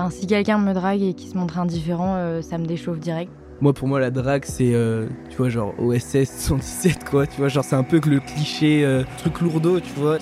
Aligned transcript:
Enfin, 0.00 0.08
si 0.08 0.26
quelqu'un 0.26 0.56
me 0.56 0.72
drague 0.72 1.02
et 1.02 1.12
qui 1.12 1.28
se 1.28 1.36
montre 1.36 1.58
indifférent, 1.58 2.14
euh, 2.16 2.40
ça 2.40 2.56
me 2.56 2.64
déchauffe 2.64 2.98
direct. 2.98 3.30
Moi, 3.60 3.74
pour 3.74 3.86
moi, 3.86 4.00
la 4.00 4.10
drague, 4.10 4.46
c'est, 4.46 4.72
euh, 4.72 5.06
tu 5.28 5.36
vois, 5.36 5.50
genre 5.50 5.74
OSS 5.78 6.24
117, 6.24 7.04
quoi. 7.04 7.26
Tu 7.26 7.36
vois, 7.38 7.48
genre, 7.48 7.64
c'est 7.64 7.76
un 7.76 7.82
peu 7.82 8.00
que 8.00 8.08
le 8.08 8.20
cliché 8.20 8.82
euh, 8.82 9.04
truc 9.18 9.42
lourdeau, 9.42 9.78
tu 9.78 9.92
vois. 9.96 10.16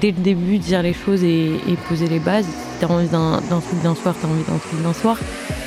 Dès 0.00 0.10
le 0.10 0.20
début, 0.20 0.58
dire 0.58 0.82
les 0.82 0.92
choses 0.92 1.22
et, 1.22 1.54
et 1.68 1.76
poser 1.88 2.08
les 2.08 2.18
bases. 2.18 2.46
Si 2.46 2.80
t'as 2.80 2.88
envie 2.88 3.06
d'un 3.06 3.40
d'un 3.48 3.60
truc 3.60 3.80
d'un 3.84 3.94
soir, 3.94 4.16
t'as 4.20 4.26
envie 4.26 4.42
d'un 4.42 4.58
truc 4.58 4.82
d'un 4.82 4.92
soir. 4.92 5.16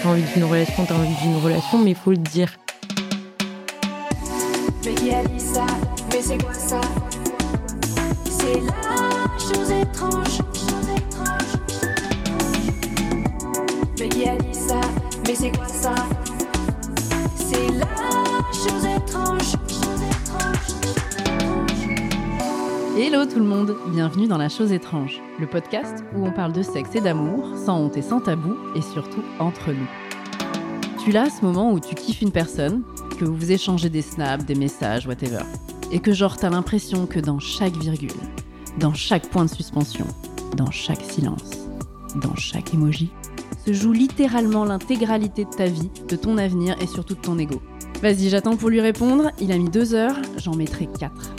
T'as 0.02 0.10
envie 0.10 0.24
d'une 0.34 0.44
relation, 0.44 0.84
t'as 0.86 0.96
envie 0.96 1.16
d'une 1.24 1.38
relation, 1.38 1.82
mais 1.82 1.92
il 1.92 1.96
faut 1.96 2.12
le 2.12 2.18
dire. 2.18 2.50
C'est 15.44 15.52
quoi 15.52 15.68
ça? 15.68 15.94
C'est 17.36 17.68
la 17.74 17.86
chose 18.54 18.86
étrange. 18.86 19.56
Hello 22.98 23.26
tout 23.26 23.40
le 23.40 23.46
monde, 23.46 23.76
bienvenue 23.88 24.28
dans 24.28 24.38
La 24.38 24.48
Chose 24.48 24.72
étrange, 24.72 25.20
le 25.42 25.48
podcast 25.48 26.06
où 26.16 26.26
on 26.26 26.32
parle 26.32 26.54
de 26.54 26.62
sexe 26.62 26.96
et 26.96 27.02
d'amour, 27.02 27.58
sans 27.58 27.78
honte 27.78 27.98
et 27.98 28.02
sans 28.02 28.22
tabou, 28.22 28.56
et 28.74 28.82
surtout 28.82 29.22
entre 29.40 29.72
nous. 29.72 29.90
Tu 31.04 31.12
l'as 31.12 31.30
ce 31.30 31.44
moment 31.44 31.74
où 31.74 31.80
tu 31.82 31.94
kiffes 31.94 32.22
une 32.22 32.32
personne, 32.32 32.84
que 33.20 33.26
vous 33.26 33.52
échangez 33.52 33.90
des 33.90 34.02
snaps, 34.02 34.46
des 34.46 34.56
messages, 34.56 35.08
whatever, 35.08 35.44
et 35.92 36.00
que 36.00 36.14
genre 36.14 36.38
t'as 36.38 36.52
l'impression 36.52 37.06
que 37.06 37.20
dans 37.20 37.40
chaque 37.40 37.76
virgule, 37.76 38.12
dans 38.80 38.94
chaque 38.94 39.28
point 39.28 39.44
de 39.44 39.50
suspension, 39.50 40.06
dans 40.56 40.72
chaque 40.72 41.02
silence, 41.02 41.68
dans 42.16 42.36
chaque 42.36 42.74
emoji, 42.74 43.12
se 43.66 43.74
joue 43.74 43.94
littéralement 43.94 44.66
l'intégralité 44.66 45.46
de 45.46 45.50
ta 45.50 45.66
vie, 45.66 45.90
de 46.08 46.16
ton 46.16 46.38
avenir 46.38 46.76
et 46.82 46.88
surtout 46.88 47.16
de 47.16 47.22
ton 47.22 47.38
ego. 47.38 47.62
Vas-y, 48.02 48.30
j'attends 48.30 48.58
pour 48.58 48.70
lui 48.70 48.82
répondre, 48.82 49.32
il 49.40 49.52
a 49.52 49.58
mis 49.58 49.70
deux 49.70 49.94
heures, 49.94 50.18
j'en 50.38 50.56
mettrai 50.56 50.88
quatre. 50.88 51.34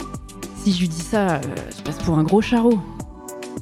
Si 0.57 0.71
je 0.73 0.79
lui 0.79 0.87
dis 0.87 1.01
ça, 1.01 1.35
euh, 1.35 1.41
je 1.77 1.83
passe 1.83 1.97
pour 1.99 2.17
un 2.17 2.23
gros 2.23 2.41
charreau. 2.41 2.79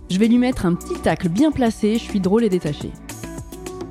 Je 0.10 0.18
vais 0.18 0.28
lui 0.28 0.38
mettre 0.38 0.66
un 0.66 0.74
petit 0.74 0.94
tacle 1.02 1.28
bien 1.28 1.52
placé, 1.52 1.96
je 1.96 2.04
suis 2.04 2.22
drôle 2.22 2.44
et 2.44 2.50
détaché. 2.50 2.92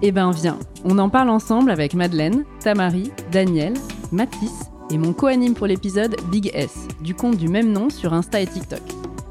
Eh 0.00 0.12
ben 0.12 0.30
viens, 0.30 0.58
on 0.84 0.98
en 0.98 1.10
parle 1.10 1.28
ensemble 1.28 1.70
avec 1.70 1.94
Madeleine, 1.94 2.44
Tamari, 2.60 3.12
Daniel, 3.30 3.74
Mathis 4.12 4.70
et 4.90 4.98
mon 4.98 5.12
co-anime 5.12 5.54
pour 5.54 5.66
l'épisode 5.66 6.16
Big 6.30 6.50
S, 6.54 6.88
du 7.02 7.14
compte 7.14 7.36
du 7.36 7.48
même 7.48 7.70
nom 7.70 7.90
sur 7.90 8.14
Insta 8.14 8.40
et 8.40 8.46
TikTok. 8.46 8.82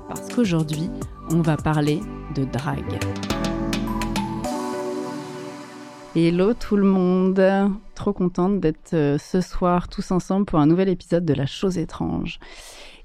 Parce 0.08 0.34
qu'aujourd'hui, 0.34 0.90
on 1.32 1.42
va 1.42 1.58
parler 1.58 2.02
de 2.36 2.44
drague. 2.46 3.00
Hello 6.14 6.54
tout 6.54 6.76
le 6.76 6.84
monde, 6.84 7.42
trop 7.96 8.12
contente 8.12 8.60
d'être 8.60 8.94
euh, 8.94 9.18
ce 9.18 9.40
soir 9.40 9.88
tous 9.88 10.12
ensemble 10.12 10.46
pour 10.46 10.60
un 10.60 10.66
nouvel 10.66 10.90
épisode 10.90 11.24
de 11.24 11.34
La 11.34 11.46
Chose 11.46 11.78
étrange. 11.78 12.38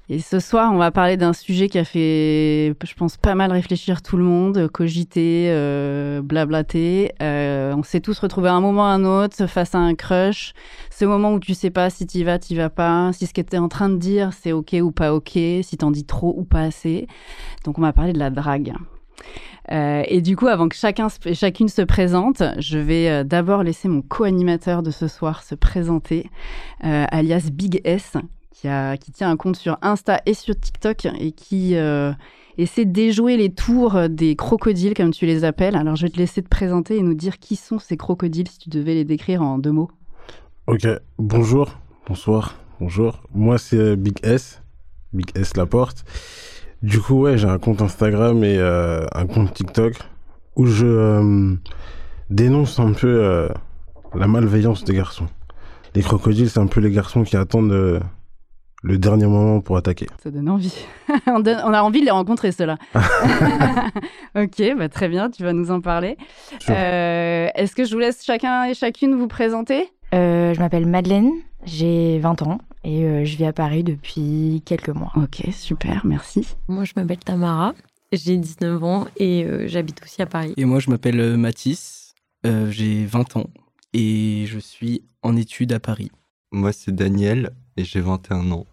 Et 0.09 0.19
ce 0.19 0.41
soir, 0.41 0.73
on 0.73 0.77
va 0.77 0.91
parler 0.91 1.15
d'un 1.15 1.31
sujet 1.31 1.69
qui 1.69 1.79
a 1.79 1.85
fait, 1.85 2.75
je 2.83 2.93
pense, 2.95 3.15
pas 3.15 3.33
mal 3.33 3.53
réfléchir 3.53 4.01
tout 4.01 4.17
le 4.17 4.25
monde, 4.25 4.67
cogiter, 4.67 5.47
euh, 5.51 6.21
blablater. 6.21 7.13
Euh, 7.21 7.73
on 7.77 7.83
s'est 7.83 8.01
tous 8.01 8.19
retrouvés 8.19 8.49
à 8.49 8.53
un 8.53 8.61
moment 8.61 8.81
ou 8.81 8.85
à 8.85 8.89
un 8.89 9.05
autre 9.05 9.47
face 9.47 9.73
à 9.73 9.79
un 9.79 9.95
crush. 9.95 10.53
Ce 10.89 11.05
moment 11.05 11.31
où 11.31 11.39
tu 11.39 11.53
sais 11.53 11.69
pas 11.69 11.89
si 11.89 12.05
t'y 12.07 12.25
vas, 12.25 12.39
t'y 12.39 12.55
vas 12.55 12.69
pas, 12.69 13.13
si 13.13 13.25
ce 13.25 13.33
que 13.33 13.39
t'es 13.39 13.57
en 13.57 13.69
train 13.69 13.87
de 13.87 13.95
dire, 13.95 14.31
c'est 14.33 14.51
ok 14.51 14.75
ou 14.81 14.91
pas 14.91 15.13
ok, 15.13 15.31
si 15.31 15.77
t'en 15.77 15.91
dis 15.91 16.05
trop 16.05 16.35
ou 16.37 16.43
pas 16.43 16.63
assez. 16.63 17.07
Donc 17.63 17.79
on 17.79 17.83
va 17.83 17.93
parler 17.93 18.11
de 18.11 18.19
la 18.19 18.31
drague. 18.31 18.73
Euh, 19.71 20.03
et 20.07 20.21
du 20.21 20.35
coup, 20.35 20.47
avant 20.47 20.69
que 20.69 20.75
chacun, 20.75 21.07
chacune 21.33 21.67
se 21.67 21.81
présente, 21.81 22.41
je 22.57 22.77
vais 22.77 23.09
euh, 23.09 23.23
d'abord 23.23 23.63
laisser 23.63 23.87
mon 23.87 24.01
co-animateur 24.01 24.81
de 24.81 24.91
ce 24.91 25.07
soir 25.07 25.43
se 25.43 25.55
présenter, 25.55 26.29
euh, 26.85 27.05
alias 27.11 27.49
Big 27.51 27.81
S, 27.83 28.13
qui, 28.51 28.67
a, 28.67 28.95
qui 28.97 29.11
tient 29.11 29.29
un 29.29 29.35
compte 29.35 29.57
sur 29.57 29.77
Insta 29.81 30.21
et 30.25 30.33
sur 30.33 30.57
TikTok 30.57 31.07
et 31.19 31.31
qui 31.31 31.75
essaie 32.57 32.85
de 32.85 32.91
déjouer 32.91 33.37
les 33.37 33.51
tours 33.51 34.09
des 34.09 34.35
crocodiles, 34.35 34.93
comme 34.95 35.11
tu 35.11 35.25
les 35.25 35.43
appelles. 35.43 35.75
Alors, 35.75 35.95
je 35.95 36.03
vais 36.03 36.11
te 36.11 36.17
laisser 36.17 36.41
te 36.41 36.49
présenter 36.49 36.97
et 36.97 37.01
nous 37.03 37.13
dire 37.13 37.37
qui 37.37 37.55
sont 37.55 37.77
ces 37.77 37.97
crocodiles, 37.97 38.47
si 38.47 38.57
tu 38.57 38.69
devais 38.69 38.95
les 38.95 39.05
décrire 39.05 39.41
en 39.41 39.59
deux 39.59 39.71
mots. 39.71 39.91
Ok, 40.65 40.87
bonjour, 41.19 41.77
bonsoir, 42.07 42.55
bonjour. 42.79 43.21
Moi, 43.35 43.57
c'est 43.59 43.95
Big 43.95 44.17
S, 44.23 44.61
Big 45.13 45.27
S 45.35 45.55
Laporte. 45.55 46.03
Du 46.83 46.99
coup, 46.99 47.21
ouais, 47.21 47.37
j'ai 47.37 47.47
un 47.47 47.57
compte 47.57 47.81
Instagram 47.81 48.43
et 48.43 48.57
euh, 48.57 49.05
un 49.13 49.25
compte 49.25 49.53
TikTok 49.53 49.93
où 50.55 50.65
je 50.67 50.85
euh, 50.85 51.53
dénonce 52.29 52.79
un 52.79 52.93
peu 52.93 53.07
euh, 53.07 53.49
la 54.15 54.27
malveillance 54.27 54.83
des 54.83 54.93
garçons. 54.93 55.27
Les 55.95 56.01
crocodiles, 56.03 56.49
c'est 56.49 56.59
un 56.59 56.67
peu 56.67 56.79
les 56.79 56.91
garçons 56.91 57.23
qui 57.23 57.35
attendent 57.35 57.71
euh, 57.71 57.99
le 58.83 58.97
dernier 58.99 59.25
moment 59.25 59.59
pour 59.59 59.75
attaquer. 59.77 60.05
Ça 60.21 60.29
donne 60.29 60.49
envie. 60.49 60.85
on, 61.27 61.39
donne- 61.39 61.61
on 61.65 61.73
a 61.73 61.81
envie 61.81 61.99
de 62.01 62.05
les 62.05 62.11
rencontrer, 62.11 62.51
ceux-là. 62.51 62.77
ok, 64.35 64.61
bah, 64.77 64.89
très 64.89 65.09
bien, 65.09 65.29
tu 65.31 65.43
vas 65.43 65.53
nous 65.53 65.71
en 65.71 65.81
parler. 65.81 66.15
Euh, 66.69 67.47
Est-ce 67.55 67.75
que 67.75 67.85
je 67.85 67.93
vous 67.93 67.99
laisse 67.99 68.23
chacun 68.23 68.65
et 68.65 68.73
chacune 68.75 69.15
vous 69.15 69.27
présenter? 69.27 69.89
Euh, 70.13 70.53
je 70.53 70.59
m'appelle 70.59 70.85
Madeleine, 70.85 71.31
j'ai 71.65 72.19
20 72.19 72.41
ans 72.43 72.59
et 72.87 73.03
euh, 73.03 73.25
je 73.25 73.35
vis 73.35 73.43
à 73.45 73.51
Paris 73.51 73.83
depuis 73.83 74.63
quelques 74.65 74.89
mois. 74.89 75.11
Ok, 75.17 75.43
super, 75.51 76.05
merci. 76.05 76.47
Moi, 76.69 76.85
je 76.85 76.93
m'appelle 76.95 77.19
Tamara, 77.19 77.73
j'ai 78.13 78.37
19 78.37 78.81
ans 78.81 79.07
et 79.17 79.43
euh, 79.43 79.67
j'habite 79.67 80.01
aussi 80.01 80.21
à 80.21 80.25
Paris. 80.25 80.53
Et 80.55 80.63
moi, 80.63 80.79
je 80.79 80.89
m'appelle 80.89 81.19
euh, 81.19 81.35
Mathis, 81.35 82.13
euh, 82.45 82.71
j'ai 82.71 83.05
20 83.05 83.35
ans 83.35 83.49
et 83.93 84.45
je 84.47 84.57
suis 84.57 85.03
en 85.21 85.35
études 85.35 85.73
à 85.73 85.81
Paris. 85.81 86.11
Moi, 86.53 86.71
c'est 86.71 86.95
Daniel 86.95 87.51
et 87.75 87.83
j'ai 87.83 87.99
21 87.99 88.51
ans. 88.51 88.65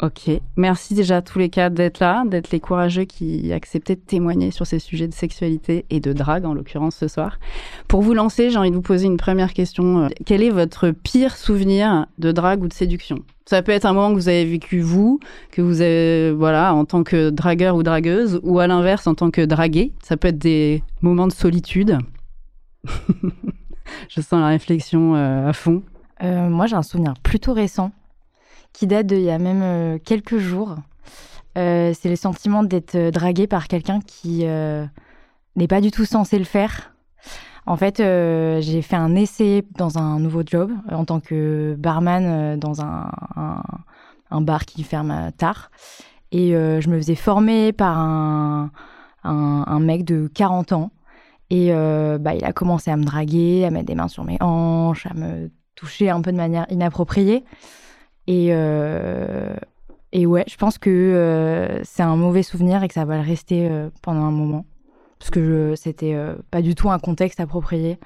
Ok, 0.00 0.30
merci 0.56 0.94
déjà 0.94 1.16
à 1.16 1.22
tous 1.22 1.40
les 1.40 1.48
quatre 1.48 1.74
d'être 1.74 1.98
là, 1.98 2.22
d'être 2.24 2.52
les 2.52 2.60
courageux 2.60 3.02
qui 3.02 3.52
acceptaient 3.52 3.96
de 3.96 4.00
témoigner 4.00 4.52
sur 4.52 4.64
ces 4.64 4.78
sujets 4.78 5.08
de 5.08 5.12
sexualité 5.12 5.86
et 5.90 5.98
de 5.98 6.12
drague, 6.12 6.44
en 6.44 6.54
l'occurrence 6.54 6.94
ce 6.94 7.08
soir. 7.08 7.40
Pour 7.88 8.02
vous 8.02 8.14
lancer, 8.14 8.50
j'ai 8.50 8.58
envie 8.58 8.70
de 8.70 8.76
vous 8.76 8.80
poser 8.80 9.06
une 9.06 9.16
première 9.16 9.52
question. 9.52 10.04
Euh, 10.04 10.08
Quel 10.24 10.44
est 10.44 10.50
votre 10.50 10.90
pire 10.90 11.36
souvenir 11.36 12.06
de 12.18 12.30
drague 12.30 12.62
ou 12.62 12.68
de 12.68 12.72
séduction? 12.72 13.24
Ça 13.44 13.60
peut 13.60 13.72
être 13.72 13.86
un 13.86 13.92
moment 13.92 14.10
que 14.10 14.14
vous 14.14 14.28
avez 14.28 14.44
vécu 14.44 14.78
vous, 14.78 15.18
que 15.50 15.62
vous 15.62 15.80
avez, 15.80 16.30
voilà, 16.30 16.74
en 16.74 16.84
tant 16.84 17.02
que 17.02 17.30
dragueur 17.30 17.74
ou 17.74 17.82
dragueuse, 17.82 18.38
ou 18.44 18.60
à 18.60 18.68
l'inverse, 18.68 19.08
en 19.08 19.16
tant 19.16 19.32
que 19.32 19.44
dragué. 19.44 19.94
Ça 20.04 20.16
peut 20.16 20.28
être 20.28 20.38
des 20.38 20.84
moments 21.02 21.26
de 21.26 21.32
solitude. 21.32 21.98
Je 24.08 24.20
sens 24.20 24.40
la 24.40 24.46
réflexion 24.46 25.16
euh, 25.16 25.48
à 25.48 25.52
fond. 25.52 25.82
Euh, 26.22 26.48
moi, 26.48 26.66
j'ai 26.66 26.76
un 26.76 26.82
souvenir 26.82 27.14
plutôt 27.22 27.52
récent 27.52 27.90
qui 28.78 28.86
date 28.86 29.06
d'il 29.08 29.22
y 29.22 29.30
a 29.30 29.38
même 29.40 29.60
euh, 29.62 29.98
quelques 29.98 30.38
jours. 30.38 30.76
Euh, 31.56 31.92
c'est 32.00 32.08
le 32.08 32.14
sentiment 32.14 32.62
d'être 32.62 32.94
euh, 32.94 33.10
dragué 33.10 33.48
par 33.48 33.66
quelqu'un 33.66 33.98
qui 34.00 34.44
n'est 35.56 35.66
pas 35.68 35.80
du 35.80 35.90
tout 35.90 36.04
censé 36.04 36.38
le 36.38 36.44
faire. 36.44 36.94
En 37.66 37.76
fait, 37.76 37.96
j'ai 37.98 38.80
fait 38.80 38.96
un 38.96 39.14
essai 39.16 39.64
dans 39.76 39.98
un 39.98 40.20
nouveau 40.20 40.42
job 40.46 40.70
en 40.90 41.04
tant 41.04 41.18
que 41.20 41.74
barman 41.78 42.56
dans 42.58 42.80
un, 42.80 43.10
un- 43.36 43.62
un 44.30 44.40
bar 44.40 44.64
qui 44.64 44.84
ferme 44.84 45.32
tard. 45.36 45.70
Et 46.32 46.52
je 46.52 46.88
me 46.88 46.96
faisais 46.96 47.14
former 47.16 47.72
par 47.74 47.98
un, 47.98 48.70
un, 49.24 49.80
mec 49.80 50.04
de 50.04 50.30
40 50.32 50.72
ans. 50.72 50.92
Et 51.50 51.70
bah, 51.70 52.34
il 52.34 52.44
a 52.44 52.52
commencé 52.54 52.90
à 52.90 52.96
me 52.96 53.04
draguer, 53.04 53.66
à 53.66 53.70
mettre 53.70 53.86
des 53.86 53.94
mains 53.94 54.08
sur 54.08 54.24
mes 54.24 54.38
hanches, 54.40 55.04
à 55.04 55.12
me 55.12 55.50
toucher 55.74 56.08
un 56.08 56.22
peu 56.22 56.32
de 56.32 56.38
manière 56.38 56.64
inappropriée. 56.70 57.44
Et, 58.30 58.48
euh, 58.50 59.54
et 60.12 60.26
ouais, 60.26 60.44
je 60.48 60.56
pense 60.56 60.76
que 60.78 60.90
euh, 60.90 61.80
c'est 61.82 62.02
un 62.02 62.14
mauvais 62.14 62.42
souvenir 62.42 62.82
et 62.82 62.88
que 62.88 62.94
ça 62.94 63.06
va 63.06 63.16
le 63.16 63.22
rester 63.26 63.68
euh, 63.70 63.88
pendant 64.02 64.20
un 64.20 64.30
moment. 64.30 64.66
Parce 65.18 65.30
que 65.30 65.72
c'était 65.76 66.14
euh, 66.14 66.34
pas 66.50 66.60
du 66.62 66.74
tout 66.74 66.90
un 66.90 66.98
contexte 66.98 67.40
approprié 67.40 67.98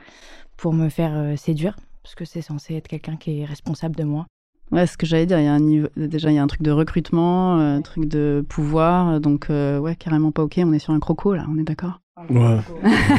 pour 0.57 0.73
me 0.73 0.89
faire 0.89 1.13
euh, 1.15 1.35
séduire. 1.37 1.77
Parce 2.05 2.15
que 2.15 2.25
c'est 2.25 2.41
censé 2.41 2.75
être 2.77 2.87
quelqu'un 2.89 3.17
qui 3.17 3.41
est 3.41 3.45
responsable 3.45 3.97
de 3.97 4.05
moi. 4.05 4.27
Ouais, 4.71 4.87
ce 4.87 4.97
que 4.97 5.07
j'allais 5.07 5.27
dire, 5.27 5.39
il 5.41 5.45
y 5.45 5.49
a 5.49 5.53
un 5.53 5.61
niveau, 5.61 5.89
déjà 5.97 6.31
il 6.31 6.37
y 6.37 6.39
a 6.39 6.43
un 6.43 6.47
truc 6.47 6.63
de 6.63 6.71
recrutement, 6.71 7.59
euh, 7.59 7.77
un 7.77 7.83
truc 7.83 8.07
de 8.07 8.45
pouvoir, 8.49 9.21
donc 9.21 9.51
euh, 9.51 9.79
ouais, 9.79 9.97
carrément 9.97 10.31
pas 10.31 10.43
ok, 10.45 10.55
on 10.65 10.73
est 10.73 10.79
sur 10.79 10.95
un 10.95 11.01
croco 11.01 11.35
là, 11.35 11.45
on 11.53 11.59
est 11.59 11.63
d'accord? 11.65 12.01
Ouais, 12.31 12.59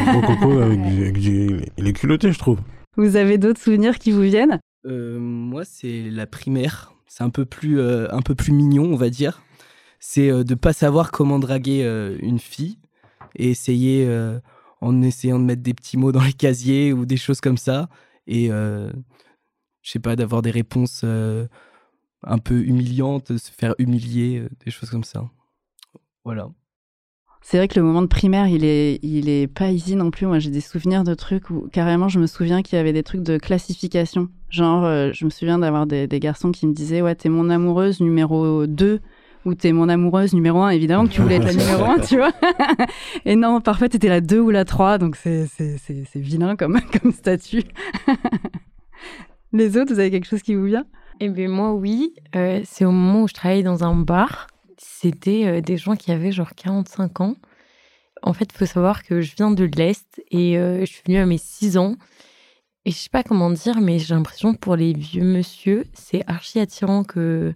gros 0.09 0.21
coco 0.21 0.57
avec 0.61 0.81
du, 0.81 1.01
avec 1.03 1.19
du- 1.19 1.61
Il 1.77 1.87
est 1.87 1.93
culotté, 1.93 2.31
je 2.31 2.39
trouve. 2.39 2.59
Vous 2.97 3.17
avez 3.17 3.37
d'autres 3.37 3.61
souvenirs 3.61 3.99
qui 3.99 4.11
vous 4.11 4.21
viennent? 4.21 4.59
Euh, 4.85 5.19
moi, 5.19 5.63
c'est 5.63 6.09
la 6.11 6.25
primaire. 6.25 6.93
C'est 7.15 7.23
un 7.23 7.29
peu 7.29 7.45
plus, 7.45 7.79
euh, 7.79 8.07
un 8.09 8.23
peu 8.23 8.33
plus 8.33 8.51
mignon, 8.51 8.85
on 8.85 8.95
va 8.95 9.11
dire. 9.11 9.43
C'est 9.99 10.31
euh, 10.31 10.43
de 10.43 10.55
pas 10.55 10.73
savoir 10.73 11.11
comment 11.11 11.37
draguer 11.37 11.83
euh, 11.83 12.17
une 12.23 12.39
fille 12.39 12.79
et 13.35 13.51
essayer, 13.51 14.07
en 14.81 15.01
essayant 15.03 15.37
de 15.37 15.43
mettre 15.43 15.61
des 15.61 15.75
petits 15.75 15.97
mots 15.97 16.11
dans 16.11 16.23
les 16.23 16.33
casiers 16.33 16.91
ou 16.91 17.05
des 17.05 17.17
choses 17.17 17.39
comme 17.39 17.57
ça. 17.57 17.87
Et 18.25 18.47
je 18.47 18.91
sais 19.83 19.99
pas, 19.99 20.15
d'avoir 20.15 20.41
des 20.43 20.51
réponses 20.51 21.03
un 21.03 22.37
peu 22.37 22.59
humiliantes, 22.61 23.37
se 23.37 23.51
faire 23.51 23.73
humilier, 23.79 24.47
des 24.63 24.71
choses 24.71 24.91
comme 24.91 25.03
ça. 25.03 25.29
Voilà. 26.25 26.49
C'est 27.41 27.57
vrai 27.57 27.67
que 27.67 27.79
le 27.79 27.85
moment 27.85 28.03
de 28.03 28.07
primaire, 28.07 28.47
il 28.47 28.63
est, 28.63 28.99
il 29.01 29.29
est 29.29 29.47
pas 29.47 29.71
easy 29.71 29.95
non 29.95 30.11
plus. 30.11 30.27
Moi, 30.27 30.37
j'ai 30.37 30.51
des 30.51 30.61
souvenirs 30.61 31.03
de 31.03 31.15
trucs 31.15 31.49
où 31.49 31.67
carrément, 31.71 32.07
je 32.07 32.19
me 32.19 32.27
souviens 32.27 32.61
qu'il 32.61 32.77
y 32.77 32.79
avait 32.79 32.93
des 32.93 33.03
trucs 33.03 33.23
de 33.23 33.37
classification. 33.39 34.29
Genre, 34.53 34.85
euh, 34.85 35.09
je 35.13 35.25
me 35.25 35.31
souviens 35.31 35.57
d'avoir 35.57 35.87
des, 35.87 36.07
garçons 36.19 36.51
qui 36.51 36.67
me 36.67 36.73
disaient 36.73 37.01
Ouais, 37.01 37.15
t'es 37.15 37.27
mon 37.27 37.49
amoureuse 37.49 38.01
numéro 38.01 38.67
2 38.67 38.99
ou 39.45 39.55
t'es 39.55 39.71
mon 39.71 39.89
amoureuse 39.89 40.35
numéro 40.35 40.61
1. 40.61 40.69
Évidemment 40.69 41.07
que 41.07 41.11
tu 41.11 41.21
voulais 41.21 41.37
être 41.37 41.45
la 41.45 41.53
numéro 41.53 41.83
1, 41.85 41.99
tu 42.01 42.17
vois. 42.17 42.31
Et 43.25 43.35
non, 43.35 43.61
parfois, 43.61 43.89
t'étais 43.89 44.09
la 44.09 44.21
2 44.21 44.39
ou 44.39 44.51
la 44.51 44.63
3. 44.63 44.99
Donc, 44.99 45.15
c'est, 45.15 45.47
vilain 46.13 46.55
comme, 46.55 46.79
comme 47.01 47.11
statut. 47.11 47.63
Les 49.53 49.75
autres, 49.75 49.91
vous 49.91 49.99
avez 49.99 50.11
quelque 50.11 50.27
chose 50.27 50.43
qui 50.43 50.53
vous 50.53 50.65
vient? 50.65 50.85
Eh 51.19 51.29
bien, 51.29 51.49
moi, 51.49 51.73
oui. 51.73 52.13
Euh, 52.35 52.61
c'est 52.63 52.85
au 52.85 52.91
moment 52.91 53.23
où 53.23 53.27
je 53.27 53.33
travaillais 53.33 53.63
dans 53.63 53.83
un 53.83 53.95
bar. 53.95 54.45
C'était 54.77 55.47
euh, 55.47 55.61
des 55.61 55.77
gens 55.77 55.95
qui 55.95 56.11
avaient 56.11 56.31
genre 56.31 56.53
45 56.55 57.21
ans. 57.21 57.35
En 58.21 58.33
fait, 58.33 58.49
il 58.53 58.55
faut 58.55 58.67
savoir 58.67 59.01
que 59.01 59.21
je 59.21 59.35
viens 59.35 59.49
de 59.49 59.63
l'Est 59.63 60.21
et 60.29 60.53
je 60.53 60.85
suis 60.85 61.01
venue 61.07 61.17
à 61.17 61.25
mes 61.25 61.39
6 61.39 61.77
ans. 61.77 61.95
Et 62.85 62.91
je 62.91 62.97
sais 62.97 63.09
pas 63.09 63.23
comment 63.23 63.49
dire, 63.49 63.79
mais 63.79 63.99
j'ai 63.99 64.13
l'impression 64.13 64.53
que 64.53 64.59
pour 64.59 64.75
les 64.75 64.93
vieux 64.93 65.23
monsieur, 65.23 65.85
c'est 65.93 66.23
archi 66.27 66.59
attirant 66.59 67.03
que, 67.03 67.53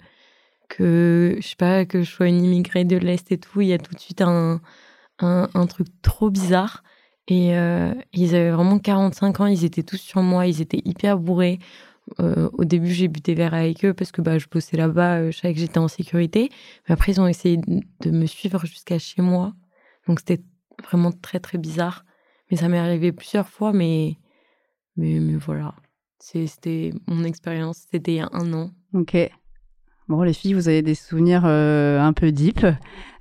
que, 0.70 1.38
je 1.42 1.48
sais 1.48 1.56
pas, 1.58 1.86
que 1.86 2.02
je 2.04 2.10
sois 2.10 2.28
une 2.28 2.44
immigrée 2.44 2.86
de 2.86 2.98
l'Est 2.98 3.32
et 3.32 3.38
tout. 3.38 3.62
Il 3.62 3.68
y 3.68 3.74
a 3.74 3.78
tout 3.78 3.94
de 3.94 4.00
suite 4.00 4.22
un, 4.22 4.62
un, 5.20 5.68
truc 5.68 5.88
trop 6.02 6.30
bizarre. 6.30 6.84
Et 7.28 7.58
euh, 7.58 7.94
ils 8.14 8.36
avaient 8.36 8.52
vraiment 8.52 8.80
45 8.80 9.42
ans, 9.42 9.46
ils 9.48 9.66
étaient 9.66 9.84
tous 9.84 9.98
sur 9.98 10.22
moi, 10.22 10.48
ils 10.48 10.62
étaient 10.62 10.82
hyper 10.86 11.18
bourrés. 11.18 11.60
Euh, 12.22 12.50
au 12.54 12.64
début, 12.64 12.92
j'ai 12.92 13.10
bu 13.10 13.20
des 13.20 13.36
verres 13.36 13.54
avec 13.54 13.84
eux 13.84 13.94
parce 13.94 14.14
que 14.14 14.22
bah, 14.22 14.38
je 14.38 14.48
bossais 14.50 14.78
là-bas, 14.78 15.18
euh, 15.18 15.32
je 15.32 15.38
savais 15.40 15.54
que 15.54 15.60
j'étais 15.60 15.78
en 15.78 15.90
sécurité. 15.90 16.50
Mais 16.88 16.94
après, 16.94 17.12
ils 17.12 17.20
ont 17.20 17.28
essayé 17.28 17.58
de 17.58 18.12
me 18.12 18.26
suivre 18.28 18.66
jusqu'à 18.66 18.98
chez 18.98 19.22
moi. 19.22 19.54
Donc, 20.08 20.20
c'était 20.20 20.42
vraiment 20.84 21.12
très, 21.12 21.42
très 21.42 21.58
bizarre. 21.58 22.06
Mais 22.50 22.58
ça 22.58 22.70
m'est 22.70 22.80
arrivé 22.80 23.12
plusieurs 23.12 23.50
fois, 23.50 23.74
mais, 23.74 24.18
mais, 24.98 25.20
mais 25.20 25.36
voilà. 25.36 25.74
C'était 26.20 26.92
mon 27.08 27.24
expérience, 27.24 27.86
c'était 27.92 28.14
il 28.14 28.18
y 28.18 28.20
a 28.20 28.30
un 28.34 28.52
an. 28.54 28.72
Ok. 28.94 29.16
Bon, 30.08 30.22
les 30.24 30.34
filles, 30.34 30.54
vous 30.54 30.70
avez 30.70 30.82
des 30.82 30.96
souvenirs 30.96 31.44
euh, 31.46 32.00
un 32.00 32.14
peu 32.14 32.32
deep. 32.32 32.66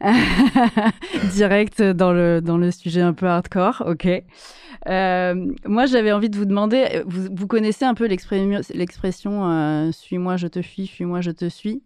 Direct 1.32 1.82
dans 1.82 2.12
le, 2.12 2.40
dans 2.40 2.58
le 2.58 2.70
sujet 2.70 3.00
un 3.00 3.12
peu 3.12 3.26
hardcore. 3.26 3.82
Ok. 3.86 4.08
Euh, 4.88 5.52
moi, 5.66 5.86
j'avais 5.86 6.12
envie 6.12 6.30
de 6.30 6.38
vous 6.38 6.44
demander, 6.44 7.02
vous, 7.06 7.28
vous 7.34 7.46
connaissez 7.48 7.84
un 7.84 7.94
peu 7.94 8.06
l'expression 8.06 9.50
euh, 9.50 9.90
suis-moi, 9.90 10.36
je 10.36 10.46
te 10.46 10.62
fuis, 10.62 10.86
fuis-moi, 10.86 11.20
je 11.20 11.32
te 11.32 11.48
suis 11.48 11.82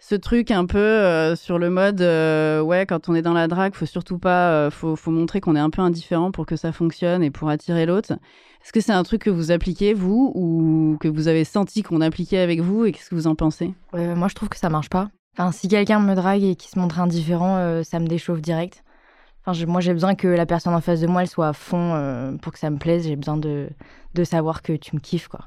ce 0.00 0.14
truc 0.14 0.50
un 0.50 0.64
peu 0.66 0.78
euh, 0.78 1.34
sur 1.36 1.58
le 1.58 1.70
mode 1.70 2.00
euh, 2.00 2.60
ouais 2.60 2.86
quand 2.86 3.08
on 3.08 3.14
est 3.14 3.22
dans 3.22 3.32
la 3.32 3.48
drague 3.48 3.74
faut 3.74 3.86
surtout 3.86 4.18
pas 4.18 4.50
euh, 4.52 4.70
faut, 4.70 4.94
faut 4.96 5.10
montrer 5.10 5.40
qu'on 5.40 5.56
est 5.56 5.60
un 5.60 5.70
peu 5.70 5.82
indifférent 5.82 6.30
pour 6.30 6.46
que 6.46 6.54
ça 6.56 6.70
fonctionne 6.72 7.22
et 7.22 7.30
pour 7.30 7.48
attirer 7.48 7.84
l'autre 7.84 8.12
est-ce 8.62 8.72
que 8.72 8.80
c'est 8.80 8.92
un 8.92 9.02
truc 9.02 9.22
que 9.22 9.30
vous 9.30 9.50
appliquez 9.50 9.94
vous 9.94 10.32
ou 10.34 10.96
que 11.00 11.08
vous 11.08 11.26
avez 11.28 11.44
senti 11.44 11.82
qu'on 11.82 12.00
appliquait 12.00 12.38
avec 12.38 12.60
vous 12.60 12.84
et 12.84 12.92
qu'est-ce 12.92 13.10
que 13.10 13.14
vous 13.14 13.26
en 13.28 13.34
pensez? 13.36 13.72
Moi, 13.92 14.26
je 14.28 14.34
trouve 14.34 14.48
que 14.48 14.58
ça 14.58 14.68
marche 14.68 14.90
pas. 14.90 15.08
Enfin, 15.38 15.52
si 15.52 15.68
quelqu'un 15.68 16.00
me 16.00 16.14
drague 16.16 16.42
et 16.42 16.56
qui 16.56 16.68
se 16.68 16.76
montre 16.78 16.98
indifférent, 16.98 17.82
ça 17.84 18.00
me 18.00 18.08
déchauffe 18.08 18.40
direct. 18.42 18.82
Enfin, 19.40 19.52
je- 19.52 19.64
moi, 19.64 19.80
j'ai 19.80 19.92
besoin 19.92 20.16
que 20.16 20.26
la 20.26 20.44
personne 20.44 20.74
en 20.74 20.80
face 20.80 21.00
de 21.00 21.06
moi, 21.06 21.22
elle 21.22 21.28
soit 21.28 21.48
à 21.48 21.52
fond 21.52 22.36
pour 22.42 22.52
que 22.52 22.58
ça 22.58 22.68
me 22.68 22.78
plaise. 22.78 23.04
J'ai 23.06 23.14
besoin 23.16 23.36
de, 23.36 23.68
de 24.14 24.24
savoir 24.24 24.60
que 24.62 24.72
tu 24.74 24.96
me 24.96 25.00
kiffes, 25.00 25.28
quoi. 25.28 25.44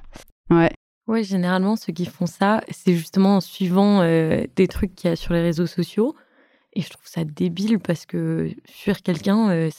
ouais 0.49 0.71
Ouais, 1.11 1.25
généralement, 1.25 1.75
ceux 1.75 1.91
qui 1.91 2.05
font 2.05 2.25
ça, 2.25 2.61
c'est 2.69 2.95
justement 2.95 3.35
en 3.35 3.41
suivant 3.41 3.99
euh, 4.01 4.45
des 4.55 4.69
trucs 4.69 4.95
qu'il 4.95 5.09
y 5.09 5.13
a 5.13 5.17
sur 5.17 5.33
les 5.33 5.41
réseaux 5.41 5.65
sociaux. 5.65 6.15
Et 6.71 6.81
je 6.81 6.89
trouve 6.89 7.05
ça 7.05 7.25
débile 7.25 7.79
parce 7.79 8.05
que 8.05 8.49
fuir 8.65 9.01
quelqu'un, 9.01 9.49
euh, 9.49 9.69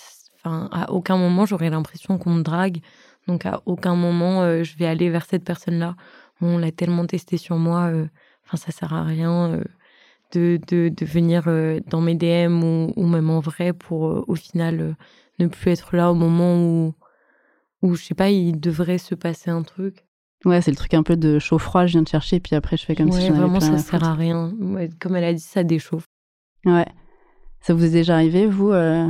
à 0.44 0.92
aucun 0.92 1.16
moment, 1.16 1.46
j'aurais 1.46 1.70
l'impression 1.70 2.18
qu'on 2.18 2.34
me 2.34 2.42
drague. 2.42 2.80
Donc, 3.28 3.46
à 3.46 3.62
aucun 3.64 3.96
moment, 3.96 4.42
euh, 4.42 4.62
je 4.62 4.76
vais 4.76 4.84
aller 4.84 5.08
vers 5.08 5.24
cette 5.24 5.42
personne-là. 5.42 5.96
On 6.42 6.58
l'a 6.58 6.70
tellement 6.70 7.06
testé 7.06 7.38
sur 7.38 7.56
moi. 7.56 7.90
Enfin, 8.44 8.58
ça 8.58 8.70
sert 8.70 8.92
à 8.92 9.02
rien 9.02 9.58
de, 10.32 10.60
de, 10.68 10.90
de 10.90 11.04
venir 11.06 11.44
dans 11.86 12.02
mes 12.02 12.14
DM 12.14 12.62
ou, 12.62 12.92
ou 12.94 13.06
même 13.06 13.30
en 13.30 13.40
vrai 13.40 13.72
pour, 13.72 14.28
au 14.28 14.34
final, 14.34 14.96
ne 15.38 15.46
plus 15.46 15.70
être 15.70 15.96
là 15.96 16.10
au 16.10 16.14
moment 16.14 16.56
où, 16.58 16.94
où, 17.80 17.94
je 17.94 18.04
sais 18.04 18.14
pas, 18.14 18.28
il 18.28 18.60
devrait 18.60 18.98
se 18.98 19.14
passer 19.14 19.50
un 19.50 19.62
truc. 19.62 20.04
Ouais 20.44 20.60
c'est 20.62 20.70
le 20.70 20.76
truc 20.76 20.94
un 20.94 21.02
peu 21.02 21.16
de 21.16 21.38
chaud 21.38 21.58
froid 21.58 21.86
je 21.86 21.92
viens 21.92 22.02
de 22.02 22.08
chercher 22.08 22.40
puis 22.40 22.54
après 22.56 22.76
je 22.76 22.84
fais 22.84 22.94
comme 22.96 23.10
si 23.10 23.18
Ouais, 23.18 23.26
j'en 23.26 23.34
avais 23.34 23.42
vraiment, 23.42 23.60
ça 23.60 23.78
sert 23.78 24.02
à 24.04 24.14
rien. 24.14 24.50
Ouais, 24.60 24.88
comme 25.00 25.16
elle 25.16 25.24
a 25.24 25.32
dit, 25.34 25.40
ça 25.40 25.64
déchauffe. 25.64 26.04
ouais 26.64 26.86
ça 27.60 27.74
vous 27.74 27.84
est 27.84 27.90
déjà 27.90 28.14
arrivé 28.14 28.46
vous 28.46 28.70
euh, 28.72 29.08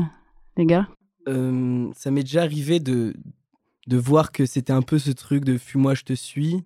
les 0.57 0.67
gars? 0.67 0.89
Euh, 1.29 1.91
ça 1.95 2.11
m'est 2.11 2.23
déjà 2.23 2.43
arrivé 2.43 2.81
de, 2.81 3.15
de 3.87 3.97
voir 3.97 4.33
que 4.33 4.45
c'était 4.45 4.73
un 4.73 4.83
peu 4.83 4.99
ce 4.99 5.11
truc 5.11 5.45
de 5.45 5.57
fuis-moi, 5.57 5.95
je 5.95 6.03
te 6.03 6.13
suis, 6.13 6.63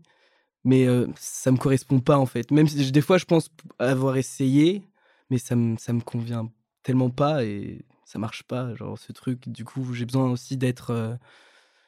mais 0.65 0.87
euh, 0.87 1.07
ça 1.17 1.53
me 1.53 1.59
correspond 1.59 2.01
pas 2.01 2.19
en 2.19 2.27
fait. 2.27 2.51
Même 2.51 2.67
si 2.67 2.91
des 2.91 3.01
fois 3.01 3.19
je 3.19 3.25
pense 3.27 3.51
avoir 3.79 4.17
essayé, 4.17 4.83
mais 5.31 5.39
ça 5.39 5.55
me, 5.55 5.77
ça 5.79 5.93
me 5.93 6.01
convient 6.01 6.51
tellement 6.83 7.11
pas 7.11 7.45
et 7.45 7.85
ça 8.05 8.19
marche 8.19 8.43
pas, 8.45 8.75
genre 8.75 8.99
ce 8.99 9.13
truc. 9.13 9.49
Du 9.49 9.65
coup, 9.65 9.93
j'ai 9.93 10.07
besoin 10.07 10.31
aussi 10.31 10.57
d'être, 10.57 10.91
euh, 10.91 11.15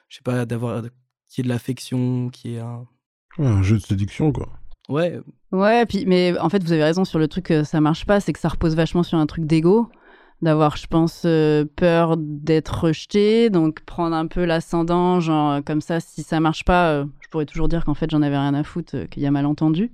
je 0.08 0.16
sais 0.16 0.22
pas, 0.22 0.44
d'avoir 0.44 0.82
qui 1.28 1.40
est 1.40 1.44
de 1.44 1.48
l'affection, 1.48 2.28
qui 2.30 2.54
est 2.54 2.58
un. 2.60 2.86
Ouais, 3.38 3.46
un 3.46 3.62
jeu 3.62 3.76
de 3.76 3.82
séduction, 3.82 4.32
quoi. 4.32 4.48
Ouais, 4.88 5.20
Ouais, 5.52 5.86
puis 5.86 6.04
mais 6.06 6.38
en 6.38 6.50
fait 6.50 6.62
vous 6.62 6.72
avez 6.72 6.84
raison 6.84 7.04
sur 7.06 7.18
le 7.18 7.26
truc 7.26 7.46
que 7.46 7.64
ça 7.64 7.80
marche 7.80 8.04
pas, 8.04 8.20
c'est 8.20 8.32
que 8.34 8.38
ça 8.38 8.48
repose 8.48 8.74
vachement 8.76 9.02
sur 9.02 9.16
un 9.16 9.26
truc 9.26 9.46
d'ego, 9.46 9.88
d'avoir 10.42 10.76
je 10.76 10.86
pense 10.86 11.22
euh, 11.24 11.64
peur 11.76 12.16
d'être 12.18 12.84
rejeté, 12.84 13.48
donc 13.48 13.80
prendre 13.80 14.14
un 14.14 14.26
peu 14.26 14.44
l'ascendant, 14.44 15.20
genre 15.20 15.52
euh, 15.52 15.60
comme 15.62 15.80
ça 15.80 16.00
si 16.00 16.22
ça 16.22 16.40
marche 16.40 16.64
pas, 16.64 16.90
euh, 16.90 17.04
je 17.20 17.28
pourrais 17.28 17.46
toujours 17.46 17.68
dire 17.68 17.86
qu'en 17.86 17.94
fait 17.94 18.10
j'en 18.10 18.20
avais 18.20 18.36
rien 18.36 18.52
à 18.52 18.62
foutre, 18.62 18.94
euh, 18.96 19.06
qu'il 19.06 19.22
y 19.22 19.26
a 19.26 19.30
malentendu. 19.30 19.90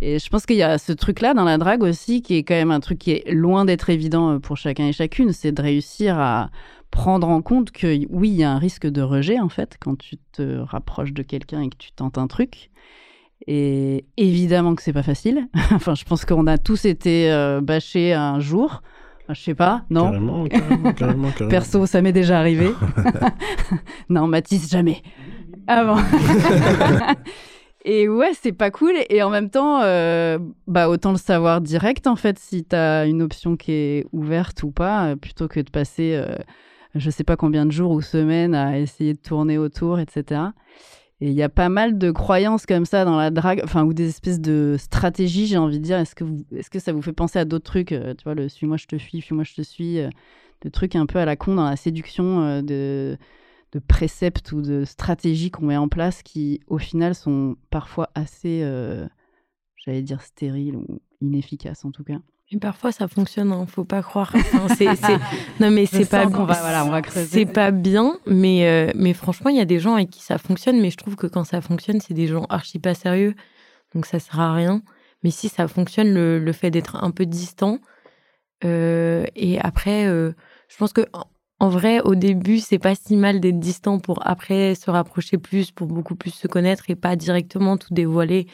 Et 0.00 0.18
je 0.18 0.28
pense 0.28 0.46
qu'il 0.46 0.56
y 0.56 0.64
a 0.64 0.78
ce 0.78 0.92
truc-là 0.92 1.32
dans 1.32 1.44
la 1.44 1.58
drague 1.58 1.84
aussi 1.84 2.22
qui 2.22 2.34
est 2.34 2.42
quand 2.42 2.54
même 2.54 2.72
un 2.72 2.80
truc 2.80 2.98
qui 2.98 3.12
est 3.12 3.30
loin 3.32 3.64
d'être 3.64 3.88
évident 3.88 4.32
euh, 4.32 4.38
pour 4.40 4.56
chacun 4.56 4.88
et 4.88 4.92
chacune, 4.92 5.32
c'est 5.32 5.52
de 5.52 5.62
réussir 5.62 6.18
à 6.18 6.50
prendre 6.92 7.28
en 7.28 7.42
compte 7.42 7.72
que 7.72 8.06
oui, 8.10 8.28
il 8.28 8.36
y 8.36 8.44
a 8.44 8.52
un 8.52 8.58
risque 8.58 8.86
de 8.86 9.02
rejet 9.02 9.40
en 9.40 9.48
fait 9.48 9.76
quand 9.80 9.98
tu 9.98 10.18
te 10.30 10.58
rapproches 10.60 11.12
de 11.12 11.22
quelqu'un 11.22 11.62
et 11.62 11.68
que 11.68 11.76
tu 11.76 11.90
tentes 11.90 12.18
un 12.18 12.28
truc. 12.28 12.70
Et 13.48 14.04
évidemment 14.16 14.76
que 14.76 14.82
c'est 14.82 14.92
pas 14.92 15.02
facile. 15.02 15.48
enfin, 15.72 15.96
je 15.96 16.04
pense 16.04 16.24
qu'on 16.24 16.46
a 16.46 16.58
tous 16.58 16.84
été 16.84 17.32
euh, 17.32 17.60
bâchés 17.60 18.12
un 18.12 18.38
jour. 18.38 18.82
Enfin, 19.24 19.34
je 19.34 19.40
sais 19.40 19.54
pas, 19.54 19.84
non? 19.90 20.04
Carrément, 20.04 20.46
carrément, 20.46 20.92
carrément. 21.32 21.48
Perso, 21.48 21.86
ça 21.86 22.02
m'est 22.02 22.12
déjà 22.12 22.38
arrivé. 22.38 22.70
non, 24.08 24.28
Mathis, 24.28 24.70
jamais. 24.70 25.02
Avant. 25.66 25.98
Et 27.84 28.08
ouais, 28.08 28.30
c'est 28.40 28.52
pas 28.52 28.70
cool. 28.70 28.94
Et 29.08 29.22
en 29.22 29.30
même 29.30 29.50
temps, 29.50 29.80
euh, 29.82 30.38
bah, 30.68 30.88
autant 30.88 31.10
le 31.10 31.18
savoir 31.18 31.60
direct, 31.60 32.06
en 32.06 32.16
fait, 32.16 32.38
si 32.38 32.64
t'as 32.64 33.06
une 33.06 33.22
option 33.22 33.56
qui 33.56 33.72
est 33.72 34.06
ouverte 34.12 34.62
ou 34.62 34.70
pas, 34.70 35.06
euh, 35.06 35.16
plutôt 35.16 35.48
que 35.48 35.58
de 35.58 35.70
passer, 35.70 36.14
euh, 36.14 36.36
je 36.94 37.10
sais 37.10 37.24
pas 37.24 37.36
combien 37.36 37.66
de 37.66 37.72
jours 37.72 37.92
ou 37.92 38.00
semaines 38.00 38.54
à 38.54 38.78
essayer 38.78 39.14
de 39.14 39.18
tourner 39.18 39.58
autour, 39.58 39.98
etc. 39.98 40.42
Et 41.22 41.28
il 41.28 41.34
y 41.34 41.42
a 41.44 41.48
pas 41.48 41.68
mal 41.68 41.98
de 41.98 42.10
croyances 42.10 42.66
comme 42.66 42.84
ça 42.84 43.04
dans 43.04 43.16
la 43.16 43.30
drague, 43.30 43.60
enfin, 43.62 43.84
ou 43.84 43.94
des 43.94 44.08
espèces 44.08 44.40
de 44.40 44.74
stratégies, 44.76 45.46
j'ai 45.46 45.56
envie 45.56 45.78
de 45.78 45.84
dire. 45.84 45.98
Est-ce 45.98 46.16
que, 46.16 46.24
est-ce 46.52 46.68
que 46.68 46.80
ça 46.80 46.92
vous 46.92 47.00
fait 47.00 47.12
penser 47.12 47.38
à 47.38 47.44
d'autres 47.44 47.64
trucs 47.64 47.92
euh, 47.92 48.12
Tu 48.14 48.24
vois, 48.24 48.34
le 48.34 48.48
suis-moi, 48.48 48.76
je 48.76 48.86
te 48.86 48.98
fuis, 48.98 49.20
fuis-moi, 49.20 49.44
je 49.44 49.54
te 49.54 49.62
suis, 49.62 50.00
euh, 50.00 50.10
de 50.62 50.68
trucs 50.68 50.96
un 50.96 51.06
peu 51.06 51.20
à 51.20 51.24
la 51.24 51.36
con 51.36 51.54
dans 51.54 51.64
la 51.64 51.76
séduction, 51.76 52.42
euh, 52.42 52.62
de, 52.62 53.16
préceptes 53.86 54.50
ou 54.50 54.62
de 54.62 54.84
stratégies 54.84 55.52
qu'on 55.52 55.66
met 55.66 55.76
en 55.76 55.88
place 55.88 56.24
qui, 56.24 56.60
au 56.66 56.78
final, 56.78 57.14
sont 57.14 57.56
parfois 57.70 58.10
assez, 58.16 58.60
j'allais 59.76 60.02
dire, 60.02 60.22
stériles 60.22 60.76
ou 60.76 61.00
inefficaces 61.20 61.84
en 61.84 61.92
tout 61.92 62.04
cas. 62.04 62.18
Et 62.52 62.58
parfois, 62.58 62.92
ça 62.92 63.08
fonctionne, 63.08 63.50
hein, 63.50 63.64
faut 63.66 63.84
pas 63.84 64.02
croire. 64.02 64.32
Enfin, 64.34 64.68
Non, 65.60 65.70
mais 65.70 65.86
c'est 65.86 66.08
pas, 66.08 66.26
va- 66.26 66.44
voilà, 66.44 66.84
on 66.84 66.90
va 66.90 67.00
creuser. 67.00 67.26
c'est 67.26 67.46
pas 67.46 67.70
bien, 67.70 68.18
mais, 68.26 68.68
euh, 68.68 68.92
mais 68.94 69.14
franchement, 69.14 69.50
il 69.50 69.56
y 69.56 69.60
a 69.60 69.64
des 69.64 69.78
gens 69.78 69.94
avec 69.94 70.10
qui 70.10 70.22
ça 70.22 70.36
fonctionne, 70.36 70.80
mais 70.80 70.90
je 70.90 70.96
trouve 70.98 71.16
que 71.16 71.26
quand 71.26 71.44
ça 71.44 71.60
fonctionne, 71.62 72.00
c'est 72.00 72.14
des 72.14 72.26
gens 72.26 72.44
archi 72.50 72.78
pas 72.78 72.94
sérieux, 72.94 73.34
donc 73.94 74.04
ça 74.04 74.18
sert 74.18 74.38
à 74.38 74.52
rien. 74.54 74.82
Mais 75.22 75.30
si 75.30 75.48
ça 75.48 75.66
fonctionne, 75.66 76.12
le, 76.12 76.38
le 76.38 76.52
fait 76.52 76.70
d'être 76.70 77.02
un 77.02 77.10
peu 77.10 77.24
distant, 77.26 77.78
euh, 78.64 79.24
et 79.34 79.60
après, 79.60 80.06
euh, 80.06 80.32
je 80.68 80.76
pense 80.76 80.92
que 80.92 81.02
en, 81.58 81.68
vrai, 81.68 82.00
au 82.00 82.14
début, 82.14 82.58
c'est 82.58 82.78
pas 82.78 82.94
si 82.94 83.16
mal 83.16 83.40
d'être 83.40 83.60
distant 83.60 83.98
pour 84.00 84.26
après 84.26 84.74
se 84.74 84.90
rapprocher 84.90 85.38
plus, 85.38 85.70
pour 85.70 85.86
beaucoup 85.86 86.16
plus 86.16 86.32
se 86.34 86.48
connaître 86.48 86.84
et 86.90 86.96
pas 86.96 87.14
directement 87.16 87.76
tout 87.76 87.94
dévoiler 87.94 88.46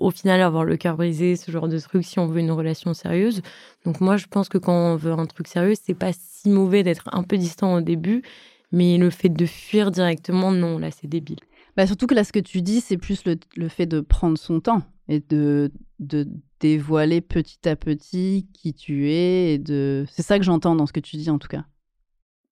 au 0.00 0.10
final 0.10 0.40
avoir 0.40 0.64
le 0.64 0.76
cœur 0.76 0.96
brisé, 0.96 1.36
ce 1.36 1.50
genre 1.50 1.68
de 1.68 1.78
truc 1.78 2.04
si 2.04 2.18
on 2.18 2.26
veut 2.26 2.40
une 2.40 2.50
relation 2.50 2.94
sérieuse. 2.94 3.42
Donc 3.84 4.00
moi, 4.00 4.16
je 4.16 4.26
pense 4.26 4.48
que 4.48 4.58
quand 4.58 4.74
on 4.74 4.96
veut 4.96 5.12
un 5.12 5.26
truc 5.26 5.48
sérieux, 5.48 5.74
c'est 5.80 5.94
pas 5.94 6.12
si 6.12 6.50
mauvais 6.50 6.82
d'être 6.82 7.08
un 7.12 7.22
peu 7.22 7.38
distant 7.38 7.74
au 7.74 7.80
début, 7.80 8.22
mais 8.70 8.98
le 8.98 9.10
fait 9.10 9.28
de 9.28 9.46
fuir 9.46 9.90
directement, 9.90 10.50
non, 10.52 10.78
là, 10.78 10.90
c'est 10.90 11.06
débile. 11.06 11.40
Bah, 11.76 11.86
surtout 11.86 12.06
que 12.06 12.14
là, 12.14 12.24
ce 12.24 12.32
que 12.32 12.38
tu 12.40 12.62
dis, 12.62 12.80
c'est 12.80 12.98
plus 12.98 13.24
le, 13.24 13.36
le 13.56 13.68
fait 13.68 13.86
de 13.86 14.00
prendre 14.00 14.36
son 14.36 14.60
temps 14.60 14.82
et 15.08 15.20
de, 15.20 15.70
de 16.00 16.28
dévoiler 16.60 17.20
petit 17.20 17.68
à 17.68 17.76
petit 17.76 18.46
qui 18.52 18.74
tu 18.74 19.10
es 19.10 19.54
et 19.54 19.58
de. 19.58 20.04
C'est 20.10 20.22
ça 20.22 20.38
que 20.38 20.44
j'entends 20.44 20.74
dans 20.74 20.86
ce 20.86 20.92
que 20.92 21.00
tu 21.00 21.16
dis 21.16 21.30
en 21.30 21.38
tout 21.38 21.48
cas. 21.48 21.64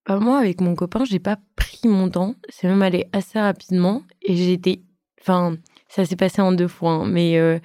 Bah, 0.06 0.18
moi, 0.18 0.38
avec 0.38 0.60
mon 0.60 0.74
copain, 0.74 1.04
j'ai 1.04 1.18
pas 1.18 1.38
pris 1.56 1.86
mon 1.86 2.08
temps. 2.08 2.34
C'est 2.48 2.68
même 2.68 2.82
allé 2.82 3.06
assez 3.12 3.38
rapidement. 3.38 4.02
Et 4.22 4.36
j'ai 4.36 4.52
été. 4.52 4.82
Enfin, 5.20 5.56
ça 5.88 6.04
s'est 6.04 6.16
passé 6.16 6.40
en 6.40 6.52
deux 6.52 6.68
fois. 6.68 6.92
hein, 6.92 7.06
mais 7.06 7.38
euh, 7.38 7.58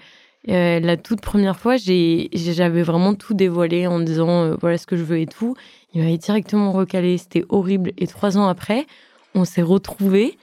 euh, 0.50 0.80
la 0.80 0.98
toute 0.98 1.22
première 1.22 1.58
fois, 1.58 1.78
j'avais 1.78 2.84
vraiment 2.84 3.16
tout 3.16 3.34
dévoilé 3.34 3.88
en 3.88 4.00
disant 4.00 4.30
euh, 4.30 4.56
voilà 4.60 4.78
ce 4.78 4.86
que 4.86 4.98
je 4.98 5.04
veux 5.04 5.20
et 5.20 5.26
tout. 5.26 5.56
Il 5.94 6.02
m'avait 6.02 6.18
directement 6.18 6.72
recalé. 6.72 7.18
C'était 7.18 7.46
horrible. 7.50 7.92
Et 7.98 8.08
trois 8.08 8.38
ans 8.38 8.48
après, 8.48 8.86
on 9.34 9.46
s'est 9.46 9.62
retrouvés. 9.62 10.38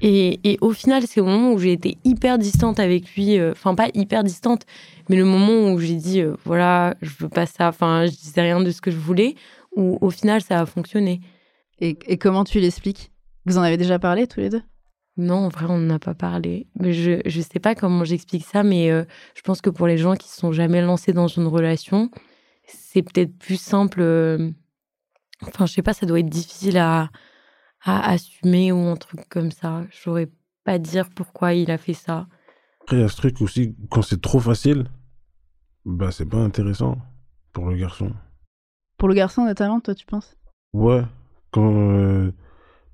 Et, 0.00 0.40
et 0.42 0.58
au 0.60 0.72
final, 0.72 1.04
c'est 1.06 1.20
au 1.20 1.26
moment 1.26 1.52
où 1.52 1.58
j'ai 1.58 1.72
été 1.72 1.96
hyper 2.04 2.38
distante 2.38 2.80
avec 2.80 3.14
lui. 3.14 3.40
Enfin, 3.40 3.74
pas 3.74 3.88
hyper 3.94 4.24
distante, 4.24 4.66
mais 5.08 5.16
le 5.16 5.24
moment 5.24 5.70
où 5.72 5.78
j'ai 5.78 5.94
dit 5.94 6.22
voilà, 6.44 6.96
je 7.02 7.10
veux 7.20 7.28
pas 7.28 7.46
ça. 7.46 7.68
Enfin, 7.68 8.06
je 8.06 8.10
disais 8.10 8.42
rien 8.42 8.60
de 8.60 8.70
ce 8.72 8.80
que 8.80 8.90
je 8.90 8.98
voulais. 8.98 9.36
Où 9.76 9.98
au 10.00 10.10
final, 10.10 10.40
ça 10.42 10.60
a 10.60 10.66
fonctionné. 10.66 11.20
Et, 11.80 11.96
et 12.06 12.16
comment 12.16 12.44
tu 12.44 12.58
l'expliques? 12.58 13.12
Vous 13.44 13.58
en 13.58 13.62
avez 13.62 13.76
déjà 13.76 13.98
parlé 13.98 14.26
tous 14.26 14.40
les 14.40 14.48
deux? 14.48 14.62
Non, 15.18 15.46
en 15.46 15.48
vrai, 15.48 15.66
on 15.68 15.78
n'en 15.78 15.94
a 15.94 15.98
pas 15.98 16.14
parlé. 16.14 16.66
Mais 16.78 16.92
je 16.92 17.20
je 17.24 17.40
sais 17.40 17.58
pas 17.60 17.74
comment 17.74 18.04
j'explique 18.04 18.44
ça, 18.44 18.62
mais 18.62 18.90
euh, 18.90 19.04
je 19.34 19.40
pense 19.42 19.60
que 19.62 19.70
pour 19.70 19.86
les 19.86 19.96
gens 19.98 20.14
qui 20.14 20.28
se 20.28 20.36
sont 20.38 20.52
jamais 20.52 20.82
lancés 20.82 21.12
dans 21.12 21.26
une 21.28 21.46
relation, 21.46 22.10
c'est 22.66 23.02
peut-être 23.02 23.36
plus 23.38 23.60
simple. 23.60 24.00
euh, 24.02 24.50
Enfin, 25.42 25.66
je 25.66 25.72
sais 25.74 25.82
pas, 25.82 25.92
ça 25.92 26.06
doit 26.06 26.20
être 26.20 26.28
difficile 26.28 26.78
à, 26.78 27.10
à 27.84 28.10
assumer 28.10 28.72
ou 28.72 28.78
un 28.86 28.96
truc 28.96 29.28
comme 29.28 29.50
ça. 29.50 29.84
Je 29.90 29.96
saurais 29.98 30.28
pas 30.64 30.78
dire 30.78 31.10
pourquoi 31.10 31.52
il 31.54 31.70
a 31.70 31.78
fait 31.78 31.94
ça. 31.94 32.26
Après, 32.82 32.96
il 32.96 33.00
y 33.00 33.04
a 33.04 33.08
ce 33.08 33.16
truc 33.16 33.40
aussi, 33.42 33.74
quand 33.90 34.02
c'est 34.02 34.20
trop 34.20 34.40
facile, 34.40 34.86
bah, 35.84 36.10
c'est 36.10 36.26
pas 36.26 36.38
intéressant 36.38 36.98
pour 37.52 37.66
le 37.66 37.76
garçon. 37.76 38.12
Pour 38.98 39.08
le 39.08 39.14
garçon 39.14 39.44
notamment, 39.44 39.80
toi, 39.80 39.94
tu 39.94 40.06
penses? 40.06 40.36
Ouais, 40.72 41.02
quand, 41.50 41.70
euh, 41.90 42.32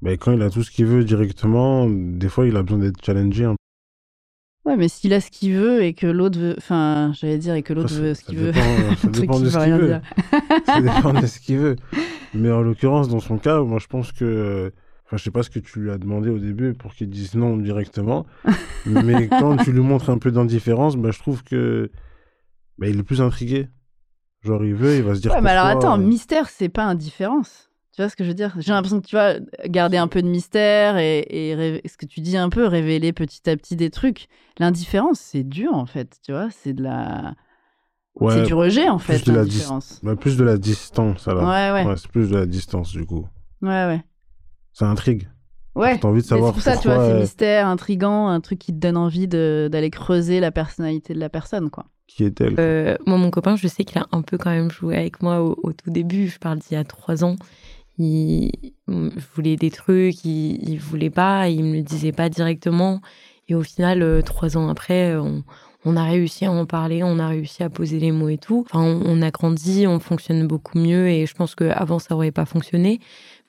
bah, 0.02 0.16
quand 0.16 0.32
il 0.32 0.42
a 0.42 0.50
tout 0.50 0.64
ce 0.64 0.70
qu'il 0.70 0.86
veut 0.86 1.04
directement, 1.04 1.88
des 1.88 2.28
fois, 2.28 2.46
il 2.46 2.56
a 2.56 2.62
besoin 2.62 2.80
d'être 2.80 3.04
challengé. 3.04 3.44
un 3.44 3.54
Ouais, 4.64 4.76
mais 4.76 4.88
s'il 4.88 5.12
a 5.12 5.20
ce 5.20 5.30
qu'il 5.30 5.54
veut 5.54 5.82
et 5.82 5.92
que 5.92 6.06
l'autre 6.06 6.38
veut. 6.38 6.54
Enfin, 6.58 7.12
j'allais 7.14 7.38
dire, 7.38 7.54
et 7.54 7.62
que 7.62 7.72
l'autre 7.72 7.94
veut 8.00 8.14
ce 8.14 8.22
qu'il 8.22 8.38
veut. 8.38 8.52
ça 8.52 9.08
dépend 9.08 9.40
de 9.40 9.48
ce 9.48 9.58
qu'il 9.58 9.74
veut. 9.74 10.00
ça 10.66 10.80
dépend 10.80 11.12
de 11.12 11.26
ce 11.26 11.38
qu'il 11.40 11.58
veut. 11.58 11.76
Mais 12.34 12.50
en 12.50 12.62
l'occurrence, 12.62 13.08
dans 13.08 13.20
son 13.20 13.38
cas, 13.38 13.60
moi, 13.62 13.78
je 13.78 13.86
pense 13.86 14.12
que. 14.12 14.72
Enfin, 15.06 15.16
je 15.18 15.24
sais 15.24 15.30
pas 15.30 15.42
ce 15.42 15.50
que 15.50 15.58
tu 15.58 15.80
lui 15.80 15.90
as 15.90 15.98
demandé 15.98 16.30
au 16.30 16.38
début 16.38 16.74
pour 16.74 16.94
qu'il 16.94 17.08
dise 17.08 17.34
non 17.34 17.56
directement. 17.56 18.26
mais 18.86 19.28
quand 19.28 19.56
tu 19.58 19.72
lui 19.72 19.80
montres 19.80 20.10
un 20.10 20.18
peu 20.18 20.32
d'indifférence, 20.32 20.96
bah, 20.96 21.10
je 21.12 21.18
trouve 21.18 21.44
que. 21.44 21.90
Bah, 22.78 22.88
il 22.88 22.98
est 22.98 23.04
plus 23.04 23.20
intrigué. 23.20 23.68
Genre, 24.42 24.64
il 24.64 24.74
veut, 24.74 24.96
il 24.96 25.02
va 25.02 25.14
se 25.14 25.20
dire. 25.20 25.32
Ouais, 25.32 25.40
mais 25.40 25.50
alors 25.50 25.66
attends, 25.66 25.98
euh, 25.98 26.02
mystère, 26.02 26.48
c'est 26.48 26.68
pas 26.68 26.84
indifférence. 26.84 27.71
Tu 27.92 28.00
vois 28.00 28.08
ce 28.08 28.16
que 28.16 28.24
je 28.24 28.28
veux 28.30 28.34
dire? 28.34 28.54
J'ai 28.58 28.72
l'impression 28.72 29.00
que 29.02 29.06
tu 29.06 29.16
vois, 29.16 29.34
garder 29.66 29.98
un 29.98 30.08
peu 30.08 30.22
de 30.22 30.28
mystère 30.28 30.96
et, 30.96 31.82
ce 31.86 31.96
que 31.98 32.06
tu 32.06 32.20
dis 32.20 32.38
un 32.38 32.48
peu, 32.48 32.66
révéler 32.66 33.12
petit 33.12 33.48
à 33.50 33.56
petit 33.56 33.76
des 33.76 33.90
trucs. 33.90 34.28
L'indifférence, 34.58 35.20
c'est 35.20 35.44
dur 35.44 35.74
en 35.74 35.84
fait, 35.86 36.18
tu 36.22 36.32
vois, 36.32 36.48
c'est 36.50 36.72
de 36.72 36.82
la. 36.82 37.34
ouais, 38.14 38.34
c'est 38.34 38.42
du 38.44 38.54
rejet 38.54 38.88
en 38.88 38.96
plus 38.96 39.18
fait, 39.18 39.26
de 39.26 39.32
la 39.32 39.38
l'indifférence. 39.42 40.00
bah, 40.02 40.16
plus 40.16 40.38
de 40.38 40.44
la 40.44 40.56
distance, 40.56 41.28
alors. 41.28 41.44
Ouais, 41.44 41.84
ouais, 41.84 41.96
c'est 41.96 42.10
plus 42.10 42.30
de 42.30 42.36
la 42.36 42.46
distance, 42.46 42.92
du 42.92 43.04
coup. 43.04 43.26
ouais, 43.60 43.86
ouais. 43.86 44.02
Ça 44.72 44.86
intrigue. 44.86 45.28
Ouais. 45.74 45.98
T'as 45.98 46.08
envie 46.08 46.22
de 46.22 46.26
savoir 46.26 46.50
C'est 46.50 46.54
pour 46.54 46.62
ça, 46.62 46.76
tu 46.78 46.88
vois, 46.88 46.96
pourquoi, 46.96 47.08
c'est 47.08 47.16
euh, 47.16 47.20
mystère, 47.20 47.66
intrigant, 47.66 48.28
un 48.28 48.40
truc 48.40 48.58
qui 48.58 48.72
te 48.72 48.78
donne 48.78 48.96
envie 48.96 49.28
de- 49.28 49.68
d'aller 49.70 49.90
creuser 49.90 50.40
la 50.40 50.50
personnalité 50.50 51.14
de 51.14 51.18
la 51.18 51.28
personne, 51.28 51.70
quoi. 51.70 51.86
qui 52.06 52.24
est-elle. 52.24 52.56
Euh, 52.58 52.96
moi, 53.06 53.16
mon 53.16 53.30
copain, 53.30 53.56
je 53.56 53.68
sais 53.68 53.84
qu'il 53.84 53.98
a 53.98 54.06
un 54.12 54.22
peu 54.22 54.36
quand 54.36 54.50
même 54.50 54.70
joué 54.70 54.96
avec 54.96 55.22
moi 55.22 55.40
au, 55.42 55.58
au 55.62 55.72
tout 55.72 55.90
début. 55.90 56.28
Je 56.28 56.38
parle 56.38 56.58
d'il 56.58 56.74
y 56.74 56.76
a 56.76 56.84
trois 56.84 57.24
ans. 57.24 57.36
Il, 57.98 58.50
je 58.88 59.24
voulais 59.34 59.56
des 59.56 59.70
trucs, 59.70 60.24
il, 60.24 60.68
il 60.68 60.78
voulait 60.78 61.10
pas, 61.10 61.48
il 61.48 61.64
me 61.64 61.76
le 61.76 61.82
disait 61.82 62.12
pas 62.12 62.28
directement. 62.28 63.00
Et 63.48 63.54
au 63.54 63.62
final, 63.62 64.02
euh, 64.02 64.22
trois 64.22 64.56
ans 64.56 64.68
après, 64.68 65.16
on, 65.16 65.44
on 65.84 65.96
a 65.96 66.04
réussi 66.04 66.44
à 66.44 66.52
en 66.52 66.64
parler, 66.64 67.02
on 67.02 67.18
a 67.18 67.28
réussi 67.28 67.62
à 67.62 67.70
poser 67.70 67.98
les 67.98 68.12
mots 68.12 68.28
et 68.28 68.38
tout. 68.38 68.64
Enfin, 68.70 68.82
on, 69.04 69.20
a 69.20 69.30
grandi, 69.30 69.86
on 69.86 69.98
fonctionne 69.98 70.46
beaucoup 70.46 70.78
mieux 70.78 71.08
et 71.08 71.26
je 71.26 71.34
pense 71.34 71.54
qu'avant, 71.54 71.98
ça 71.98 72.14
aurait 72.14 72.30
pas 72.30 72.44
fonctionné. 72.44 73.00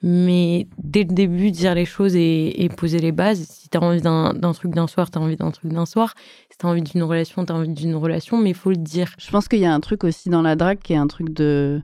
Mais 0.01 0.67
dès 0.79 1.03
le 1.03 1.13
début, 1.13 1.51
dire 1.51 1.75
les 1.75 1.85
choses 1.85 2.15
et, 2.15 2.63
et 2.63 2.69
poser 2.69 2.99
les 2.99 3.11
bases. 3.11 3.45
Si 3.47 3.69
tu 3.69 3.77
as 3.77 3.81
envie 3.81 4.01
d'un 4.01 4.33
truc 4.53 4.73
d'un 4.73 4.87
soir, 4.87 5.11
tu 5.11 5.17
as 5.17 5.21
envie 5.21 5.37
d'un 5.37 5.51
truc 5.51 5.71
d'un 5.71 5.85
soir. 5.85 6.15
Si 6.49 6.57
tu 6.57 6.65
as 6.65 6.69
envie 6.69 6.81
d'une 6.81 7.03
relation, 7.03 7.45
tu 7.45 7.53
as 7.53 7.55
envie 7.55 7.69
d'une 7.69 7.95
relation, 7.95 8.37
mais 8.37 8.49
il 8.49 8.55
faut 8.55 8.71
le 8.71 8.77
dire. 8.77 9.13
Je 9.17 9.29
pense 9.29 9.47
qu'il 9.47 9.59
y 9.59 9.65
a 9.65 9.73
un 9.73 9.79
truc 9.79 10.03
aussi 10.03 10.29
dans 10.29 10.41
la 10.41 10.55
drague 10.55 10.79
qui 10.79 10.93
est 10.93 10.97
un 10.97 11.07
truc 11.07 11.29
de 11.29 11.81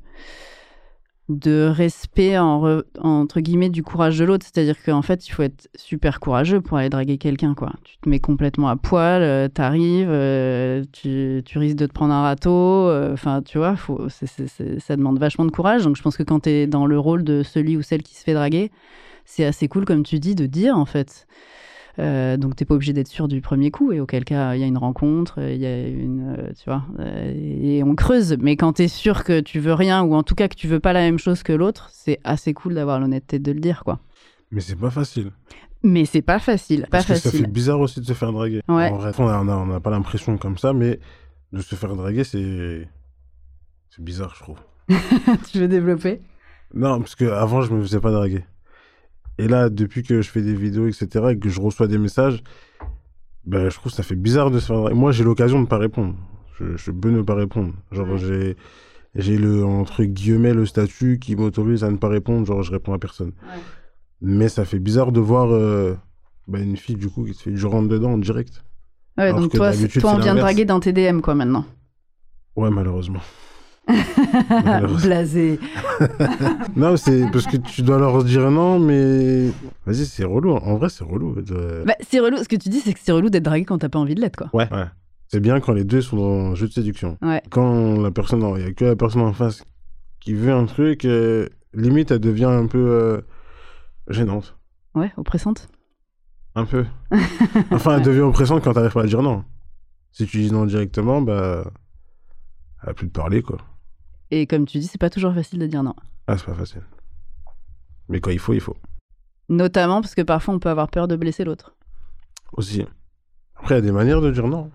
de 1.30 1.72
respect 1.72 2.38
en 2.38 2.62
re- 2.62 2.84
entre 3.00 3.40
guillemets 3.40 3.70
du 3.70 3.84
courage 3.84 4.18
de 4.18 4.26
l'autre. 4.26 4.46
C'est-à-dire 4.46 4.76
qu'en 4.84 5.02
fait 5.02 5.28
il 5.28 5.32
faut 5.32 5.44
être 5.44 5.70
super 5.76 6.20
courageux 6.20 6.60
pour 6.60 6.78
aller 6.78 6.90
draguer 6.90 7.18
quelqu'un 7.18 7.54
quoi. 7.54 7.72
Tu 7.84 7.98
te 8.00 8.10
mets 8.10 8.20
complètement 8.20 8.68
à 8.68 8.76
poil 8.76 9.22
euh, 9.22 9.48
t'arrives 9.48 10.10
euh, 10.10 10.84
tu, 10.92 11.42
tu 11.46 11.58
risques 11.60 11.78
de 11.78 11.86
te 11.86 11.94
prendre 11.94 12.14
un 12.14 12.24
râteau 12.24 12.52
euh, 12.90 13.14
enfin 13.14 13.42
tu 13.44 13.60
vois 13.60 13.76
faut, 13.76 14.08
ça 14.10 14.96
demande 14.96 15.20
vachement 15.20 15.46
de 15.46 15.52
courage. 15.52 15.84
Donc 15.84 15.96
je 15.96 16.02
pense 16.02 16.18
que 16.18 16.24
quand 16.24 16.42
t'es 16.42 16.68
dans 16.68 16.86
le 16.86 17.00
rôle 17.00 17.24
de 17.24 17.44
celui 17.44 17.78
ou 17.78 17.82
celle 17.82 18.02
qui 18.04 18.16
se 18.16 18.24
fait 18.24 18.34
draguer 18.34 18.72
c'est 19.26 19.46
assez 19.46 19.68
cool 19.68 19.86
comme 19.86 20.04
tu 20.04 20.20
dis 20.20 20.34
de 20.34 20.48
dire 20.48 20.76
en 20.76 20.86
fait 20.86 21.28
euh, 22.00 22.38
donc 22.38 22.56
t'es 22.56 22.66
pas 22.66 22.76
obligé 22.76 22.94
d'être 22.94 23.08
sûr 23.08 23.28
du 23.28 23.42
premier 23.42 23.72
coup 23.72 23.92
et 23.92 24.00
auquel 24.00 24.24
cas 24.24 24.56
il 24.56 24.62
y 24.62 24.64
a 24.64 24.68
une 24.68 24.78
rencontre, 24.78 25.40
il 25.40 25.58
y 25.58 25.66
a 25.66 25.88
une, 25.88 26.36
euh, 26.38 26.52
tu 26.58 26.70
vois, 26.70 26.84
euh, 27.00 27.34
et 27.36 27.84
on 27.84 27.96
creuse. 27.96 28.38
Mais 28.40 28.56
quand 28.56 28.74
t'es 28.74 28.88
sûr 28.88 29.24
que 29.24 29.42
tu 29.42 29.60
veux 29.60 29.74
rien 29.74 30.02
ou 30.04 30.16
en 30.16 30.24
tout 30.24 30.36
cas 30.36 30.48
que 30.48 30.56
tu 30.56 30.68
veux 30.68 30.80
pas 30.80 30.94
la 30.94 31.02
même 31.02 31.20
chose 31.20 31.44
que 31.44 31.54
l'autre, 31.54 31.90
c'est 31.92 32.20
assez 32.24 32.54
cool 32.54 32.76
d'avoir 32.76 33.00
l'honnêteté 33.00 33.40
de 33.40 33.52
le 33.52 33.60
dire 33.60 33.84
quoi. 33.84 34.00
Mais 34.52 34.62
c'est 34.62 34.76
pas 34.76 34.90
facile. 34.90 35.32
Mais 35.84 36.06
c'est 36.06 36.22
pas 36.22 36.40
facile, 36.40 36.82
pas 36.82 37.04
Parce 37.04 37.08
que 37.08 37.16
ça 37.16 37.32
fait 37.32 37.48
bizarre 37.48 37.80
aussi 37.80 38.00
de 38.00 38.06
se 38.06 38.14
faire 38.14 38.32
draguer. 38.34 38.62
Ouais. 38.68 38.90
En 38.90 38.98
vrai, 38.98 39.12
on 39.18 39.44
n'a 39.44 39.58
on 39.58 39.72
a 39.72 39.80
pas 39.80 39.92
l'impression 39.92 40.38
comme 40.38 40.58
ça, 40.58 40.74
mais 40.74 41.00
de 41.54 41.62
se 41.62 41.76
faire 41.76 41.96
draguer, 41.96 42.24
c'est. 42.24 42.88
C'est 43.90 44.04
bizarre, 44.04 44.36
je 44.36 44.44
trouve. 44.44 44.60
tu 45.52 45.60
veux 45.60 45.68
développer? 45.68 46.22
Non, 46.74 47.00
parce 47.00 47.16
qu'avant, 47.16 47.62
je 47.62 47.74
me 47.74 47.82
faisais 47.82 48.00
pas 48.00 48.12
draguer. 48.12 48.44
Et 49.40 49.48
là, 49.48 49.70
depuis 49.70 50.04
que 50.04 50.22
je 50.22 50.30
fais 50.30 50.42
des 50.42 50.54
vidéos, 50.54 50.88
etc., 50.88 51.28
et 51.32 51.40
que 51.40 51.50
je 51.50 51.60
reçois 51.62 51.88
des 51.88 51.98
messages, 51.98 52.44
ben, 53.46 53.70
je 53.70 53.76
trouve 53.76 53.92
que 53.92 53.96
ça 53.96 54.04
fait 54.04 54.16
bizarre 54.16 54.52
de 54.52 54.60
se 54.60 54.68
faire. 54.68 54.94
Moi, 54.94 55.12
j'ai 55.12 55.24
l'occasion 55.24 55.62
de 55.62 55.68
pas 55.68 55.78
répondre. 55.78 56.16
Je, 56.60 56.76
je 56.76 56.92
peux 56.92 57.10
ne 57.10 57.22
pas 57.22 57.36
répondre. 57.36 57.74
Genre, 57.92 58.18
j'ai. 58.18 58.56
J'ai 59.16 59.38
le, 59.38 59.66
entre 59.66 60.04
guillemets, 60.04 60.54
le 60.54 60.68
statut 60.68 61.18
qui 61.20 61.36
m'autorise 61.36 61.84
à 61.84 61.90
ne 61.90 61.98
pas 61.98 62.10
répondre, 62.10 62.46
genre 62.46 62.62
je 62.62 62.72
réponds 62.72 62.94
à 62.94 63.00
personne. 63.00 63.32
Mais 64.22 64.50
ça 64.50 64.66
fait 64.66 64.78
bizarre 64.78 65.12
de 65.12 65.20
voir 65.20 65.52
euh, 65.52 65.96
ben, 66.48 66.62
une 66.62 66.78
fille, 66.78 66.96
du 66.96 67.10
coup, 67.10 67.26
qui 67.26 67.34
se 67.34 67.42
fait 67.42 67.52
du 67.52 67.66
rentre 67.66 67.88
dedans 67.88 68.12
en 68.12 68.18
direct. 68.20 68.64
Ouais, 69.18 69.26
Alors 69.26 69.40
donc 69.40 69.52
toi, 69.52 69.72
toi 69.74 70.14
on 70.16 70.20
vient 70.20 70.36
de 70.36 70.40
draguer 70.40 70.66
dans 70.66 70.80
tes 70.80 70.94
DM 70.94 71.22
quoi 71.22 71.34
maintenant. 71.34 71.66
Ouais, 72.56 72.70
malheureusement. 72.70 73.22
Blasé. 75.04 75.60
Non, 76.76 76.96
c'est 76.98 77.30
parce 77.32 77.46
que 77.48 77.58
tu 77.58 77.82
dois 77.82 77.98
leur 78.00 78.24
dire 78.24 78.50
non, 78.52 78.80
mais 78.80 79.48
vas-y, 79.86 80.06
c'est 80.06 80.24
relou. 80.24 80.52
En 80.52 80.76
vrai, 80.78 80.90
c'est 80.90 81.04
relou. 81.04 81.42
de- 81.42 81.84
Bah, 81.86 81.96
c'est 82.02 82.20
relou. 82.20 82.38
Ce 82.38 82.48
que 82.48 82.56
tu 82.56 82.70
dis, 82.70 82.80
c'est 82.80 82.94
que 82.94 83.00
c'est 83.04 83.12
relou 83.12 83.30
d'être 83.30 83.44
dragué 83.44 83.66
quand 83.66 83.80
t'as 83.80 83.90
pas 83.90 84.00
envie 84.00 84.16
de 84.16 84.22
l'être 84.22 84.38
quoi. 84.38 84.50
Ouais. 84.54 84.72
ouais. 84.72 84.86
C'est 85.28 85.40
bien 85.40 85.60
quand 85.60 85.74
les 85.74 85.84
deux 85.84 86.02
sont 86.02 86.18
dans 86.18 86.52
un 86.52 86.56
jeu 86.56 86.68
de 86.68 86.74
séduction. 86.74 87.18
Ouais. 87.22 87.42
Quand 87.52 88.00
la 88.02 88.12
personne, 88.12 88.42
il 88.58 88.64
y 88.64 88.66
a 88.66 88.72
que 88.74 88.86
la 88.86 88.96
personne 88.96 89.22
en 89.22 89.34
face 89.34 89.64
qui 90.20 90.34
veut 90.34 90.52
un 90.54 90.66
truc, 90.66 91.06
euh, 91.06 91.48
limite, 91.74 92.12
elle 92.12 92.20
devient 92.20 92.46
un 92.46 92.66
peu 92.68 92.78
euh, 92.80 93.22
gênante. 94.10 94.58
Ouais, 94.96 95.12
oppressante. 95.18 95.68
Un 96.56 96.66
peu. 96.66 96.86
enfin, 97.72 97.98
elle 97.98 98.04
devient 98.04 98.22
oppressante 98.22 98.64
quand 98.64 98.74
t'arrives 98.74 98.92
pas 98.94 99.04
à 99.04 99.08
dire 99.08 99.22
non. 99.22 99.44
Si 100.12 100.26
tu 100.26 100.38
dis 100.40 100.52
non 100.52 100.66
directement, 100.66 101.22
bah, 101.22 101.64
elle 102.84 102.90
a 102.90 102.94
plus 102.94 103.08
de 103.08 103.12
parler, 103.12 103.42
quoi. 103.44 103.58
Et 104.32 104.48
comme 104.48 104.66
tu 104.66 104.78
dis, 104.80 104.88
c'est 104.88 105.00
pas 105.00 105.10
toujours 105.10 105.34
facile 105.34 105.60
de 105.60 105.68
dire 105.68 105.84
non. 105.84 105.96
Ah, 106.28 106.38
c'est 106.38 106.46
pas 106.46 106.54
facile. 106.54 106.84
Mais 108.08 108.20
quand 108.20 108.32
il 108.32 108.40
faut, 108.40 108.54
il 108.54 108.62
faut. 108.62 108.78
Notamment 109.50 110.02
parce 110.02 110.16
que 110.16 110.22
parfois 110.22 110.54
on 110.54 110.60
peut 110.60 110.70
avoir 110.70 110.90
peur 110.90 111.08
de 111.08 111.16
blesser 111.16 111.44
l'autre. 111.44 111.76
Aussi. 112.54 112.86
Après, 113.56 113.76
il 113.76 113.78
y 113.78 113.80
a 113.80 113.82
des 113.82 113.92
manières 113.92 114.22
de 114.22 114.32
dire 114.32 114.48
non. 114.48 114.72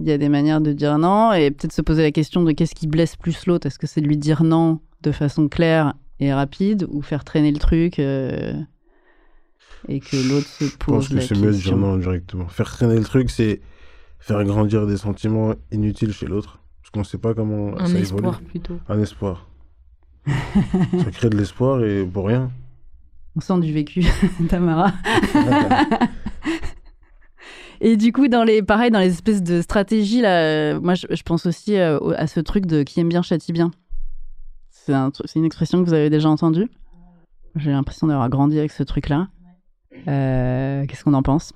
Il 0.00 0.08
y 0.08 0.12
a 0.12 0.18
des 0.18 0.28
manières 0.28 0.60
de 0.60 0.72
dire 0.72 0.98
non 0.98 1.32
et 1.32 1.50
peut-être 1.50 1.72
se 1.72 1.82
poser 1.82 2.02
la 2.02 2.10
question 2.10 2.42
de 2.42 2.52
qu'est-ce 2.52 2.74
qui 2.74 2.86
blesse 2.86 3.16
plus 3.16 3.46
l'autre. 3.46 3.66
Est-ce 3.66 3.78
que 3.78 3.86
c'est 3.86 4.00
de 4.00 4.06
lui 4.06 4.16
dire 4.16 4.42
non 4.42 4.80
de 5.02 5.12
façon 5.12 5.48
claire 5.48 5.94
et 6.18 6.32
rapide 6.32 6.86
ou 6.90 7.02
faire 7.02 7.24
traîner 7.24 7.50
le 7.50 7.58
truc 7.58 7.98
euh, 7.98 8.52
et 9.88 10.00
que 10.00 10.16
l'autre 10.28 10.46
se 10.46 10.64
Je 10.66 10.76
pense 10.76 11.08
pose 11.08 11.08
que 11.08 11.20
c'est 11.20 11.36
mieux 11.36 11.52
de 11.52 11.56
dire 11.56 11.76
non 11.76 11.96
directement. 11.96 12.48
Faire 12.48 12.70
traîner 12.70 12.96
le 12.96 13.04
truc, 13.04 13.30
c'est 13.30 13.60
faire 14.18 14.42
grandir 14.44 14.86
des 14.86 14.96
sentiments 14.96 15.54
inutiles 15.70 16.12
chez 16.12 16.26
l'autre. 16.26 16.60
Parce 16.92 17.06
qu'on 17.06 17.10
sait 17.10 17.18
pas 17.18 17.34
comment 17.34 17.76
Un 17.78 17.86
ça 17.86 17.98
espoir 17.98 18.34
évolue. 18.34 18.46
plutôt. 18.48 18.78
Un 18.88 19.00
espoir. 19.00 19.46
ça 20.26 21.10
crée 21.12 21.30
de 21.30 21.36
l'espoir 21.36 21.82
et 21.84 22.04
pour 22.04 22.26
rien. 22.26 22.50
On 23.36 23.40
sent 23.40 23.60
du 23.60 23.72
vécu, 23.72 24.04
Tamara. 24.48 24.92
Et 27.82 27.96
du 27.96 28.12
coup, 28.12 28.28
dans 28.28 28.44
les, 28.44 28.62
pareil, 28.62 28.90
dans 28.90 28.98
les 28.98 29.08
espèces 29.10 29.42
de 29.42 29.62
stratégies, 29.62 30.20
là, 30.20 30.42
euh, 30.42 30.80
moi, 30.80 30.94
je, 30.94 31.06
je 31.08 31.22
pense 31.22 31.46
aussi 31.46 31.76
euh, 31.78 31.98
à 32.18 32.26
ce 32.26 32.38
truc 32.40 32.66
de 32.66 32.82
qui 32.82 33.00
aime 33.00 33.08
bien 33.08 33.22
châtie 33.22 33.52
bien. 33.52 33.70
C'est 34.70 34.92
un 34.92 35.08
tru- 35.08 35.22
c'est 35.24 35.38
une 35.38 35.46
expression 35.46 35.82
que 35.82 35.88
vous 35.88 35.94
avez 35.94 36.10
déjà 36.10 36.28
entendue. 36.28 36.68
J'ai 37.56 37.70
l'impression 37.70 38.06
d'avoir 38.06 38.28
grandi 38.28 38.58
avec 38.58 38.70
ce 38.70 38.82
truc-là. 38.82 39.28
Euh, 40.08 40.84
Qu'est-ce 40.86 41.04
qu'on 41.04 41.14
en 41.14 41.22
pense? 41.22 41.54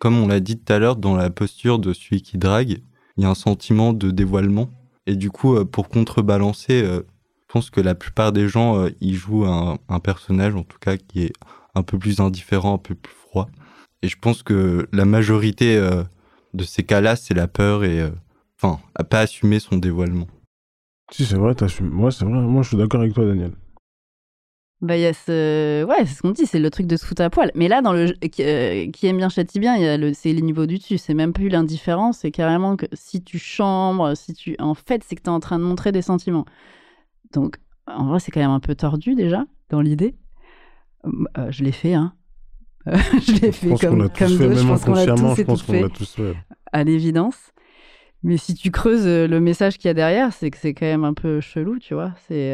Comme 0.00 0.18
on 0.18 0.26
l'a 0.26 0.40
dit 0.40 0.58
tout 0.58 0.72
à 0.72 0.78
l'heure, 0.80 0.96
dans 0.96 1.14
la 1.14 1.30
posture 1.30 1.78
de 1.78 1.92
celui 1.92 2.22
qui 2.22 2.38
drague, 2.38 2.80
il 3.16 3.22
y 3.22 3.26
a 3.26 3.30
un 3.30 3.34
sentiment 3.34 3.92
de 3.92 4.10
dévoilement. 4.10 4.70
Et 5.06 5.16
du 5.16 5.30
coup, 5.30 5.54
euh, 5.54 5.64
pour 5.64 5.88
contrebalancer, 5.88 6.82
euh, 6.82 7.02
je 7.48 7.52
pense 7.52 7.70
que 7.70 7.80
la 7.80 7.94
plupart 7.94 8.32
des 8.32 8.48
gens, 8.48 8.78
euh, 8.78 8.90
ils 9.00 9.14
jouent 9.14 9.46
un, 9.46 10.00
personnage, 10.00 10.54
en 10.56 10.64
tout 10.64 10.78
cas, 10.78 10.96
qui 10.96 11.22
est 11.22 11.32
un 11.74 11.82
peu 11.82 11.98
plus 11.98 12.20
indifférent, 12.20 12.74
un 12.74 12.78
peu 12.78 12.94
plus 12.94 13.14
froid. 13.14 13.48
Et 14.02 14.08
je 14.08 14.16
pense 14.18 14.42
que 14.42 14.88
la 14.92 15.04
majorité 15.04 15.76
euh, 15.76 16.02
de 16.54 16.64
ces 16.64 16.82
cas-là, 16.82 17.14
c'est 17.14 17.34
la 17.34 17.46
peur 17.46 17.84
et, 17.84 18.00
euh, 18.00 18.10
enfin, 18.60 18.80
à 18.94 19.04
pas 19.04 19.20
assumer 19.20 19.60
son 19.60 19.76
dévoilement. 19.76 20.26
Si, 21.12 21.24
c'est 21.24 21.36
vrai, 21.36 21.54
t'assumes. 21.54 21.88
Moi, 21.88 22.10
c'est 22.10 22.24
vrai. 22.24 22.40
Moi, 22.40 22.62
je 22.62 22.68
suis 22.68 22.76
d'accord 22.76 23.00
avec 23.00 23.14
toi, 23.14 23.24
Daniel. 23.24 23.52
Bah, 24.82 24.96
il 24.96 25.00
y 25.00 25.06
a 25.06 25.14
ce. 25.14 25.84
Ouais, 25.84 26.04
c'est 26.04 26.16
ce 26.16 26.22
qu'on 26.22 26.32
dit, 26.32 26.44
c'est 26.44 26.58
le 26.58 26.70
truc 26.70 26.86
de 26.86 26.96
se 26.96 27.06
foutre 27.06 27.22
à 27.22 27.30
poil. 27.30 27.50
Mais 27.54 27.66
là, 27.66 27.80
dans 27.80 27.94
le 27.94 28.12
euh, 28.40 28.90
qui 28.90 29.06
aime 29.06 29.16
bien 29.16 29.30
châtie 29.30 29.58
bien, 29.58 29.76
y 29.76 29.86
a 29.86 29.96
le... 29.96 30.12
c'est 30.12 30.32
les 30.32 30.42
niveaux 30.42 30.66
du 30.66 30.76
dessus. 30.76 30.98
C'est 30.98 31.14
même 31.14 31.32
plus 31.32 31.48
l'indifférence, 31.48 32.18
c'est 32.18 32.30
carrément 32.30 32.76
que 32.76 32.84
si 32.92 33.22
tu 33.22 33.38
chambres, 33.38 34.14
si 34.14 34.34
tu. 34.34 34.54
En 34.58 34.74
fait, 34.74 35.02
c'est 35.02 35.16
que 35.16 35.22
tu 35.22 35.30
es 35.30 35.32
en 35.32 35.40
train 35.40 35.58
de 35.58 35.64
montrer 35.64 35.92
des 35.92 36.02
sentiments. 36.02 36.44
Donc, 37.32 37.56
en 37.86 38.06
vrai, 38.06 38.20
c'est 38.20 38.30
quand 38.30 38.40
même 38.40 38.50
un 38.50 38.60
peu 38.60 38.74
tordu 38.74 39.14
déjà, 39.14 39.46
dans 39.70 39.80
l'idée. 39.80 40.14
Euh, 41.38 41.50
je 41.50 41.64
l'ai 41.64 41.72
fait, 41.72 41.94
hein. 41.94 42.12
Euh, 42.86 42.96
je 43.26 43.32
l'ai 43.40 43.52
fait 43.52 43.74
comme, 43.80 43.98
d'autres. 43.98 44.26
Je 44.26 44.66
pense 44.66 44.84
qu'on 44.84 44.94
l'a 44.94 45.06
tous 45.06 45.36
je 45.36 45.42
pense 45.42 45.62
qu'on 45.62 45.72
l'a 45.72 45.88
tous 45.88 46.14
fait. 46.14 46.36
à 46.72 46.84
l'évidence. 46.84 47.52
Mais 48.22 48.36
si 48.36 48.54
tu 48.54 48.70
creuses 48.70 49.06
euh, 49.06 49.26
le 49.26 49.40
message 49.40 49.78
qu'il 49.78 49.88
y 49.88 49.90
a 49.90 49.94
derrière, 49.94 50.32
c'est 50.32 50.50
que 50.50 50.58
c'est 50.58 50.74
quand 50.74 50.86
même 50.86 51.04
un 51.04 51.14
peu 51.14 51.40
chelou, 51.40 51.78
tu 51.78 51.94
vois. 51.94 52.12
C'est 52.28 52.52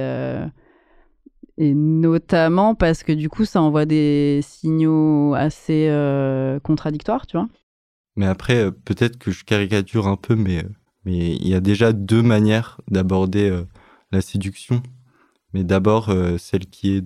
et 1.59 1.75
notamment 1.75 2.75
parce 2.75 3.03
que 3.03 3.13
du 3.13 3.29
coup, 3.29 3.45
ça 3.45 3.61
envoie 3.61 3.85
des 3.85 4.41
signaux 4.43 5.35
assez 5.35 5.89
euh, 5.89 6.59
contradictoires, 6.61 7.27
tu 7.27 7.37
vois. 7.37 7.49
Mais 8.17 8.27
après, 8.27 8.57
euh, 8.57 8.71
peut-être 8.71 9.19
que 9.19 9.31
je 9.31 9.45
caricature 9.45 10.07
un 10.07 10.17
peu, 10.17 10.35
mais 10.35 10.59
euh, 10.59 10.69
mais 11.05 11.35
il 11.35 11.49
y 11.49 11.55
a 11.55 11.61
déjà 11.61 11.93
deux 11.93 12.23
manières 12.23 12.81
d'aborder 12.89 13.51
euh, 13.51 13.65
la 14.13 14.21
séduction. 14.21 14.83
Mais 15.53 15.65
d'abord, 15.65 16.11
euh, 16.11 16.39
celle 16.39 16.67
qui 16.67 16.93
est 16.97 17.05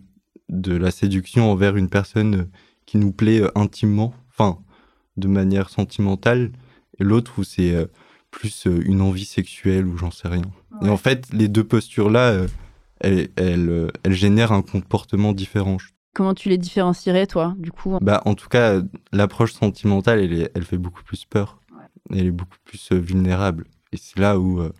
de 0.48 0.76
la 0.76 0.90
séduction 0.90 1.50
envers 1.50 1.76
une 1.76 1.88
personne 1.88 2.48
qui 2.84 2.98
nous 2.98 3.12
plaît 3.12 3.42
intimement, 3.54 4.14
enfin, 4.30 4.58
de 5.16 5.26
manière 5.28 5.70
sentimentale, 5.70 6.52
et 7.00 7.04
l'autre 7.04 7.38
où 7.38 7.44
c'est 7.44 7.74
plus 8.30 8.66
une 8.66 9.00
envie 9.00 9.24
sexuelle 9.24 9.86
ou 9.86 9.96
j'en 9.96 10.12
sais 10.12 10.28
rien. 10.28 10.44
Et 10.82 10.88
en 10.88 10.96
fait, 10.96 11.26
les 11.32 11.48
deux 11.48 11.64
postures-là, 11.64 12.46
elles 13.00 13.90
génèrent 14.06 14.52
un 14.52 14.62
comportement 14.62 15.32
différent. 15.32 15.76
Comment 16.14 16.32
tu 16.32 16.48
les 16.48 16.56
différencierais, 16.56 17.26
toi, 17.26 17.54
du 17.58 17.70
coup 17.70 17.98
bah, 18.00 18.22
en 18.24 18.34
tout 18.34 18.48
cas, 18.48 18.80
l'approche 19.12 19.52
sentimentale, 19.52 20.18
elle, 20.20 20.32
est- 20.32 20.50
elle 20.54 20.64
fait 20.64 20.78
beaucoup 20.78 21.02
plus 21.02 21.26
peur. 21.26 21.60
Elle 22.10 22.26
est 22.26 22.30
beaucoup 22.30 22.56
plus 22.64 22.92
euh, 22.92 22.96
vulnérable. 22.98 23.64
Et 23.92 23.98
c'est 23.98 24.18
là 24.18 24.38
où 24.38 24.60
euh, 24.60 24.72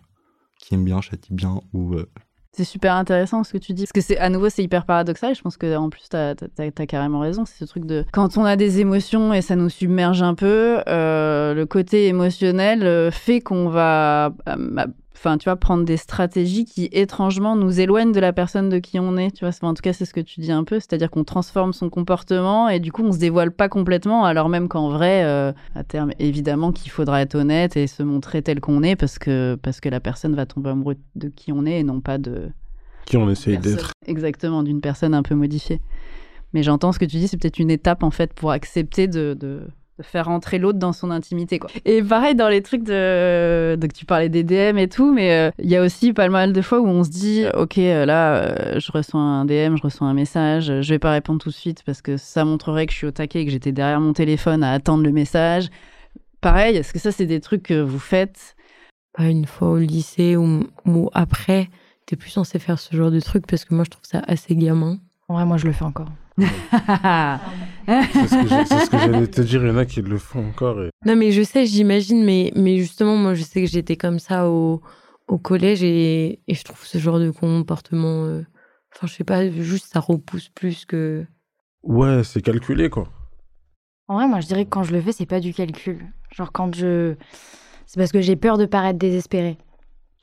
qui 0.57 0.73
aime 0.73 0.83
bien 0.83 0.99
châtie 0.99 1.33
bien. 1.33 1.59
Ou 1.73 1.93
euh, 1.93 2.09
C'est 2.53 2.63
super 2.63 2.95
intéressant 2.95 3.43
ce 3.43 3.53
que 3.53 3.59
tu 3.59 3.73
dis. 3.73 3.83
Parce 3.83 3.91
que 3.91 4.01
c'est 4.01 4.17
à 4.17 4.29
nouveau, 4.29 4.49
c'est 4.49 4.63
hyper 4.63 4.85
paradoxal. 4.85 5.35
Je 5.35 5.41
pense 5.43 5.57
que 5.57 5.75
en 5.75 5.91
plus, 5.91 6.09
tu 6.09 6.17
as, 6.17 6.35
carrément 6.87 7.19
raison. 7.19 7.45
C'est 7.45 7.59
ce 7.59 7.65
truc 7.65 7.85
de 7.85 8.03
quand 8.13 8.37
on 8.37 8.43
a 8.45 8.55
des 8.55 8.79
émotions 8.79 9.31
et 9.31 9.41
ça 9.43 9.55
nous 9.55 9.69
submerge 9.69 10.23
un 10.23 10.33
peu, 10.33 10.79
euh, 10.87 11.53
le 11.53 11.65
côté 11.67 12.07
émotionnel 12.07 13.11
fait 13.11 13.41
qu'on 13.41 13.69
va, 13.69 14.33
enfin, 15.17 15.37
tu 15.37 15.45
vois, 15.45 15.55
prendre 15.55 15.83
des 15.83 15.97
stratégies 15.97 16.65
qui 16.65 16.87
étrangement 16.91 17.55
nous 17.55 17.79
éloignent 17.79 18.11
de 18.11 18.19
la 18.19 18.33
personne 18.33 18.69
de 18.69 18.79
qui 18.79 18.99
on 18.99 19.17
est. 19.17 19.31
Tu 19.31 19.45
vois, 19.45 19.49
Enfin, 19.49 19.69
en 19.69 19.73
tout 19.73 19.81
cas, 19.81 19.93
c'est 19.93 20.05
ce 20.05 20.13
que 20.13 20.21
tu 20.21 20.39
dis 20.39 20.51
un 20.51 20.63
peu. 20.63 20.79
C'est-à-dire 20.79 21.09
qu'on 21.09 21.23
transforme 21.23 21.73
son 21.73 21.89
comportement 21.89 22.69
et 22.69 22.79
du 22.79 22.91
coup, 22.91 23.03
on 23.03 23.11
se 23.11 23.17
dévoile 23.17 23.51
pas 23.51 23.69
complètement, 23.69 24.25
alors 24.25 24.49
même 24.49 24.67
qu'en 24.67 24.89
vrai, 24.89 25.23
euh, 25.23 25.51
à 25.75 25.83
terme, 25.83 26.11
évidemment 26.19 26.71
qu'il 26.71 26.91
faudra 26.91 27.21
être 27.21 27.35
honnête 27.35 27.77
et 27.77 27.87
se 27.87 28.03
montrer 28.03 28.41
tel 28.41 28.59
qu'on 28.59 28.83
est 28.83 28.95
parce 28.95 29.17
que 29.19 29.57
parce 29.61 29.79
que 29.79 29.89
la 29.89 29.99
personne 29.99 30.35
va 30.35 30.45
tomber 30.45 30.69
amoureuse 30.69 30.97
de 31.15 31.29
qui 31.29 31.51
on 31.51 31.65
est 31.65 31.79
et 31.79 31.83
non 31.83 32.01
pas 32.01 32.17
de 32.17 32.49
Qui 33.05 33.17
on 33.17 33.29
essaye 33.29 33.57
d'être. 33.57 33.91
Exactement, 34.05 34.63
d'une 34.63 34.81
personne 34.81 35.13
un 35.13 35.23
peu 35.23 35.35
modifiée. 35.35 35.81
Mais 36.53 36.63
j'entends 36.63 36.91
ce 36.91 36.99
que 36.99 37.05
tu 37.05 37.17
dis, 37.17 37.27
c'est 37.27 37.37
peut-être 37.37 37.59
une 37.59 37.71
étape 37.71 38.03
en 38.03 38.11
fait 38.11 38.33
pour 38.33 38.51
accepter 38.51 39.07
de, 39.07 39.35
de, 39.39 39.67
de 39.97 40.03
faire 40.03 40.29
entrer 40.29 40.59
l'autre 40.59 40.77
dans 40.77 40.93
son 40.93 41.09
intimité. 41.09 41.59
Quoi. 41.59 41.69
Et 41.85 42.03
pareil 42.03 42.35
dans 42.35 42.49
les 42.49 42.61
trucs 42.61 42.83
de. 42.83 43.75
Donc 43.75 43.93
tu 43.93 44.05
parlais 44.05 44.29
des 44.29 44.43
DM 44.43 44.77
et 44.77 44.87
tout, 44.87 45.11
mais 45.13 45.31
euh, 45.31 45.51
il 45.59 45.69
y 45.69 45.75
a 45.75 45.83
aussi 45.83 46.13
pas 46.13 46.29
mal 46.29 46.53
de 46.53 46.61
fois 46.61 46.79
où 46.79 46.87
on 46.87 47.03
se 47.03 47.09
dit 47.09 47.45
Ok, 47.55 47.77
euh, 47.77 48.05
là, 48.05 48.35
euh, 48.35 48.79
je 48.79 48.91
reçois 48.91 49.19
un 49.19 49.45
DM, 49.45 49.75
je 49.75 49.83
reçois 49.83 50.07
un 50.07 50.13
message, 50.13 50.81
je 50.81 50.89
vais 50.89 50.99
pas 50.99 51.11
répondre 51.11 51.39
tout 51.39 51.49
de 51.49 51.55
suite 51.55 51.83
parce 51.85 52.01
que 52.01 52.17
ça 52.17 52.45
montrerait 52.45 52.85
que 52.85 52.93
je 52.93 52.97
suis 52.97 53.07
au 53.07 53.11
taquet 53.11 53.41
et 53.41 53.45
que 53.45 53.51
j'étais 53.51 53.71
derrière 53.71 53.99
mon 53.99 54.13
téléphone 54.13 54.63
à 54.63 54.71
attendre 54.71 55.03
le 55.03 55.11
message. 55.11 55.69
Pareil, 56.41 56.77
est-ce 56.77 56.93
que 56.93 56.99
ça, 56.99 57.11
c'est 57.11 57.25
des 57.25 57.39
trucs 57.39 57.63
que 57.63 57.81
vous 57.81 57.99
faites? 57.99 58.55
Pas 59.13 59.25
une 59.25 59.45
fois 59.45 59.69
au 59.69 59.77
lycée 59.77 60.35
ou, 60.35 60.67
ou 60.85 61.09
après, 61.13 61.69
t'es 62.05 62.15
plus 62.15 62.29
censé 62.29 62.59
faire 62.59 62.77
ce 62.77 62.95
genre 62.95 63.09
de 63.09 63.19
truc 63.19 63.47
parce 63.47 63.65
que 63.65 63.73
moi 63.73 63.83
je 63.83 63.89
trouve 63.89 64.05
ça 64.05 64.21
assez 64.27 64.55
gamin. 64.55 64.99
En 65.29 65.33
vrai, 65.33 65.45
moi, 65.45 65.57
je 65.57 65.65
le 65.65 65.73
fais 65.73 65.83
encore. 65.83 66.07
C'est 67.87 68.27
ce 68.27 68.89
que 68.89 68.97
j'allais 68.97 69.27
te 69.27 69.41
dire. 69.41 69.63
Il 69.63 69.69
y 69.69 69.71
en 69.71 69.77
a 69.77 69.85
qui 69.85 70.01
le 70.01 70.17
font 70.17 70.47
encore. 70.49 70.81
Et... 70.81 70.89
Non, 71.05 71.15
mais 71.15 71.31
je 71.31 71.41
sais, 71.41 71.65
j'imagine, 71.65 72.23
mais, 72.23 72.51
mais 72.55 72.77
justement, 72.77 73.15
moi, 73.15 73.33
je 73.33 73.43
sais 73.43 73.61
que 73.61 73.69
j'étais 73.69 73.95
comme 73.95 74.19
ça 74.19 74.49
au, 74.49 74.81
au 75.27 75.37
collège 75.37 75.83
et, 75.83 76.41
et 76.47 76.53
je 76.53 76.63
trouve 76.63 76.85
ce 76.85 76.97
genre 76.97 77.19
de 77.19 77.31
comportement. 77.31 78.25
euh, 78.25 78.45
Enfin, 78.95 79.07
je 79.07 79.13
sais 79.13 79.23
pas, 79.23 79.49
juste 79.49 79.91
ça 79.93 79.99
repousse 79.99 80.49
plus 80.49 80.85
que. 80.85 81.25
Ouais, 81.83 82.23
c'est 82.23 82.41
calculé, 82.41 82.89
quoi. 82.89 83.07
En 84.07 84.15
vrai, 84.15 84.27
moi, 84.27 84.39
je 84.39 84.47
dirais 84.47 84.65
que 84.65 84.69
quand 84.69 84.83
je 84.83 84.93
le 84.93 85.01
fais, 85.01 85.11
c'est 85.11 85.25
pas 85.25 85.39
du 85.39 85.53
calcul. 85.53 86.05
Genre, 86.35 86.51
quand 86.51 86.73
je. 86.75 87.15
C'est 87.85 87.99
parce 87.99 88.11
que 88.11 88.21
j'ai 88.21 88.35
peur 88.35 88.57
de 88.57 88.65
paraître 88.65 88.97
désespérée. 88.99 89.57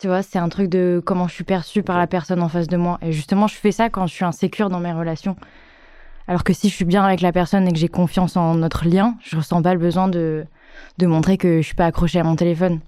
Tu 0.00 0.08
vois, 0.08 0.22
c'est 0.22 0.38
un 0.38 0.48
truc 0.48 0.68
de 0.68 1.00
comment 1.04 1.28
je 1.28 1.34
suis 1.34 1.44
perçue 1.44 1.82
par 1.82 1.98
la 1.98 2.06
personne 2.06 2.42
en 2.42 2.48
face 2.48 2.66
de 2.66 2.76
moi. 2.76 2.98
Et 3.00 3.12
justement, 3.12 3.46
je 3.46 3.54
fais 3.54 3.70
ça 3.72 3.90
quand 3.90 4.06
je 4.06 4.12
suis 4.14 4.24
insécure 4.24 4.68
dans 4.68 4.80
mes 4.80 4.92
relations. 4.92 5.36
Alors 6.26 6.42
que 6.44 6.52
si 6.52 6.68
je 6.68 6.74
suis 6.74 6.84
bien 6.84 7.04
avec 7.04 7.20
la 7.20 7.32
personne 7.32 7.68
et 7.68 7.72
que 7.72 7.78
j'ai 7.78 7.88
confiance 7.88 8.36
en 8.36 8.54
notre 8.54 8.86
lien, 8.86 9.16
je 9.22 9.36
ressens 9.36 9.60
pas 9.62 9.74
le 9.74 9.80
besoin 9.80 10.08
de, 10.08 10.44
de 10.98 11.06
montrer 11.06 11.36
que 11.36 11.60
je 11.60 11.66
suis 11.66 11.74
pas 11.74 11.86
accrochée 11.86 12.18
à 12.18 12.24
mon 12.24 12.36
téléphone. 12.36 12.80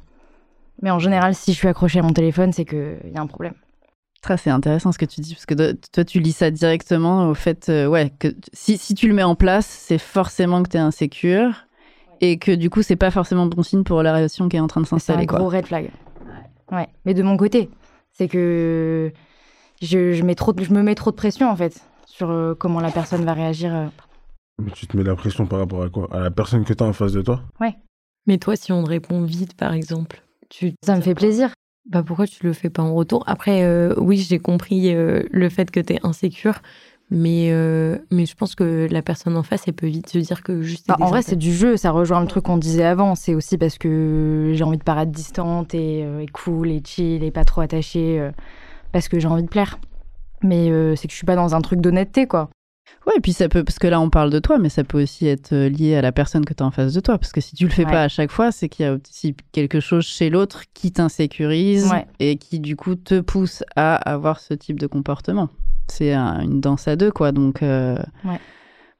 Mais 0.83 0.91
en 0.91 0.99
général, 0.99 1.35
si 1.35 1.53
je 1.53 1.57
suis 1.59 1.69
accrochée 1.69 1.99
à 1.99 2.03
mon 2.03 2.13
téléphone, 2.13 2.53
c'est 2.53 2.65
qu'il 2.65 2.99
y 3.15 3.17
a 3.17 3.21
un 3.21 3.27
problème. 3.27 3.55
C'est 4.39 4.51
intéressant 4.51 4.91
ce 4.91 4.99
que 4.99 5.05
tu 5.05 5.21
dis, 5.21 5.35
parce 5.35 5.47
que 5.47 5.73
toi, 5.93 6.05
tu 6.05 6.19
lis 6.19 6.33
ça 6.33 6.51
directement 6.51 7.29
au 7.29 7.35
fait, 7.35 7.69
euh, 7.69 7.87
ouais, 7.87 8.13
que 8.19 8.35
si, 8.53 8.77
si 8.77 8.95
tu 8.95 9.07
le 9.07 9.15
mets 9.15 9.23
en 9.23 9.37
place, 9.37 9.67
c'est 9.67 9.99
forcément 9.99 10.65
que 10.65 10.69
tu 10.71 10.77
es 10.79 10.81
insécure 10.81 11.67
et 12.21 12.37
que 12.37 12.51
du 12.51 12.69
coup, 12.69 12.83
c'est 12.83 12.97
pas 12.97 13.13
forcément 13.13 13.47
bon 13.47 13.63
signe 13.63 13.85
pour 13.85 14.03
la 14.03 14.13
relation 14.13 14.49
qui 14.49 14.57
est 14.57 14.61
en 14.61 14.67
train 14.67 14.81
de 14.81 14.87
C'est 14.87 14.95
un 14.95 14.99
s'installer. 14.99 15.27
quoi. 15.27 15.39
gros 15.39 15.49
red 15.49 15.67
flag. 15.67 15.91
Ouais. 16.73 16.89
Mais 17.05 17.15
de 17.15 17.23
mon 17.23 17.37
côté, 17.37 17.71
c'est 18.13 18.27
que 18.27 19.13
je, 19.81 20.13
je, 20.13 20.23
mets 20.25 20.35
trop 20.35 20.53
de- 20.53 20.65
je 20.65 20.73
me 20.73 20.83
mets 20.83 20.97
trop 20.97 21.13
de 21.13 21.17
pression, 21.17 21.49
en 21.49 21.55
fait, 21.55 21.81
sur 22.07 22.31
euh, 22.31 22.55
comment 22.55 22.81
la 22.81 22.91
personne 22.91 23.25
va 23.25 23.35
réagir. 23.35 23.75
euh. 23.75 23.87
Mais 24.63 24.71
tu 24.71 24.87
te 24.87 24.97
mets 24.97 25.05
la 25.05 25.15
pression 25.15 25.47
par 25.47 25.59
rapport 25.59 25.83
à 25.83 25.91
quoi? 25.91 26.09
À 26.11 26.21
la 26.21 26.31
personne 26.31 26.65
que 26.65 26.73
tu 26.73 26.83
as 26.83 26.87
en 26.87 26.93
face 26.95 27.13
de 27.13 27.21
toi? 27.23 27.43
Mais 28.29 28.39
toi, 28.39 28.57
si 28.57 28.73
on 28.73 28.83
te 28.83 28.89
répond 28.89 29.23
vite, 29.23 29.55
par 29.55 29.73
exemple, 29.73 30.21
tu. 30.49 30.73
Ça 30.85 30.97
me 30.97 31.01
fait 31.01 31.15
plaisir. 31.15 31.53
Bah 31.89 32.03
pourquoi 32.03 32.27
tu 32.27 32.45
le 32.45 32.53
fais 32.53 32.71
pas 32.71 32.83
en 32.83 32.93
retour? 32.93 33.23
Après, 33.29 33.63
euh, 33.63 33.95
oui, 33.99 34.17
j'ai 34.17 34.41
compris 34.41 34.93
euh, 34.93 35.23
le 35.31 35.49
fait 35.49 35.71
que 35.71 35.79
t'es 35.79 36.01
insécure, 36.03 36.59
mais, 37.09 37.53
euh, 37.53 37.99
mais 38.11 38.27
je 38.27 38.35
pense 38.35 38.57
que 38.57 38.89
la 38.91 39.01
personne 39.03 39.37
en 39.37 39.45
face, 39.45 39.69
elle 39.69 39.75
peut 39.75 39.87
vite 39.87 40.09
se 40.09 40.19
dire 40.19 40.43
que 40.43 40.61
juste. 40.63 40.89
Bah, 40.89 40.97
en 41.01 41.07
vrai, 41.07 41.23
c'est 41.23 41.37
du 41.37 41.53
jeu, 41.53 41.77
ça 41.77 41.93
rejoint 41.93 42.21
le 42.21 42.27
truc 42.27 42.43
qu'on 42.47 42.57
disait 42.57 42.83
avant. 42.83 43.15
C'est 43.15 43.37
aussi 43.37 43.59
parce 43.59 43.79
que 43.79 44.51
j'ai 44.55 44.65
envie 44.65 44.79
de 44.79 44.83
paraître 44.83 45.13
distante 45.13 45.73
et, 45.75 46.03
euh, 46.03 46.19
et 46.19 46.27
cool 46.27 46.73
et 46.73 46.83
chill 46.85 47.23
et 47.23 47.31
pas 47.31 47.45
trop 47.45 47.61
attachée 47.61 48.19
euh, 48.19 48.33
parce 48.91 49.07
que 49.07 49.21
j'ai 49.21 49.29
envie 49.29 49.45
de 49.45 49.49
plaire. 49.49 49.79
Mais 50.43 50.71
euh, 50.71 50.95
c'est 50.97 51.09
que 51.09 51.13
je 51.13 51.17
suis 51.17 51.27
pas 51.27 51.37
dans 51.37 51.55
un 51.55 51.61
truc 51.61 51.81
d'honnêteté, 51.81 52.27
quoi. 52.27 52.51
Ouais, 53.07 53.15
et 53.17 53.21
puis 53.21 53.33
ça 53.33 53.49
peut, 53.49 53.65
parce 53.65 53.79
que 53.79 53.87
là, 53.89 54.01
on 54.01 54.11
parle 54.11 54.31
de 54.31 54.39
toi, 54.39 54.59
mais 54.59 54.69
ça 54.69 54.85
peut 54.85 55.03
aussi 55.03 55.27
être 55.27 55.53
euh, 55.53 55.69
lié 55.69 55.97
à 55.97 56.03
la 56.03 56.13
personne 56.13 56.45
que 56.45 56.55
tu 56.55 56.63
as 56.63 56.67
en 56.67 56.71
face 56.71 56.93
de 56.93 57.01
toi. 57.01 57.19
Parce 57.19 57.33
que 57.33 57.41
si 57.41 57.55
tu 57.57 57.65
le 57.65 57.71
fais 57.71 57.85
Ouais. 57.85 57.91
pas 57.91 58.03
à 58.03 58.09
chaque 58.09 58.31
fois, 58.31 58.53
c'est 58.53 58.69
qu'il 58.69 58.85
y 58.85 58.89
a 58.89 58.95
aussi 58.95 59.35
quelque 59.53 59.81
chose 59.81 60.05
chez 60.05 60.31
l'autre 60.31 60.63
qui 60.75 60.93
t'insécurise 60.93 61.91
Ouais. 61.91 62.07
et 62.21 62.37
qui, 62.37 62.61
du 62.61 62.77
coup, 62.77 62.95
te 62.95 63.21
pousse 63.21 63.63
à 63.77 63.97
avoir 63.97 64.39
ce 64.41 64.55
type 64.55 64.79
de 64.79 64.87
comportement. 64.87 65.49
C'est 65.89 66.13
un- 66.13 66.41
une 66.41 66.61
danse 66.61 66.87
à 66.89 66.97
deux, 66.97 67.11
quoi. 67.13 67.33
Donc, 67.33 67.63
euh, 67.63 67.97
Ouais. 68.25 68.41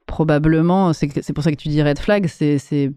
probablement, 0.05 0.93
c'est 0.93 1.33
pour 1.33 1.43
ça 1.43 1.51
que 1.51 1.57
tu 1.57 1.67
dis 1.69 1.81
red 1.83 1.99
flag. 1.99 2.27
C'est, 2.27 2.57
c'est- 2.57 2.91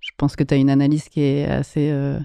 je 0.00 0.10
pense 0.16 0.36
que 0.36 0.44
tu 0.44 0.54
as 0.54 0.56
une 0.56 0.70
analyse 0.70 1.08
qui 1.08 1.22
est 1.22 1.46
assez. 1.46 1.90
euh, 1.92 2.18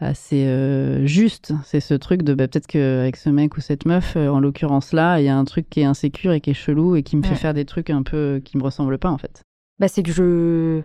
assez 0.00 0.46
euh, 0.46 1.04
juste, 1.06 1.52
c'est 1.64 1.80
ce 1.80 1.94
truc 1.94 2.22
de 2.22 2.34
bah, 2.34 2.46
peut-être 2.48 2.66
qu'avec 2.68 3.16
ce 3.16 3.28
mec 3.30 3.56
ou 3.56 3.60
cette 3.60 3.84
meuf, 3.84 4.14
euh, 4.16 4.28
en 4.28 4.38
l'occurrence 4.40 4.92
là, 4.92 5.18
il 5.20 5.24
y 5.24 5.28
a 5.28 5.36
un 5.36 5.44
truc 5.44 5.68
qui 5.68 5.80
est 5.80 5.84
insécure 5.84 6.32
et 6.32 6.40
qui 6.40 6.50
est 6.50 6.54
chelou 6.54 6.94
et 6.96 7.02
qui 7.02 7.16
me 7.16 7.22
fait 7.22 7.34
faire 7.34 7.52
des 7.54 7.64
trucs 7.64 7.90
un 7.90 8.02
peu 8.02 8.40
qui 8.44 8.56
me 8.58 8.62
ressemblent 8.62 8.98
pas 8.98 9.10
en 9.10 9.18
fait. 9.18 9.42
Bah, 9.80 9.88
c'est 9.88 10.02
que 10.02 10.12
je. 10.12 10.82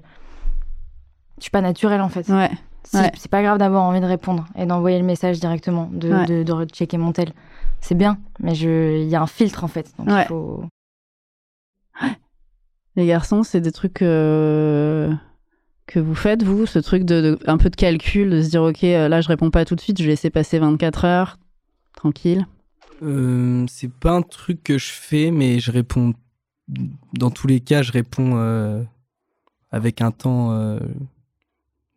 Je 1.38 1.42
suis 1.44 1.52
pas 1.52 1.62
naturelle 1.62 2.02
en 2.02 2.10
fait. 2.10 2.28
Ouais. 2.30 2.50
C'est 2.84 3.30
pas 3.32 3.42
grave 3.42 3.58
d'avoir 3.58 3.84
envie 3.84 4.02
de 4.02 4.06
répondre 4.06 4.46
et 4.58 4.66
d'envoyer 4.66 5.00
le 5.00 5.06
message 5.06 5.40
directement, 5.40 5.90
de, 5.92 6.10
Ouais. 6.12 6.26
de, 6.26 6.44
de 6.44 6.52
rechecker 6.52 6.98
mon 6.98 7.12
tel. 7.12 7.32
C'est 7.82 7.96
bien, 7.96 8.18
mais 8.40 8.56
je- 8.56 9.02
il 9.02 9.08
y 9.10 9.16
a 9.16 9.22
un 9.22 9.28
filtre 9.28 9.64
en 9.64 9.68
fait. 9.68 9.92
Donc 9.98 10.08
Ouais. 10.10 10.24
il 10.24 10.28
faut. 10.28 10.64
Les 12.96 13.08
garçons, 13.08 13.42
c'est 13.44 13.62
des 13.62 13.72
trucs 13.72 14.02
euh, 14.04 15.12
que 15.88 16.00
vous 16.00 16.16
faites, 16.16 16.44
vous, 16.44 16.66
ce 16.66 16.80
truc 16.80 17.04
de, 17.04 17.22
de- 17.22 17.40
un 17.46 17.58
peu 17.58 17.70
de 17.70 17.76
calcul, 17.76 18.30
de 18.30 18.42
se 18.42 18.50
dire, 18.50 18.64
ok, 18.64 18.84
euh, 18.84 19.08
là, 19.10 19.22
je 19.22 19.28
réponds 19.28 19.50
pas 19.52 19.66
tout 19.66 19.76
de 19.76 19.82
suite, 19.82 19.98
je 20.00 20.04
vais 20.04 20.12
laisser 20.12 20.30
passer 20.30 20.60
24 20.60 21.06
heures, 21.06 21.38
tranquille. 21.96 22.48
Euh, 23.02 23.66
c'est 23.68 23.92
pas 23.92 24.12
un 24.12 24.22
truc 24.22 24.64
que 24.64 24.78
je 24.78 24.88
fais, 24.92 25.32
mais 25.32 25.60
je 25.60 25.72
réponds. 25.72 26.14
Dans 27.14 27.30
tous 27.32 27.48
les 27.48 27.60
cas, 27.60 27.82
je 27.82 27.92
réponds 27.92 28.38
euh, 28.38 28.82
avec 29.72 30.02
un 30.02 30.12
temps 30.12 30.52
euh, 30.54 30.80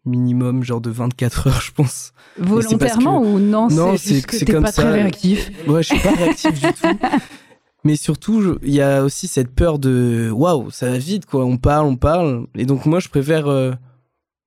minimum, 0.04 0.62
genre 0.64 0.80
de 0.80 0.90
24 0.90 1.46
heures, 1.48 1.60
je 1.60 1.72
pense. 1.72 2.12
Volontairement 2.38 3.20
ou 3.22 3.38
non, 3.38 3.68
Non, 3.68 3.96
c'est 3.96 4.20
que 4.22 4.36
c'est 4.36 4.44
t'es 4.46 4.52
comme 4.52 4.64
pas 4.64 4.72
ça. 4.72 4.82
très 4.82 4.92
réactif? 4.92 5.50
Ouais, 5.68 5.82
je 5.82 5.88
suis 5.94 5.98
pas 6.02 6.12
réactif 6.12 6.52
du 6.54 6.72
tout. 6.72 6.98
Mais 7.86 7.94
surtout, 7.94 8.58
il 8.64 8.74
y 8.74 8.82
a 8.82 9.04
aussi 9.04 9.28
cette 9.28 9.54
peur 9.54 9.78
de 9.78 10.28
waouh, 10.32 10.72
ça 10.72 10.90
va 10.90 10.98
vite, 10.98 11.24
quoi. 11.24 11.44
On 11.44 11.56
parle, 11.56 11.86
on 11.86 11.96
parle. 11.96 12.48
Et 12.56 12.66
donc, 12.66 12.84
moi, 12.84 12.98
je 12.98 13.08
préfère. 13.08 13.46
euh, 13.46 13.74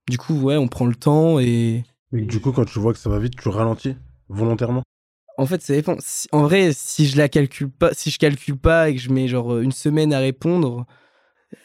du 0.09 0.17
coup, 0.17 0.33
ouais, 0.41 0.57
on 0.57 0.67
prend 0.67 0.85
le 0.85 0.95
temps 0.95 1.39
et. 1.39 1.85
Mais 2.11 2.23
du 2.23 2.41
coup, 2.41 2.51
quand 2.51 2.65
tu 2.65 2.79
vois 2.79 2.91
que 2.91 2.99
ça 2.99 3.09
va 3.09 3.17
vite, 3.17 3.35
tu 3.41 3.47
ralentis 3.47 3.95
volontairement. 4.27 4.83
En 5.37 5.45
fait, 5.45 5.61
ça 5.61 5.73
dépend. 5.73 5.95
En 6.33 6.43
vrai, 6.43 6.71
si 6.73 7.07
je 7.07 7.15
la 7.15 7.29
calcule 7.29 7.69
pas, 7.69 7.93
si 7.93 8.11
je 8.11 8.19
calcule 8.19 8.57
pas 8.57 8.89
et 8.89 8.95
que 8.95 9.01
je 9.01 9.09
mets 9.09 9.29
genre 9.29 9.57
une 9.59 9.71
semaine 9.71 10.11
à 10.11 10.19
répondre, 10.19 10.85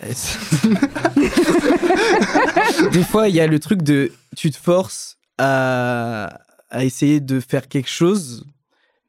euh, 0.05 0.13
des 2.93 3.03
fois 3.03 3.29
il 3.29 3.35
y 3.35 3.41
a 3.41 3.49
le 3.49 3.59
truc 3.59 3.83
de 3.83 4.13
tu 4.37 4.51
te 4.53 4.57
forces 4.57 5.19
à, 5.39 6.41
à 6.71 6.85
essayer 6.85 7.21
de 7.21 7.41
faire 7.41 7.67
quelque 7.69 7.91
chose, 7.91 8.47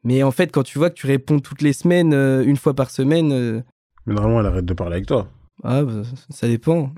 mais 0.05 0.23
en 0.23 0.31
fait 0.31 0.51
quand 0.53 0.63
tu 0.63 0.77
vois 0.77 0.89
que 0.89 0.95
tu 0.95 1.07
réponds 1.07 1.39
toutes 1.39 1.61
les 1.61 1.73
semaines, 1.73 2.13
euh, 2.13 2.43
une 2.45 2.55
fois 2.57 2.73
par 2.73 2.89
semaine, 2.91 3.31
euh, 3.33 3.61
Mais 4.05 4.13
normalement, 4.13 4.39
elle 4.39 4.45
arrête 4.45 4.65
de 4.65 4.73
parler 4.73 4.95
avec 4.95 5.07
toi. 5.07 5.27
ah, 5.63 5.83
bah, 5.83 6.03
ça 6.29 6.47
dépend. 6.47 6.91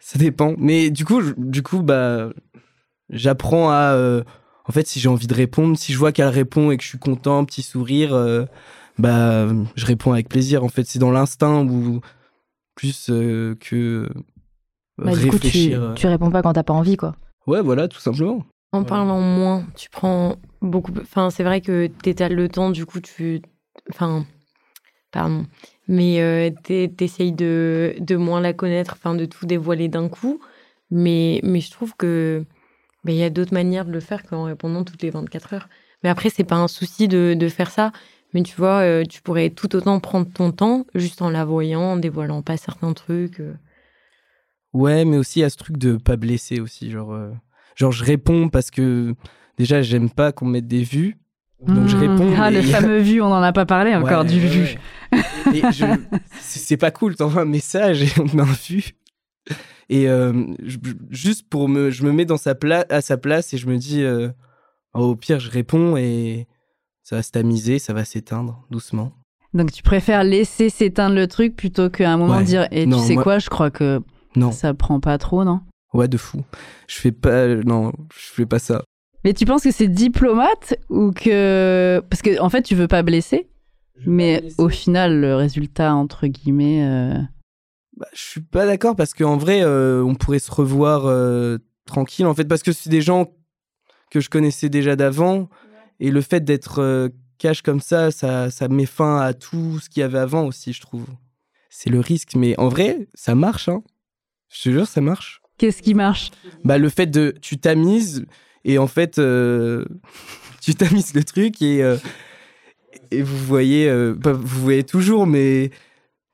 Ça 0.00 0.18
dépend. 0.18 0.54
Mais 0.58 0.90
du 0.90 1.04
coup, 1.04 1.20
je- 1.20 1.32
du 1.36 1.62
coup, 1.62 1.82
bah, 1.82 2.28
j'apprends 3.10 3.70
à. 3.70 3.94
euh, 3.94 4.22
en 4.66 4.72
fait, 4.72 4.86
si 4.86 5.00
j'ai 5.00 5.08
envie 5.08 5.26
de 5.26 5.34
répondre, 5.34 5.76
si 5.78 5.92
je 5.92 5.98
vois 5.98 6.12
qu'elle 6.12 6.28
répond 6.28 6.70
et 6.70 6.76
que 6.76 6.82
je 6.82 6.88
suis 6.88 6.98
content, 6.98 7.44
petit 7.44 7.62
sourire, 7.62 8.12
euh, 8.14 8.44
bah, 8.98 9.46
je 9.76 9.86
réponds 9.86 10.12
avec 10.12 10.28
plaisir. 10.28 10.62
En 10.64 10.68
fait, 10.68 10.84
c'est 10.84 10.98
dans 10.98 11.10
l'instinct 11.10 11.64
ou 11.64 12.00
plus 12.74 13.08
euh, 13.10 13.54
que 13.60 14.08
Bah, 14.98 15.12
du 15.12 15.20
coup, 15.28 15.38
tu, 15.38 15.46
réfléchir. 15.46 15.92
tu 15.96 16.06
réponds 16.06 16.30
pas 16.30 16.42
quand 16.42 16.52
t'as 16.52 16.62
pas 16.64 16.74
envie, 16.74 16.96
quoi. 16.96 17.14
Ouais, 17.46 17.62
voilà, 17.62 17.88
tout 17.88 17.98
simplement. 18.00 18.44
En 18.72 18.84
parlant 18.84 19.20
moins, 19.20 19.64
tu 19.74 19.88
prends 19.88 20.36
beaucoup. 20.62 20.92
Enfin, 21.00 21.30
c'est 21.30 21.44
vrai 21.44 21.60
que 21.60 21.86
t'étales 21.86 22.34
le 22.34 22.48
temps, 22.48 22.70
du 22.70 22.86
coup, 22.86 23.00
tu. 23.00 23.40
Enfin, 23.90 24.26
pardon. 25.12 25.46
Mais 25.88 26.20
euh, 26.20 26.50
t'es- 26.64 26.88
t'essayes 26.94 27.32
de, 27.32 27.94
de 28.00 28.16
moins 28.16 28.40
la 28.40 28.52
connaître, 28.52 28.94
enfin, 28.94 29.14
de 29.14 29.24
tout 29.24 29.46
dévoiler 29.46 29.88
d'un 29.88 30.08
coup. 30.08 30.40
Mais, 30.90 31.40
mais 31.42 31.60
je 31.60 31.70
trouve 31.70 31.94
que. 31.96 32.44
Il 33.06 33.14
y 33.14 33.22
a 33.22 33.30
d'autres 33.30 33.54
manières 33.54 33.86
de 33.86 33.92
le 33.92 34.00
faire 34.00 34.22
qu'en 34.24 34.44
répondant 34.44 34.84
toutes 34.84 35.02
les 35.02 35.10
24 35.10 35.54
heures. 35.54 35.68
Mais 36.02 36.10
après, 36.10 36.30
c'est 36.30 36.44
pas 36.44 36.56
un 36.56 36.68
souci 36.68 37.08
de, 37.08 37.34
de 37.38 37.48
faire 37.48 37.70
ça. 37.70 37.92
Mais 38.34 38.42
tu 38.42 38.54
vois, 38.56 38.80
euh, 38.82 39.04
tu 39.04 39.22
pourrais 39.22 39.48
tout 39.50 39.74
autant 39.76 39.98
prendre 40.00 40.30
ton 40.30 40.52
temps 40.52 40.84
juste 40.94 41.22
en 41.22 41.30
la 41.30 41.44
voyant, 41.46 41.80
en 41.82 41.96
dévoilant 41.96 42.42
pas 42.42 42.56
certains 42.58 42.92
trucs. 42.92 43.40
euh. 43.40 43.54
Ouais, 44.74 45.04
mais 45.04 45.16
aussi 45.16 45.42
à 45.42 45.50
ce 45.50 45.56
truc 45.56 45.78
de 45.78 45.96
pas 45.96 46.16
blesser 46.16 46.60
aussi. 46.60 46.90
Genre, 46.90 47.12
euh, 47.12 47.30
genre 47.74 47.92
je 47.92 48.04
réponds 48.04 48.48
parce 48.48 48.70
que 48.70 49.14
déjà, 49.58 49.82
j'aime 49.82 50.10
pas 50.10 50.32
qu'on 50.32 50.46
mette 50.46 50.66
des 50.68 50.82
vues. 50.82 51.18
Donc 51.66 51.88
je 51.88 51.96
Mmh. 51.96 52.00
réponds. 52.00 52.34
Ah, 52.38 52.50
le 52.50 52.62
fameux 52.62 52.98
vu, 52.98 53.20
on 53.20 53.26
en 53.32 53.42
a 53.42 53.52
pas 53.52 53.66
parlé 53.66 53.94
encore 53.94 54.22
Ouais, 54.22 54.28
du 54.28 54.40
ouais, 54.40 54.46
vu. 54.46 54.60
ouais. 55.12 55.18
Et 55.54 55.62
je- 55.72 55.84
c'est 56.40 56.76
pas 56.76 56.90
cool, 56.90 57.16
t'envoies 57.16 57.42
un 57.42 57.46
message 57.46 58.02
et 58.02 58.08
on 58.20 58.24
met 58.36 58.42
un 58.42 58.56
vu. 58.68 58.92
Et 59.88 60.08
euh, 60.08 60.32
je- 60.62 60.76
juste 61.10 61.48
pour 61.48 61.68
me, 61.68 61.90
je 61.90 62.04
me 62.04 62.12
mets 62.12 62.26
dans 62.26 62.36
sa 62.36 62.54
pla- 62.54 62.84
à 62.90 63.00
sa 63.00 63.16
place 63.16 63.54
et 63.54 63.58
je 63.58 63.66
me 63.66 63.76
dis, 63.78 64.02
euh, 64.02 64.28
oh, 64.94 65.00
au 65.00 65.16
pire, 65.16 65.40
je 65.40 65.50
réponds 65.50 65.96
et 65.96 66.46
ça 67.02 67.16
va 67.16 67.22
se 67.22 67.30
tamiser, 67.32 67.78
ça 67.78 67.92
va 67.94 68.04
s'éteindre 68.04 68.64
doucement. 68.70 69.12
Donc 69.54 69.72
tu 69.72 69.82
préfères 69.82 70.24
laisser 70.24 70.68
s'éteindre 70.68 71.14
le 71.16 71.26
truc 71.26 71.56
plutôt 71.56 71.88
qu'à 71.88 72.12
un 72.12 72.18
moment 72.18 72.42
dire, 72.42 72.68
et 72.70 72.84
tu 72.86 72.98
sais 72.98 73.14
moi- 73.14 73.22
quoi, 73.22 73.38
je 73.38 73.48
crois 73.48 73.70
que 73.70 74.00
Non, 74.36 74.52
ça 74.52 74.74
prend 74.74 75.00
pas 75.00 75.16
trop, 75.16 75.42
non? 75.42 75.60
Ouais, 75.94 76.06
de 76.06 76.18
fou. 76.18 76.44
Je 76.86 76.96
fais 76.96 77.12
pas, 77.12 77.46
non, 77.48 77.92
je 78.14 78.26
fais 78.34 78.44
pas 78.46 78.58
ça. 78.58 78.82
Mais 79.24 79.32
tu 79.34 79.44
penses 79.44 79.62
que 79.64 79.70
c'est 79.70 79.88
diplomate 79.88 80.74
ou 80.88 81.12
que... 81.12 82.02
Parce 82.08 82.22
que 82.22 82.40
en 82.40 82.48
fait, 82.50 82.62
tu 82.62 82.74
veux 82.74 82.88
pas 82.88 83.02
blesser, 83.02 83.48
mais 84.06 84.44
au 84.58 84.68
final, 84.68 85.20
le 85.20 85.34
résultat, 85.34 85.94
entre 85.94 86.26
guillemets... 86.26 86.84
euh, 86.86 87.18
Bah, 87.96 88.06
je 88.14 88.20
suis 88.20 88.40
pas 88.40 88.64
d'accord 88.64 88.94
parce 88.94 89.14
qu'en 89.14 89.36
vrai, 89.36 89.62
euh, 89.62 90.02
on 90.04 90.14
pourrait 90.14 90.38
se 90.38 90.52
revoir 90.52 91.06
euh, 91.06 91.58
tranquille. 91.84 92.26
En 92.26 92.34
fait, 92.34 92.44
parce 92.44 92.62
que 92.62 92.72
c'est 92.72 92.90
des 92.90 93.02
gens 93.02 93.32
que 94.10 94.20
je 94.20 94.30
connaissais 94.30 94.68
déjà 94.68 94.94
d'avant. 94.94 95.48
Et 95.98 96.10
le 96.12 96.20
fait 96.20 96.44
d'être 96.44 96.80
euh, 96.80 97.08
cash 97.38 97.62
comme 97.62 97.80
ça, 97.80 98.12
ça, 98.12 98.50
ça 98.50 98.68
met 98.68 98.86
fin 98.86 99.18
à 99.18 99.34
tout 99.34 99.80
ce 99.80 99.90
qu'il 99.90 100.00
y 100.00 100.04
avait 100.04 100.18
avant 100.20 100.46
aussi, 100.46 100.72
je 100.72 100.80
trouve. 100.80 101.06
C'est 101.70 101.90
le 101.90 101.98
risque. 101.98 102.36
Mais 102.36 102.56
en 102.58 102.68
vrai, 102.68 103.08
ça 103.14 103.34
marche. 103.34 103.68
Hein. 103.68 103.82
Je 104.48 104.62
te 104.62 104.68
jure, 104.70 104.86
ça 104.86 105.00
marche. 105.00 105.42
Qu'est-ce 105.58 105.82
qui 105.82 105.94
marche? 105.94 106.30
Bah, 106.62 106.78
le 106.78 106.88
fait 106.88 107.06
de. 107.06 107.34
Tu 107.42 107.58
tamises 107.58 108.24
et 108.64 108.78
en 108.78 108.86
fait, 108.86 109.18
euh, 109.18 109.84
tu 110.60 110.74
tamises 110.74 111.14
le 111.14 111.24
truc 111.24 111.60
et. 111.62 111.82
euh, 111.82 111.96
et 113.10 113.22
vous 113.22 113.36
voyez, 113.38 113.88
euh, 113.88 114.14
vous 114.22 114.60
voyez 114.62 114.84
toujours, 114.84 115.26
mais. 115.26 115.70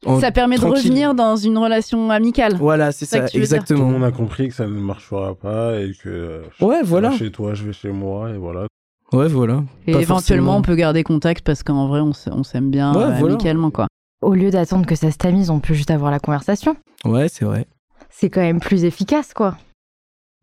en- 0.07 0.21
Ça 0.21 0.33
permet 0.33 0.57
de 0.57 0.61
tranquille. 0.61 0.83
revenir 0.91 1.15
dans 1.15 1.37
une 1.37 1.57
relation 1.59 2.11
amicale. 2.11 2.57
Voilà, 2.57 2.93
c'est 2.93 3.07
C'est 3.07 3.17
ça 3.17 3.23
ça, 3.23 3.27
que 3.27 3.33
tu 3.33 3.41
veux 3.41 3.47
dire. 3.47 3.65
Tout 3.65 3.73
le 3.75 3.79
exactement. 3.79 3.91
monde 3.91 4.05
a 4.05 4.11
compris 4.13 4.49
que 4.49 4.55
ça 4.55 4.67
ne 4.67 4.71
marchera 4.81 5.35
pas 5.35 5.79
et 5.81 5.93
que. 6.03 6.09
euh, 6.09 6.43
je- 6.59 6.65
Ouais, 6.65 6.83
voilà. 6.83 7.11
vas 7.11 7.17
Chez 7.17 7.31
toi, 7.31 7.55
je 7.55 7.65
vais 7.65 7.73
chez 7.73 7.91
moi 7.93 8.31
et 8.31 8.37
voilà. 8.37 8.67
Ouais, 9.13 9.29
voilà. 9.29 9.63
Et 9.87 9.93
Pas 9.93 10.01
éventuellement, 10.01 10.47
forcément. 10.53 10.57
on 10.57 10.63
peut 10.63 10.75
garder 10.75 11.05
contact 11.05 11.45
parce 11.45 11.63
qu'en 11.63 11.87
vrai, 11.87 12.01
on 12.01 12.11
s- 12.11 12.29
on 12.33 12.43
s'aime 12.43 12.71
bien 12.71 12.93
Ouais, 12.95 13.03
euh, 13.05 13.11
voilà. 13.19 13.35
amicalement, 13.35 13.71
quoi. 13.71 13.87
Au 14.23 14.35
lieu 14.35 14.51
d'attendre 14.51 14.87
que 14.87 14.95
ça 14.97 15.11
se 15.13 15.17
tamise, 15.19 15.51
on 15.51 15.61
peut 15.61 15.75
juste 15.75 15.91
avoir 15.91 16.11
la 16.11 16.19
conversation. 16.19 16.75
Ouais, 17.05 17.29
c'est 17.29 17.45
vrai. 17.45 17.67
C'est 18.11 18.31
quand 18.31 18.41
même 18.41 18.59
plus 18.61 18.85
efficace, 18.85 19.33
quoi. 19.35 19.57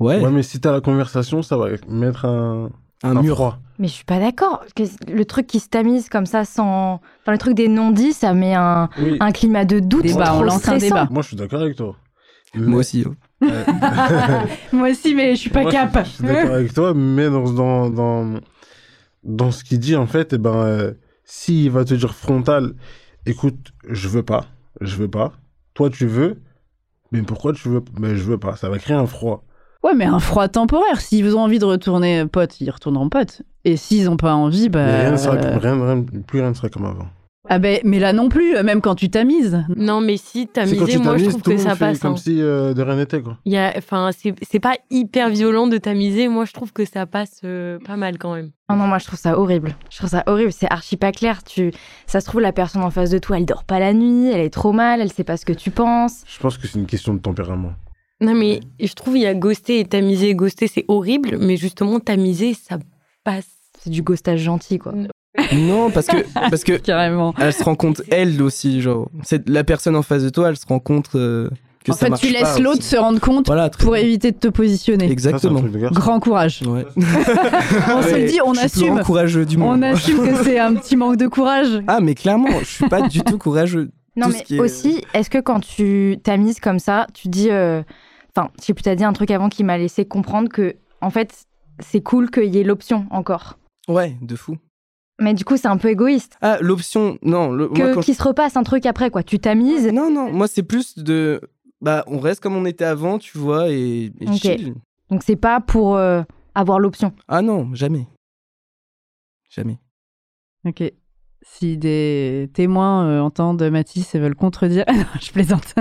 Ouais, 0.02 0.20
Ouais, 0.20 0.32
mais 0.32 0.44
si 0.44 0.60
t'as 0.60 0.72
la 0.72 0.82
conversation, 0.82 1.42
ça 1.42 1.58
va 1.58 1.68
mettre 1.88 2.26
un, 2.26 2.70
un 3.04 3.18
un 3.18 3.22
mur. 3.22 3.36
froid. 3.36 3.60
Mais 3.80 3.88
je 3.88 3.94
suis 3.94 4.04
pas 4.06 4.20
d'accord. 4.20 4.64
Le 5.08 5.24
truc 5.26 5.48
qui 5.48 5.60
se 5.60 5.70
tamise 5.70 6.10
comme 6.10 6.26
ça 6.26 6.46
sans. 6.46 6.96
Enfin, 7.22 7.32
le 7.32 7.38
truc 7.38 7.54
des 7.56 7.68
non-dits, 7.68 8.14
ça 8.14 8.34
met 8.34 8.54
un, 8.54 8.90
Oui. 9.00 9.18
un 9.20 9.32
climat 9.32 9.66
de 9.66 9.80
doute. 9.80 10.04
Débat, 10.04 10.26
trop 10.26 10.40
on 10.40 10.44
lance 10.44 10.68
un 10.68 10.78
débat. 10.78 11.08
Moi, 11.10 11.22
je 11.22 11.28
suis 11.30 11.38
d'accord 11.38 11.62
avec 11.62 11.76
toi. 11.76 11.96
Moi 12.56 12.80
aussi. 12.80 13.06
oh. 13.08 13.14
Euh, 13.44 13.64
Moi 14.72 14.92
aussi, 14.92 15.16
mais 15.16 15.32
je 15.36 15.40
suis 15.40 15.50
pas 15.50 15.64
Moi, 15.64 15.72
cap. 15.72 15.92
Je, 15.98 16.04
je 16.04 16.10
suis 16.10 16.24
d'accord 16.24 16.54
avec 16.54 16.74
toi, 16.74 16.94
mais 16.94 17.28
dans, 17.30 17.50
dans, 17.52 17.90
dans, 17.90 18.40
dans 19.24 19.52
ce 19.52 19.64
qu'il 19.64 19.80
dit, 19.80 19.96
en 19.96 20.06
fait, 20.06 20.34
eh 20.34 20.38
ben, 20.38 20.54
euh, 20.56 20.92
s'il 21.26 21.72
va 21.72 21.84
te 21.86 21.94
dire 21.96 22.14
frontal, 22.14 22.74
écoute, 23.26 23.74
je 23.90 24.08
veux 24.10 24.22
pas, 24.24 24.46
je 24.80 24.96
veux 24.96 25.08
pas, 25.08 25.34
toi 25.74 25.90
tu 25.90 26.06
veux, 26.06 26.42
mais 27.12 27.24
pourquoi 27.24 27.54
tu 27.54 27.68
veux 27.70 27.84
Mais 28.00 28.16
je 28.16 28.24
veux 28.24 28.38
pas, 28.38 28.56
ça 28.56 28.70
va 28.70 28.78
créer 28.78 28.96
un 28.98 29.08
froid. 29.08 29.44
Ouais, 29.84 29.94
mais 29.96 30.06
un 30.06 30.20
froid 30.20 30.48
temporaire. 30.48 31.02
S'ils 31.02 31.36
ont 31.36 31.42
envie 31.42 31.60
de 31.60 31.66
retourner 31.66 32.26
potes, 32.26 32.62
ils 32.62 32.70
retourneront 32.70 33.10
potes. 33.10 33.42
Et 33.66 33.78
s'ils 33.78 34.10
ont 34.10 34.18
pas 34.18 34.34
envie, 34.34 34.70
bah. 34.70 34.86
Mais 34.86 35.02
rien 35.02 35.12
ne 35.12 35.18
sera, 35.18 35.36
euh, 35.36 35.58
rien, 35.58 35.86
rien- 35.86 36.04
plus 36.28 36.40
rien 36.40 36.50
ne 36.50 36.56
sera 36.56 36.70
comme 36.70 36.86
avant. 36.86 37.08
Ah 37.50 37.58
ben, 37.58 37.80
mais 37.84 37.98
là 37.98 38.14
non 38.14 38.30
plus, 38.30 38.54
même 38.64 38.82
quand 38.82 38.94
tu 38.94 39.10
tamises. 39.10 39.66
Non, 39.76 40.00
mais 40.00 40.16
si 40.18 40.48
t'as 40.48 40.68
C'est 40.68 40.76
quand 40.78 40.86
misé, 40.86 40.98
tu 41.00 41.04
moi 41.04 41.18
je 41.18 41.26
trouve 41.26 41.42
que 41.42 41.58
ça 41.58 41.76
passe. 41.76 42.00
comme 42.00 42.14
hein. 42.14 42.18
si 42.18 42.40
euh, 42.40 42.76
de 42.76 42.82
rien 42.84 42.96
n'était, 42.96 43.20
quoi. 43.20 43.38
Il 43.46 43.52
y 43.54 43.58
a, 43.58 43.74
enfin, 43.76 44.12
c'est 44.16 44.36
c'est 44.48 44.60
pas 44.60 44.76
hyper 44.92 45.30
violent 45.30 45.66
de 45.66 45.78
tamiser. 45.80 46.28
Moi, 46.28 46.46
je 46.46 46.54
trouve 46.54 46.72
que 46.72 46.86
ça 46.86 47.08
passe 47.08 47.42
euh, 47.44 47.80
pas 47.86 47.96
mal 47.98 48.20
quand 48.20 48.36
même. 48.36 48.52
Non, 48.70 48.76
non, 48.76 48.86
moi 48.88 49.00
je 49.00 49.08
trouve 49.08 49.20
ça 49.20 49.38
horrible. 49.40 49.76
Je 49.90 49.98
trouve 49.98 50.10
ça 50.12 50.24
horrible, 50.28 50.52
c'est 50.54 50.72
archi 50.72 50.98
pas 50.98 51.12
clair. 51.12 51.44
Tu... 51.44 51.74
Ça 52.06 52.22
se 52.22 52.26
trouve, 52.28 52.42
la 52.42 52.54
personne 52.54 52.84
en 52.84 52.92
face 52.92 53.10
de 53.10 53.18
toi, 53.18 53.38
elle 53.38 53.46
dort 53.48 53.64
pas 53.64 53.80
la 53.80 53.94
nuit, 53.94 54.30
elle 54.32 54.40
est 54.42 54.54
trop 54.54 54.72
mal, 54.72 55.02
elle 55.02 55.12
sait 55.12 55.24
pas 55.24 55.36
ce 55.36 55.46
que 55.46 55.54
tu 55.54 55.72
penses. 55.72 56.24
Je 56.28 56.40
pense 56.40 56.58
que 56.60 56.68
c'est 56.68 56.78
une 56.80 56.86
question 56.86 57.14
de 57.16 57.20
tempérament. 57.20 57.72
Non, 58.22 58.34
mais 58.36 58.60
je 58.80 58.94
trouve 58.94 59.18
il 59.18 59.24
y 59.24 59.26
a 59.26 59.34
ghosté 59.34 59.80
et 59.80 59.86
tamiser. 59.86 60.36
Ghosté, 60.36 60.68
c'est 60.68 60.86
horrible, 60.88 61.38
mais 61.40 61.58
justement, 61.58 62.00
tamiser, 62.00 62.54
ça 62.54 62.78
passe. 63.24 63.48
C'est 63.84 63.90
du 63.90 64.04
ghostage 64.04 64.40
gentil, 64.42 64.78
quoi. 64.78 64.94
Non, 65.54 65.90
parce 65.92 66.06
que, 66.08 66.18
parce 66.34 66.64
que 66.64 66.74
Carrément. 66.78 67.34
elle 67.40 67.52
se 67.54 67.64
rend 67.64 67.76
compte, 67.76 68.02
elle 68.12 68.42
aussi, 68.44 68.80
genre. 68.82 69.10
C'est 69.24 69.50
la 69.50 69.64
personne 69.64 69.96
en 69.96 70.04
face 70.04 70.24
de 70.24 70.30
toi, 70.30 70.50
elle 70.50 70.58
se 70.58 70.66
rend 70.68 70.80
compte 70.80 71.10
euh, 71.16 71.50
que 71.84 71.92
en 71.92 71.96
ça 71.96 72.06
fait, 72.06 72.10
marche 72.12 72.22
tu 72.22 72.32
pas 72.34 72.40
laisses 72.42 72.60
l'autre 72.60 72.80
aussi. 72.80 72.90
se 72.90 72.98
rendre 72.98 73.20
compte 73.20 73.48
Voilà, 73.48 73.70
très 73.70 73.84
pour 73.84 73.94
bien. 73.94 74.04
éviter 74.04 74.32
de 74.32 74.38
te 74.38 74.50
positionner. 74.50 75.10
Exactement. 75.10 75.64
Grand 75.92 76.20
courage. 76.20 76.62
Ouais. 76.68 76.86
On 76.98 78.02
se 78.04 78.16
le 78.16 78.28
dit, 78.28 78.40
on 78.46 78.54
je 78.54 78.60
suis 78.60 78.66
le 78.68 78.70
plus 78.70 78.82
assume. 78.84 78.96
grand 78.96 79.04
courageux 79.04 79.46
du 79.46 79.58
monde. 79.58 79.80
On 79.80 79.82
assume 79.82 80.18
que 80.28 80.44
c'est 80.44 80.60
un 80.60 80.76
petit 80.76 80.96
manque 80.96 81.18
de 81.18 81.26
courage. 81.28 81.82
Ah, 81.88 82.00
mais 82.02 82.14
clairement, 82.14 82.60
je 82.60 82.66
suis 82.66 82.88
pas 82.90 83.08
du 83.08 83.22
tout 83.22 83.38
courageux. 83.40 83.90
Non, 84.16 84.28
Tout 84.28 84.34
mais 84.34 84.40
ce 84.40 84.44
qui 84.44 84.56
est- 84.58 84.60
aussi, 84.60 85.02
est-ce 85.14 85.30
que 85.30 85.40
quand 85.40 85.62
tu 85.62 86.18
tamises 86.24 86.60
comme 86.60 86.80
ça, 86.80 87.08
tu 87.14 87.30
dis. 87.30 87.48
euh, 87.50 87.82
Enfin, 88.36 88.50
je 88.60 88.66
sais 88.66 88.74
plus, 88.74 88.84
t'as 88.84 88.96
dit 88.96 89.04
un 89.04 89.14
truc 89.14 89.32
avant 89.32 89.50
qui 89.50 89.64
m'a 89.64 89.78
laissé 89.78 90.06
comprendre 90.06 90.50
que, 90.50 90.76
en 91.02 91.10
fait, 91.10 91.44
c'est 91.80 92.02
cool 92.02 92.30
qu'il 92.32 92.54
y 92.54 92.60
ait 92.60 92.64
l'option 92.64 93.06
encore. 93.12 93.58
Ouais, 93.88 94.16
de 94.22 94.36
fou. 94.36 94.58
Mais 95.20 95.34
du 95.34 95.44
coup, 95.46 95.58
c'est 95.58 95.68
un 95.68 95.78
peu 95.78 95.90
égoïste. 95.90 96.38
Ah, 96.42 96.58
l'option, 96.62 97.18
non. 97.22 97.52
le- 97.52 97.68
moi, 97.68 97.78
Que 97.78 97.94
quand- 97.96 98.02
qu'il 98.02 98.16
se 98.16 98.24
repasse 98.24 98.56
un 98.58 98.64
truc 98.64 98.86
après, 98.86 99.10
quoi. 99.12 99.22
Tu 99.24 99.38
t'amuses. 99.40 99.88
Non, 99.88 100.10
non, 100.12 100.32
moi 100.32 100.48
c'est 100.48 100.64
plus 100.64 100.98
de. 100.98 101.42
Bah, 101.82 102.04
on 102.08 102.20
reste 102.20 102.42
comme 102.42 102.56
on 102.56 102.66
était 102.66 102.86
avant, 102.86 103.20
tu 103.20 103.38
vois, 103.38 103.70
et, 103.70 104.12
et 104.20 104.28
Ok. 104.28 104.34
chill. 104.36 104.74
Donc 105.10 105.24
c'est 105.24 105.36
pas 105.36 105.60
pour 105.60 105.96
euh, 105.98 106.24
avoir 106.56 106.80
l'option. 106.80 107.14
Ah 107.28 107.42
non, 107.42 107.74
jamais. 107.76 108.08
Jamais. 109.50 109.78
Ok. 110.66 110.84
Si 111.44 111.76
des 111.76 112.52
témoins 112.54 113.08
euh, 113.08 113.20
entendent 113.20 113.64
Mathis 113.64 114.14
et 114.14 114.20
veulent 114.20 114.36
contredire. 114.36 114.86
Je 115.22 115.32
plaisante. 115.32 115.74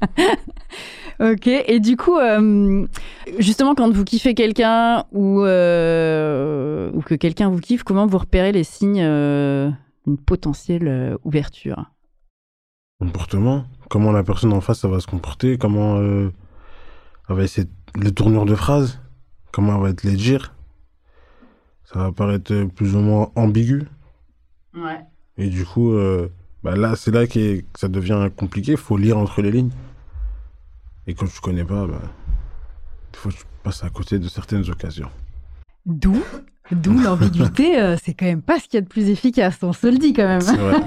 ok. 1.20 1.46
Et 1.46 1.78
du 1.78 1.98
coup, 1.98 2.16
euh, 2.16 2.86
justement, 3.38 3.74
quand 3.74 3.90
vous 3.90 4.04
kiffez 4.04 4.34
quelqu'un 4.34 5.04
ou, 5.12 5.42
euh, 5.42 6.90
ou 6.94 7.02
que 7.02 7.14
quelqu'un 7.14 7.50
vous 7.50 7.58
kiffe, 7.58 7.82
comment 7.82 8.06
vous 8.06 8.16
repérez 8.16 8.52
les 8.52 8.64
signes 8.64 9.04
d'une 10.06 10.18
potentielle 10.24 11.18
ouverture? 11.22 11.90
Comportement. 12.98 13.64
Comment 13.90 14.10
la 14.10 14.22
personne 14.22 14.54
en 14.54 14.62
face, 14.62 14.80
ça 14.80 14.88
va 14.88 15.00
se 15.00 15.06
comporter? 15.06 15.58
Comment 15.58 16.00
elle 16.00 16.30
va 17.28 17.42
essayer 17.42 17.68
les 17.94 18.12
tournures 18.12 18.46
de 18.46 18.54
phrases? 18.54 19.00
Comment 19.52 19.76
elle 19.76 19.82
va 19.82 19.90
être 19.90 20.02
les 20.02 20.16
dire. 20.16 20.54
Ça 21.84 21.98
va 21.98 22.12
paraître 22.12 22.64
plus 22.74 22.96
ou 22.96 23.00
moins 23.00 23.30
ambigu. 23.36 23.86
Ouais. 24.74 25.00
Et 25.38 25.48
du 25.48 25.64
coup, 25.64 25.92
euh, 25.92 26.28
bah 26.62 26.76
là, 26.76 26.96
c'est 26.96 27.10
là 27.10 27.26
que 27.26 27.62
ça 27.74 27.88
devient 27.88 28.28
compliqué. 28.36 28.72
Il 28.72 28.78
faut 28.78 28.96
lire 28.96 29.18
entre 29.18 29.42
les 29.42 29.50
lignes. 29.50 29.72
Et 31.06 31.14
quand 31.14 31.26
tu 31.26 31.40
connais 31.40 31.64
pas, 31.64 31.86
bah, 31.86 32.00
des 33.12 33.18
fois, 33.18 33.32
tu 33.32 33.42
passes 33.62 33.82
à 33.84 33.90
côté 33.90 34.18
de 34.18 34.28
certaines 34.28 34.68
occasions. 34.70 35.10
D'où 35.86 36.22
D'où 36.70 36.98
l'ambiguïté, 36.98 37.78
euh, 37.80 37.96
c'est 38.02 38.14
quand 38.14 38.24
même 38.24 38.40
pas 38.40 38.58
ce 38.58 38.64
qu'il 38.64 38.74
y 38.74 38.78
a 38.78 38.82
de 38.82 38.88
plus 38.88 39.10
efficace, 39.10 39.58
on 39.62 39.72
se 39.72 39.88
le 39.88 39.98
dit 39.98 40.12
quand 40.12 40.26
même. 40.26 40.40
C'est 40.40 40.56
vrai. 40.56 40.80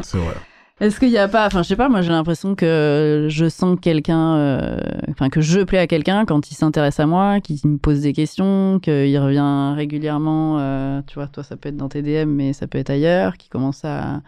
c'est 0.00 0.18
vrai. 0.18 0.34
Est-ce 0.80 0.98
qu'il 0.98 1.10
n'y 1.10 1.18
a 1.18 1.28
pas, 1.28 1.46
enfin 1.46 1.62
je 1.62 1.68
sais 1.68 1.76
pas, 1.76 1.88
moi 1.88 2.00
j'ai 2.02 2.10
l'impression 2.10 2.54
que 2.54 3.26
je 3.28 3.48
sens 3.48 3.76
que 3.76 3.80
quelqu'un, 3.80 4.36
euh, 4.36 4.80
enfin 5.10 5.28
que 5.28 5.40
je 5.40 5.60
plais 5.60 5.78
à 5.78 5.86
quelqu'un 5.86 6.24
quand 6.24 6.50
il 6.50 6.54
s'intéresse 6.54 6.98
à 6.98 7.06
moi, 7.06 7.40
qu'il 7.40 7.58
me 7.64 7.76
pose 7.76 8.00
des 8.00 8.12
questions, 8.12 8.80
qu'il 8.80 9.18
revient 9.18 9.74
régulièrement, 9.76 10.58
euh, 10.58 11.02
tu 11.06 11.14
vois, 11.14 11.28
toi 11.28 11.44
ça 11.44 11.56
peut 11.56 11.68
être 11.68 11.76
dans 11.76 11.88
tes 11.88 12.02
DM 12.02 12.30
mais 12.30 12.52
ça 12.52 12.66
peut 12.66 12.78
être 12.78 12.90
ailleurs, 12.90 13.36
qui 13.36 13.48
commence 13.48 13.84
à, 13.84 14.22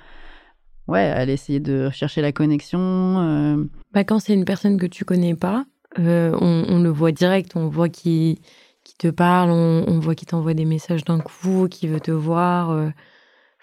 ouais, 0.86 1.00
à 1.00 1.24
essayer 1.24 1.60
de 1.60 1.88
chercher 1.90 2.20
la 2.20 2.30
connexion. 2.30 2.78
euh. 2.80 3.64
Bah, 3.92 4.04
quand 4.04 4.18
c'est 4.18 4.34
une 4.34 4.44
personne 4.44 4.78
que 4.78 4.86
tu 4.86 5.04
connais 5.04 5.34
pas, 5.34 5.64
on, 5.96 6.80
le 6.82 6.90
voit 6.90 7.12
direct, 7.12 7.52
on 7.56 7.68
voit 7.68 7.88
qui 7.88 8.40
qui 8.84 8.96
te 8.98 9.08
parle, 9.08 9.50
on, 9.50 9.98
voit 9.98 10.14
qui 10.14 10.26
t'envoie 10.26 10.52
des 10.52 10.66
messages 10.66 11.04
d'un 11.04 11.18
coup, 11.18 11.68
qui 11.70 11.88
veut 11.88 12.00
te 12.00 12.10
voir. 12.10 12.92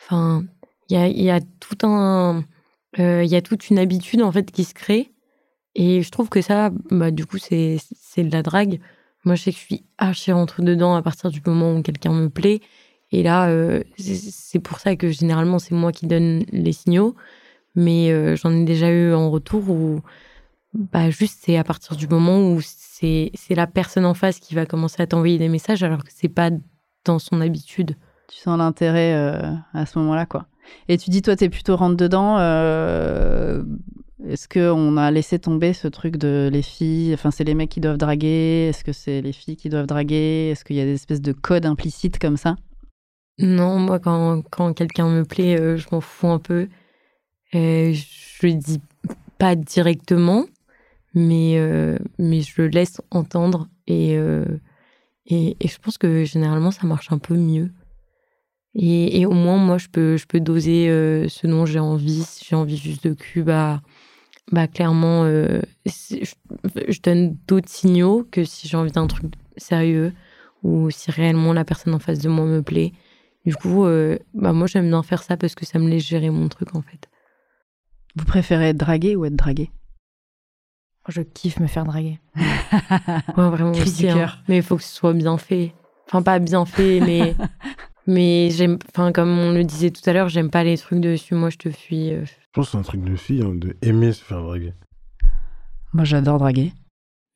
Enfin, 0.01 0.43
il 0.89 0.97
y 0.97 0.99
a, 0.99 1.07
y 1.07 1.29
a 1.29 1.39
tout 1.59 1.77
un, 1.87 2.43
euh, 2.99 3.23
il 3.23 3.29
y 3.29 3.35
a 3.35 3.41
toute 3.41 3.69
une 3.69 3.79
habitude 3.79 4.21
en 4.21 4.31
fait 4.31 4.51
qui 4.51 4.63
se 4.63 4.73
crée. 4.73 5.11
Et 5.75 6.01
je 6.01 6.11
trouve 6.11 6.27
que 6.29 6.41
ça, 6.41 6.69
bah, 6.89 7.11
du 7.11 7.25
coup, 7.25 7.37
c'est 7.37 7.77
de 8.17 8.31
la 8.31 8.43
drague. 8.43 8.79
Moi, 9.23 9.35
je 9.35 9.43
sais 9.43 9.51
que 9.51 9.57
je 9.57 9.63
suis 9.63 9.85
archi 9.97 10.31
rentre 10.31 10.61
dedans 10.61 10.95
à 10.95 11.01
partir 11.01 11.29
du 11.29 11.41
moment 11.45 11.73
où 11.75 11.81
quelqu'un 11.81 12.11
me 12.11 12.27
plaît. 12.29 12.59
Et 13.11 13.23
là, 13.23 13.47
euh, 13.49 13.81
c'est- 13.97 14.59
pour 14.59 14.79
ça 14.79 14.95
que 14.95 15.11
généralement, 15.11 15.59
c'est 15.59 15.75
moi 15.75 15.91
qui 15.91 16.07
donne 16.07 16.43
les 16.51 16.73
signaux. 16.73 17.15
Mais 17.75 18.11
euh, 18.11 18.35
j'en 18.35 18.51
ai 18.51 18.65
déjà 18.65 18.89
eu 18.91 19.13
en 19.13 19.29
retour 19.31 19.69
où 19.69 20.01
bah 20.73 21.09
juste 21.09 21.39
c'est 21.43 21.57
à 21.57 21.63
partir 21.65 21.95
du 21.97 22.07
moment 22.07 22.51
où 22.53 22.61
c'est 22.61 23.31
la 23.49 23.67
personne 23.67 24.05
en 24.05 24.13
face 24.13 24.39
qui 24.39 24.55
va 24.55 24.65
commencer 24.65 25.01
à 25.01 25.07
t'envoyer 25.07 25.37
des 25.37 25.49
messages 25.49 25.83
alors 25.83 26.03
que 26.03 26.11
c'est 26.13 26.29
pas 26.29 26.49
dans 27.05 27.19
son 27.19 27.41
habitude. 27.41 27.95
Tu 28.29 28.37
sens 28.39 28.57
l'intérêt 28.57 29.13
euh, 29.13 29.53
à 29.73 29.85
ce 29.85 29.99
moment-là, 29.99 30.25
quoi. 30.25 30.47
Et 30.87 30.97
tu 30.97 31.09
dis, 31.09 31.21
toi, 31.21 31.35
t'es 31.35 31.49
plutôt 31.49 31.75
rentre 31.75 31.97
dedans. 31.97 32.37
euh, 32.39 33.63
Est-ce 34.27 34.47
qu'on 34.47 34.97
a 34.97 35.11
laissé 35.11 35.39
tomber 35.39 35.73
ce 35.73 35.87
truc 35.87 36.17
de 36.17 36.49
les 36.51 36.61
filles 36.61 37.13
Enfin, 37.13 37.31
c'est 37.31 37.43
les 37.43 37.53
mecs 37.55 37.69
qui 37.69 37.79
doivent 37.81 37.97
draguer 37.97 38.67
Est-ce 38.69 38.83
que 38.83 38.93
c'est 38.93 39.21
les 39.21 39.33
filles 39.33 39.55
qui 39.57 39.69
doivent 39.69 39.87
draguer 39.87 40.49
Est-ce 40.51 40.63
qu'il 40.63 40.75
y 40.75 40.81
a 40.81 40.85
des 40.85 40.93
espèces 40.93 41.21
de 41.21 41.31
codes 41.31 41.65
implicites 41.65 42.19
comme 42.19 42.37
ça? 42.37 42.55
Non, 43.39 43.79
moi 43.79 43.99
quand, 43.99 44.43
quand 44.51 44.73
quelqu'un 44.73 45.09
me 45.09 45.23
plaît, 45.23 45.59
euh, 45.59 45.77
je 45.77 45.87
m'en 45.91 46.01
fous 46.01 46.27
un 46.27 46.37
peu. 46.39 46.67
Euh, 47.55 47.93
je 47.93 48.47
le 48.47 48.53
dis 48.53 48.79
pas 49.39 49.55
directement, 49.55 50.45
mais 51.15 51.57
mais 52.19 52.41
je 52.41 52.61
le 52.61 52.67
laisse 52.67 53.01
entendre 53.09 53.67
et 53.87 54.15
et 55.25 55.55
je 55.67 55.77
pense 55.79 55.97
que 55.97 56.23
généralement 56.23 56.71
ça 56.71 56.85
marche 56.85 57.11
un 57.11 57.17
peu 57.17 57.35
mieux. 57.35 57.71
Et, 58.73 59.19
et 59.19 59.25
au 59.25 59.31
moins 59.33 59.57
moi 59.57 59.77
je 59.77 59.87
peux 59.89 60.15
je 60.15 60.25
peux 60.25 60.39
doser 60.39 60.89
euh, 60.89 61.27
ce 61.27 61.47
dont 61.47 61.65
j'ai 61.65 61.79
envie. 61.79 62.23
Si 62.23 62.45
j'ai 62.47 62.55
envie 62.55 62.77
juste 62.77 63.05
de 63.05 63.13
cul, 63.13 63.43
bah 63.43 63.81
bah 64.51 64.67
clairement 64.67 65.23
euh, 65.23 65.61
je, 65.85 66.25
je 66.87 67.01
donne 67.01 67.37
d'autres 67.47 67.69
signaux 67.69 68.27
que 68.31 68.43
si 68.43 68.67
j'ai 68.67 68.77
envie 68.77 68.91
d'un 68.91 69.07
truc 69.07 69.33
sérieux 69.57 70.13
ou 70.63 70.89
si 70.89 71.11
réellement 71.11 71.53
la 71.53 71.65
personne 71.65 71.93
en 71.93 71.99
face 71.99 72.19
de 72.19 72.29
moi 72.29 72.45
me 72.45 72.61
plaît. 72.61 72.93
Du 73.45 73.55
coup, 73.55 73.85
euh, 73.85 74.19
bah 74.33 74.53
moi 74.53 74.67
j'aime 74.67 74.87
bien 74.87 75.03
faire 75.03 75.23
ça 75.23 75.35
parce 75.35 75.55
que 75.55 75.65
ça 75.65 75.79
me 75.79 75.89
laisse 75.89 76.03
gérer 76.03 76.29
mon 76.29 76.47
truc 76.47 76.75
en 76.75 76.81
fait. 76.81 77.09
Vous 78.15 78.25
préférez 78.25 78.69
être 78.69 78.77
dragué 78.77 79.15
ou 79.15 79.25
être 79.25 79.35
dragué 79.35 79.71
Je 81.07 81.21
kiffe 81.21 81.59
me 81.59 81.67
faire 81.67 81.85
draguer. 81.85 82.19
Ouais, 83.37 83.49
vraiment 83.49 83.71
aussi, 83.71 84.07
hein. 84.07 84.13
cœur. 84.13 84.39
Mais 84.47 84.57
il 84.57 84.63
faut 84.63 84.77
que 84.77 84.83
ce 84.83 84.93
soit 84.93 85.13
bien 85.13 85.37
fait. 85.37 85.73
Enfin, 86.07 86.21
pas 86.21 86.39
bien 86.39 86.65
fait, 86.65 86.99
mais 87.01 87.35
mais 88.11 88.49
j'aime. 88.51 88.77
Enfin, 88.89 89.11
comme 89.11 89.29
on 89.37 89.51
le 89.53 89.63
disait 89.63 89.89
tout 89.91 90.07
à 90.09 90.13
l'heure, 90.13 90.29
j'aime 90.29 90.49
pas 90.49 90.63
les 90.63 90.77
trucs 90.77 90.99
de 90.99 91.15
suis-moi, 91.15 91.49
je 91.49 91.57
te 91.57 91.69
fuis. 91.71 92.13
euh. 92.13 92.25
Je 92.25 92.31
pense 92.53 92.65
que 92.67 92.71
c'est 92.73 92.77
un 92.77 92.81
truc 92.83 93.01
de 93.03 93.15
fille, 93.15 93.41
hein, 93.41 93.53
de 93.55 93.75
aimer 93.81 94.11
se 94.13 94.23
faire 94.23 94.41
draguer. 94.41 94.73
Moi, 95.93 96.03
j'adore 96.05 96.37
draguer. 96.39 96.73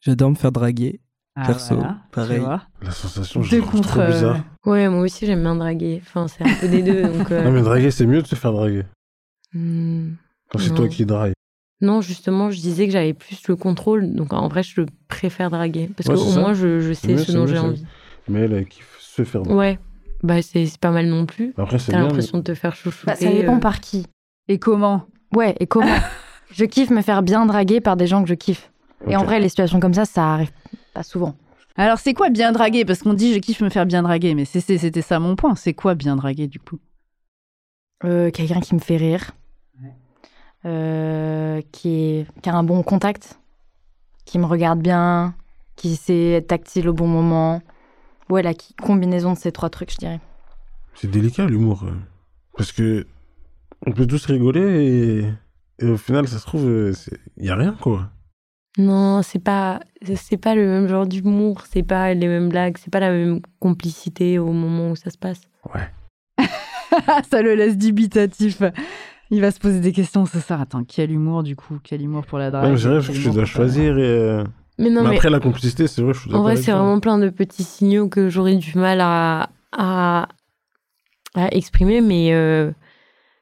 J'adore 0.02 0.30
me 0.32 0.36
faire 0.36 0.52
draguer. 0.52 1.00
Ah, 1.38 1.48
Perso, 1.48 1.76
voilà, 1.76 1.98
tu 2.06 2.12
pareil. 2.16 2.40
vois. 2.40 2.62
La 2.82 2.92
sensation, 2.92 3.42
je 3.42 3.58
trouve 3.58 3.72
contre, 3.72 3.88
trop 3.90 4.00
euh, 4.02 4.08
bizarre. 4.08 4.40
Ouais, 4.66 4.88
moi 4.88 5.02
aussi 5.02 5.26
j'aime 5.26 5.42
bien 5.42 5.56
draguer. 5.56 6.02
Enfin, 6.06 6.28
c'est 6.30 6.44
un 6.44 6.56
peu 6.62 6.70
des 6.70 6.82
deux. 6.82 7.04
Donc, 7.18 7.30
euh, 7.32 7.44
Non, 7.44 7.52
mais 7.52 7.62
draguer, 7.62 7.92
c'est 7.92 8.06
mieux 8.06 8.22
de 8.22 8.28
se 8.28 8.36
faire 8.36 8.54
draguer. 8.54 8.84
hmm. 9.54 10.12
Quand 10.50 10.60
c'est 10.60 10.70
Non. 10.70 10.76
toi 10.76 10.88
qui 10.88 11.06
drague. 11.06 11.34
Non, 11.82 12.00
justement, 12.00 12.52
je 12.52 12.60
disais 12.62 12.86
que 12.86 12.94
j'avais 12.94 13.14
plus 13.14 13.46
le 13.50 13.58
contrôle. 13.58 14.14
Donc 14.16 14.32
en 14.32 14.48
vrai, 14.48 14.64
je 14.64 14.82
préfère 15.10 15.50
draguer 15.50 15.90
parce 15.98 16.08
Ouais, 16.08 16.16
qu'au 16.16 16.40
moins 16.40 16.54
je, 16.54 16.80
je 16.80 16.94
sais 16.94 17.10
mieux, 17.10 17.18
ce 17.18 17.34
dont 17.34 17.48
j'ai 17.48 17.58
envie. 17.58 17.86
Mais 18.30 18.42
elle, 18.42 18.54
elle 18.54 18.66
kiffe 18.68 18.96
se 19.02 19.26
faire 19.26 19.42
draguer. 19.42 19.58
Ouais, 19.60 19.80
bah 20.26 20.42
c'est 20.42 20.66
c'est 20.66 20.80
pas 20.80 20.92
mal 20.92 21.08
non 21.08 21.26
plus. 21.26 21.54
Après, 21.58 21.80
c'est 21.80 21.92
T'as 21.92 22.00
l'impression 22.02 22.40
de 22.40 22.44
te 22.44 22.54
faire 22.54 22.76
chouchouter. 22.76 23.08
Bah, 23.08 23.16
ça 23.16 23.32
dépend 23.32 23.56
euh. 23.58 23.60
par 23.60 23.80
qui. 23.80 24.06
Et 24.48 24.60
comment? 24.60 25.06
Ouais, 25.34 25.56
et 25.60 25.68
comment? 25.68 25.96
Je 26.52 26.64
kiffe 26.66 26.90
me 26.92 27.02
faire 27.02 27.24
bien 27.24 27.46
draguer 27.46 27.82
par 27.82 27.98
des 27.98 28.08
gens 28.08 28.22
que 28.24 28.30
je 28.30 28.34
kiffe. 28.36 28.72
Et 29.10 29.16
en 29.18 29.24
vrai, 29.24 29.40
les 29.40 29.50
situations 29.50 29.80
comme 29.80 29.94
ça, 29.94 30.06
ça 30.06 30.34
arrive 30.34 30.52
pas 30.94 31.04
souvent. 31.04 31.36
Alors, 31.76 31.98
c'est 31.98 32.14
quoi 32.14 32.30
bien 32.30 32.52
draguer? 32.52 32.86
Parce 32.86 33.02
qu'on 33.02 33.14
dit 33.14 33.34
je 33.34 33.40
kiffe 33.40 33.62
me 33.62 33.70
faire 33.70 33.86
bien 33.86 34.04
draguer, 34.04 34.36
mais 34.36 34.46
c'est- 34.46 34.62
c'est- 34.62 34.78
c'était 34.78 35.02
ça 35.02 35.20
mon 35.20 35.36
point. 35.36 35.56
C'est 35.56 35.74
quoi 35.74 35.96
bien 35.96 36.16
draguer 36.16 36.48
du 36.48 36.60
coup? 36.60 36.80
Euh, 38.04 38.30
Quelqu'un 38.32 38.62
qui 38.62 38.76
me 38.76 38.80
fait 38.80 38.96
rire, 38.98 39.32
euh, 40.66 41.62
qui, 41.72 41.90
est, 41.90 42.28
qui 42.42 42.50
a 42.50 42.56
un 42.56 42.64
bon 42.64 42.82
contact, 42.84 43.40
qui 44.26 44.40
me 44.40 44.46
regarde 44.46 44.80
bien, 44.80 45.36
qui 45.76 45.96
sait 45.96 46.32
être 46.34 46.48
tactile 46.48 46.88
au 46.90 46.94
bon 46.94 47.08
moment. 47.08 47.62
Ouais, 48.30 48.42
la 48.42 48.54
qui- 48.54 48.74
combinaison 48.76 49.34
de 49.34 49.38
ces 49.38 49.52
trois 49.52 49.70
trucs, 49.70 49.92
je 49.92 49.98
dirais. 49.98 50.20
C'est 50.96 51.10
délicat 51.10 51.46
l'humour. 51.46 51.84
euh. 51.86 51.92
Parce 52.58 52.72
que 52.72 53.06
on 53.86 53.92
peut 53.92 54.08
tous 54.08 54.26
rigoler 54.26 55.26
et, 55.80 55.86
et 55.86 55.90
au 55.90 55.98
final, 55.98 56.28
ça 56.28 56.40
se 56.40 56.46
trouve, 56.46 56.94
il 57.38 57.46
y 57.46 57.50
a 57.50 57.56
rien 57.56 57.76
quoi. 57.82 58.10
Non, 58.78 59.22
c'est 59.22 59.40
pas 59.40 59.80
c'est 60.16 60.38
pas 60.38 60.56
le 60.56 60.68
même 60.68 60.88
genre 60.88 61.06
d'humour, 61.06 61.64
c'est 61.70 61.84
pas 61.84 62.14
les 62.14 62.28
mêmes 62.28 62.50
blagues, 62.50 62.78
c'est 62.78 62.92
pas 62.92 63.00
la 63.00 63.12
même 63.12 63.42
complicité 63.60 64.38
au 64.40 64.52
moment 64.52 64.92
où 64.92 64.96
ça 64.96 65.10
se 65.12 65.18
passe. 65.18 65.42
Ouais. 65.74 65.90
ça 67.30 67.42
le 67.42 67.56
laisse 67.56 67.78
dubitatif. 67.78 68.62
Il 69.32 69.42
va 69.42 69.52
se 69.52 69.60
poser 69.60 69.80
des 69.80 69.92
questions 69.92 70.26
ce 70.26 70.40
soir. 70.40 70.62
Attends, 70.62 70.84
quel 70.84 71.12
humour 71.12 71.44
du 71.44 71.56
coup? 71.56 71.80
Quel 71.84 72.02
humour 72.02 72.26
pour 72.26 72.38
la 72.38 72.52
drague? 72.52 72.66
Ouais, 72.66 72.72
mais 72.72 72.78
c'est 72.78 72.88
vrai 72.90 73.14
que 73.14 73.18
tu 73.22 73.30
dois 73.32 73.46
choisir 73.46 73.98
et. 73.98 74.02
euh, 74.04 74.44
Mais 74.78 74.90
non, 74.90 75.04
mais 75.04 75.10
mais 75.10 75.16
après, 75.16 75.30
la 75.30 75.40
complicité, 75.40 75.88
c'est 75.88 76.02
vrai, 76.02 76.14
je 76.14 76.20
suis 76.20 76.34
en 76.34 76.42
vrai, 76.42 76.56
c'est 76.58 76.72
vraiment 76.72 77.00
plein 77.00 77.18
de 77.18 77.30
petits 77.30 77.64
signaux 77.64 78.10
que 78.10 78.30
j'aurais 78.30 78.56
du 78.56 78.78
mal 78.78 79.00
à 79.02 79.50
à, 79.72 80.28
à 81.34 81.48
exprimer, 81.56 82.02
mais 82.02 82.34
euh, 82.34 82.72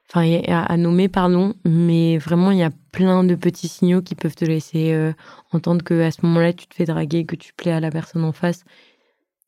enfin 0.08 0.40
à, 0.48 0.62
à 0.64 0.76
nommer 0.76 1.08
pardon, 1.08 1.54
mais 1.64 2.18
vraiment 2.18 2.50
il 2.50 2.58
y 2.58 2.62
a 2.62 2.70
plein 2.92 3.24
de 3.24 3.34
petits 3.34 3.68
signaux 3.68 4.02
qui 4.02 4.14
peuvent 4.14 4.34
te 4.34 4.44
laisser 4.44 4.92
euh, 4.92 5.12
entendre 5.52 5.82
que 5.82 6.00
à 6.02 6.10
ce 6.10 6.24
moment-là 6.24 6.52
tu 6.52 6.66
te 6.66 6.74
fais 6.74 6.84
draguer, 6.84 7.24
que 7.24 7.36
tu 7.36 7.52
plais 7.52 7.72
à 7.72 7.80
la 7.80 7.90
personne 7.90 8.24
en 8.24 8.32
face. 8.32 8.64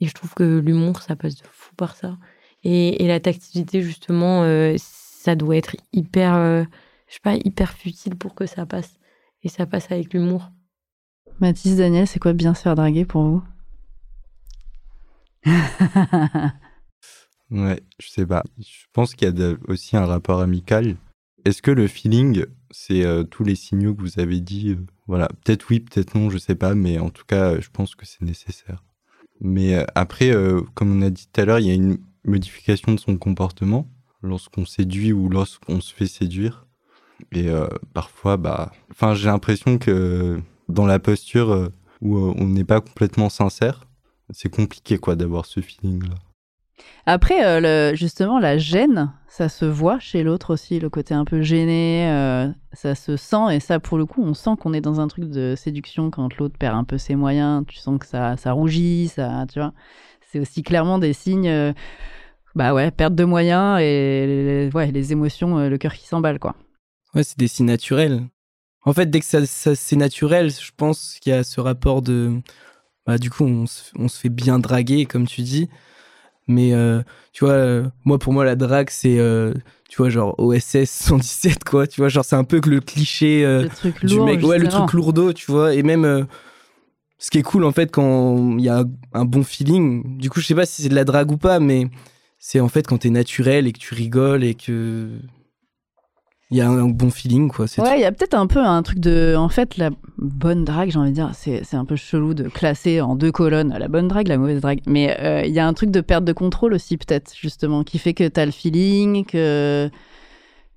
Et 0.01 0.07
je 0.07 0.13
trouve 0.15 0.35
que 0.35 0.59
l'humour 0.59 1.01
ça 1.03 1.17
passe 1.17 1.37
de 1.37 1.47
fou 1.51 1.75
par 1.77 1.97
ça. 1.97 2.17
Et, 2.65 3.05
et 3.05 3.09
la 3.09 3.21
tactilité 3.21 3.81
justement, 3.81 4.43
euh, 4.43 4.75
ça 4.79 5.35
doit 5.37 5.57
être 5.57 5.77
hyper, 5.93 6.35
euh, 6.35 6.65
je 7.09 7.15
sais 7.15 7.21
pas, 7.23 7.35
hyper 7.37 7.73
futile 7.73 8.17
pour 8.17 8.35
que 8.35 8.47
ça 8.47 8.67
passe. 8.67 8.99
Et 9.43 9.49
ça 9.49 9.67
passe 9.67 9.91
avec 9.93 10.13
l'humour. 10.13 10.51
Mathis, 11.41 11.77
Daniel, 11.77 12.07
c'est 12.07 12.19
quoi 12.19 12.33
bien 12.33 12.55
se 12.55 12.63
faire 12.63 12.75
draguer 12.75 13.05
pour 13.05 13.23
vous? 13.23 13.43
Ouais, 17.51 17.81
je 18.01 18.09
sais 18.09 18.27
pas. 18.27 18.43
Je 18.59 18.87
pense 18.93 19.15
qu'il 19.15 19.29
y 19.29 19.43
a 19.43 19.55
aussi 19.69 19.97
un 19.97 20.05
rapport 20.05 20.41
amical. 20.41 20.97
Est-ce 21.45 21.63
que 21.63 21.71
le 21.71 21.87
feeling, 21.87 22.45
c'est 22.73 23.05
euh, 23.05 23.23
tous 23.23 23.45
les 23.45 23.55
signaux 23.55 23.95
que 23.95 24.03
vous 24.03 24.19
avez 24.19 24.41
dit 24.41 24.71
euh, 24.71 24.85
Voilà, 25.07 25.29
peut-être 25.29 25.67
oui, 25.71 25.79
peut-être 25.81 26.17
non, 26.17 26.29
je 26.29 26.39
sais 26.39 26.57
pas, 26.57 26.75
mais 26.75 26.99
en 26.99 27.11
tout 27.11 27.25
cas, 27.25 27.53
euh, 27.53 27.61
je 27.61 27.71
pense 27.71 27.95
que 27.95 28.05
c'est 28.05 28.23
nécessaire. 28.23 28.83
Mais 29.41 29.85
après, 29.95 30.33
comme 30.73 30.99
on 30.99 31.03
a 31.03 31.11
dit 31.11 31.29
tout 31.31 31.41
à 31.43 31.45
l'heure, 31.45 31.59
il 31.59 31.67
y 31.67 31.71
a 31.71 31.75
une 31.75 31.99
modification 32.25 32.95
de 32.95 32.99
son 32.99 33.19
comportement 33.19 33.87
lorsqu'on 34.23 34.65
séduit 34.65 35.13
ou 35.13 35.29
lorsqu'on 35.29 35.83
se 35.83 35.93
fait 35.93 36.07
séduire. 36.07 36.67
Et 37.33 37.51
parfois, 37.93 38.39
bah, 38.39 38.73
enfin, 38.91 39.15
j'ai 39.15 39.27
l'impression 39.27 39.77
que 39.77 40.41
dans 40.69 40.87
la 40.87 40.99
posture 40.99 41.51
euh, 41.53 41.69
où 42.03 42.17
euh, 42.17 42.35
on 42.37 42.47
n'est 42.47 42.65
pas 42.65 42.81
complètement 42.81 43.29
sincère, 43.29 43.87
c'est 44.31 44.49
compliqué 44.49 44.99
quoi 44.99 45.17
d'avoir 45.17 45.47
ce 45.47 45.61
feeling-là. 45.61 46.15
Après, 47.07 47.45
euh, 47.47 47.91
le- 47.93 47.97
justement, 47.97 48.39
la 48.39 48.59
gêne, 48.59 49.13
ça 49.29 49.49
se 49.49 49.65
voit 49.65 49.99
chez 50.01 50.23
l'autre 50.23 50.53
aussi, 50.53 50.81
le 50.81 50.91
côté 50.91 51.15
un 51.15 51.25
peu 51.25 51.41
gêné, 51.41 52.09
euh, 52.11 52.49
ça 52.73 52.95
se 52.95 53.17
sent, 53.17 53.53
et 53.55 53.61
ça, 53.61 53.79
pour 53.81 53.97
le 53.97 54.05
coup, 54.07 54.23
on 54.23 54.35
sent 54.35 54.51
qu'on 54.61 54.73
est 54.73 54.81
dans 54.81 55.01
un 55.01 55.07
truc 55.09 55.25
de 55.31 55.55
séduction 55.57 56.11
quand 56.11 56.37
l'autre 56.37 56.57
perd 56.59 56.77
un 56.77 56.85
peu 56.85 56.99
ses 56.99 57.15
moyens, 57.15 57.65
tu 57.67 57.77
sens 57.77 57.99
que 57.99 58.07
ça, 58.07 58.37
ça 58.37 58.53
rougit, 58.53 59.09
ça, 59.09 59.47
tu 59.53 59.59
vois. 59.61 59.73
C'est 60.31 60.41
aussi 60.41 60.63
clairement 60.63 60.99
des 60.99 61.13
signes, 61.13 61.49
euh, 61.49 61.73
bah 62.57 62.75
ouais, 62.75 62.91
perte 62.91 63.15
de 63.15 63.25
moyens 63.25 63.79
et 63.81 64.27
les, 64.27 64.71
ouais, 64.75 64.91
les 64.91 65.13
émotions, 65.13 65.59
euh, 65.59 65.69
le 65.69 65.79
cœur 65.79 65.95
qui 65.95 66.07
s'emballe, 66.07 66.39
quoi. 66.41 66.57
Ouais, 67.15 67.23
c'est 67.23 67.39
des 67.39 67.49
signes 67.49 67.67
naturels. 67.67 68.25
En 68.87 68.93
fait, 68.95 69.11
dès 69.11 69.21
que 69.21 69.27
ça, 69.27 69.45
ça- 69.45 69.75
c'est 69.75 69.97
naturel, 69.97 70.51
je 70.51 70.71
pense 70.77 71.19
qu'il 71.21 71.33
y 71.33 71.37
a 71.37 71.45
ce 71.45 71.61
rapport 71.61 72.01
de. 72.03 72.41
Bah, 73.07 73.19
du 73.19 73.31
coup, 73.31 73.45
on 73.45 73.67
se, 73.67 73.91
on 73.99 74.09
se 74.09 74.19
fait 74.19 74.29
bien 74.31 74.59
draguer, 74.59 75.05
comme 75.07 75.27
tu 75.27 75.43
dis. 75.43 75.69
Mais 76.49 76.73
euh, 76.73 77.03
tu 77.33 77.45
vois, 77.45 77.55
euh, 77.55 77.89
moi, 78.05 78.19
pour 78.19 78.33
moi, 78.33 78.45
la 78.45 78.55
drague, 78.57 78.89
c'est. 78.91 79.19
euh, 79.19 79.53
tu 79.89 79.97
vois, 79.99 80.09
genre 80.11 80.35
OSS 80.39 80.89
117, 80.89 81.65
quoi. 81.65 81.87
Tu 81.87 82.01
vois, 82.01 82.09
genre, 82.09 82.25
c'est 82.25 82.37
un 82.37 82.45
peu 82.45 82.61
que 82.61 82.71
le 82.71 82.81
cliché 82.81 83.43
le 83.45 83.69
truc 83.69 84.01
du 84.07 84.15
lourd, 84.17 84.27
mec. 84.27 84.43
Ouais, 84.45 84.59
le 84.59 84.69
truc 84.69 84.93
lourdeau, 84.93 85.33
tu 85.33 85.51
vois. 85.51 85.75
Et 85.75 85.83
même. 85.83 86.27
ce 87.19 87.31
qui 87.31 87.39
est 87.39 87.43
cool, 87.43 87.65
en 87.65 87.73
fait, 87.73 87.91
quand 87.91 88.57
il 88.59 88.65
y 88.65 88.69
a 88.69 88.85
un 89.13 89.25
bon 89.25 89.43
feeling. 89.43 90.19
Du 90.19 90.31
coup, 90.31 90.41
je 90.41 90.47
sais 90.47 90.55
pas 90.55 90.67
si 90.67 90.83
c'est 90.83 90.89
de 90.89 90.95
la 90.95 91.05
drague 91.05 91.33
ou 91.33 91.37
pas, 91.39 91.59
mais 91.61 91.89
c'est 92.39 92.61
en 92.61 92.69
fait 92.69 92.87
quand 92.87 92.99
t'es 92.99 93.11
naturel 93.11 93.67
et 93.67 93.73
que 93.73 93.79
tu 93.79 93.95
rigoles 93.95 94.45
et 94.45 94.55
que. 94.55 95.09
Il 96.51 96.57
y 96.57 96.61
a 96.61 96.69
un 96.69 96.87
bon 96.89 97.11
feeling, 97.11 97.49
quoi. 97.51 97.67
Ouais, 97.79 97.99
il 97.99 98.03
y 98.03 98.05
a 98.05 98.13
peut-être 98.13 98.35
un 98.35 98.47
peu 98.47 98.61
un 98.61 98.83
truc 98.83 99.01
de. 99.01 99.35
En 99.37 99.49
fait, 99.49 99.77
la 99.77 99.91
bonne 100.17 100.65
drague, 100.65 100.91
j'ai 100.91 100.99
envie 100.99 101.11
de 101.11 101.15
dire, 101.17 101.31
c'est 101.35 101.75
un 101.75 101.85
peu 101.85 101.97
chelou 101.97 102.35
de 102.35 102.49
classer 102.49 103.01
en 103.01 103.17
deux 103.17 103.33
colonnes 103.33 103.77
la 103.79 103.89
bonne 103.89 104.07
drague, 104.09 104.29
la 104.29 104.39
mauvaise 104.39 104.61
drague. 104.61 104.81
Mais 104.87 105.17
euh, 105.21 105.43
il 105.45 105.53
y 105.53 105.59
a 105.59 105.67
un 105.67 105.73
truc 105.75 105.91
de 105.91 106.01
perte 106.01 106.25
de 106.25 106.33
contrôle 106.33 106.73
aussi, 106.73 106.97
peut-être, 106.97 107.35
justement, 107.37 107.83
qui 107.83 107.99
fait 107.99 108.15
que 108.15 108.29
tu 108.29 108.39
as 108.41 108.47
le 108.47 108.53
feeling, 108.53 109.25
que. 109.25 109.91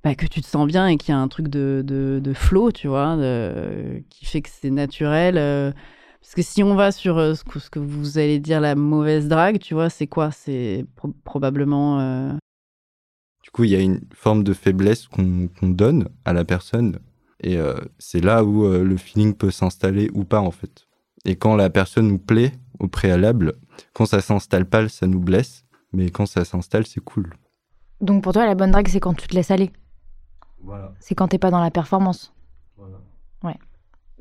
bah, 0.04 0.16
que 0.16 0.26
tu 0.26 0.42
te 0.42 0.48
sens 0.48 0.66
bien 0.68 0.88
et 0.88 0.98
qu'il 0.98 1.14
y 1.14 1.18
a 1.18 1.20
un 1.20 1.28
truc 1.28 1.50
de, 1.50 1.84
de, 1.86 2.20
de 2.24 2.34
flow, 2.34 2.72
tu 2.72 2.88
vois, 2.88 3.16
de- 3.16 4.02
qui 4.10 4.26
fait 4.26 4.42
que 4.42 4.50
c'est 4.52 4.72
naturel. 4.72 5.38
euh, 5.38 5.72
parce 6.22 6.34
que 6.36 6.42
si 6.42 6.64
on 6.64 6.76
va 6.76 6.92
sur 6.92 7.18
euh, 7.18 7.34
ce, 7.36 7.44
que, 7.44 7.60
ce 7.60 7.70
que 7.70 7.80
vous 7.80 8.18
allez 8.18 8.40
dire 8.40 8.60
la 8.60 8.76
mauvaise 8.76 9.28
drague, 9.28 9.60
tu 9.60 9.74
vois, 9.76 9.90
c'est 9.90 10.08
quoi? 10.08 10.32
C'est 10.32 10.86
pro- 10.96 11.14
probablement. 11.24 12.00
Du 13.44 13.52
coup, 13.52 13.64
il 13.64 13.72
y 13.72 13.76
a 13.76 13.80
une 13.80 14.02
forme 14.14 14.44
de 14.44 14.54
faiblesse 14.54 15.08
qu'on 15.08 15.50
donne 15.62 16.10
à 16.26 16.34
la 16.34 16.46
personne. 16.46 17.00
Et 17.42 17.58
euh, 17.58 17.76
c'est 17.98 18.20
là 18.20 18.44
où 18.44 18.66
euh, 18.66 18.84
le 18.84 18.98
feeling 18.98 19.34
peut 19.34 19.52
s'installer 19.52 20.10
ou 20.14 20.24
pas, 20.26 20.42
en 20.42 20.52
fait. 20.52 20.88
Et 21.26 21.36
quand 21.36 21.56
la 21.56 21.70
personne 21.70 22.08
nous 22.08 22.20
plaît 22.20 22.52
au 22.80 22.88
préalable, 22.88 23.54
quand 23.94 24.06
ça 24.06 24.22
s'installe 24.22 24.66
pas, 24.66 24.88
ça 24.90 25.08
nous 25.08 25.20
blesse. 25.20 25.66
Mais 25.94 26.12
quand 26.12 26.26
ça 26.26 26.46
s'installe, 26.46 26.86
c'est 26.86 27.04
cool. 27.04 27.34
Donc 28.02 28.24
pour 28.24 28.34
toi, 28.34 28.46
la 28.46 28.56
bonne 28.56 28.72
drague, 28.72 28.88
c'est 28.88 29.00
quand 29.00 29.14
tu 29.14 29.28
te 29.28 29.36
laisses 29.36 29.52
aller. 29.52 29.72
Voilà. 30.62 30.94
C'est 31.00 31.16
quand 31.16 31.30
t'es 31.30 31.40
pas 31.40 31.52
dans 31.52 31.62
la 31.62 31.72
performance. 31.72 32.34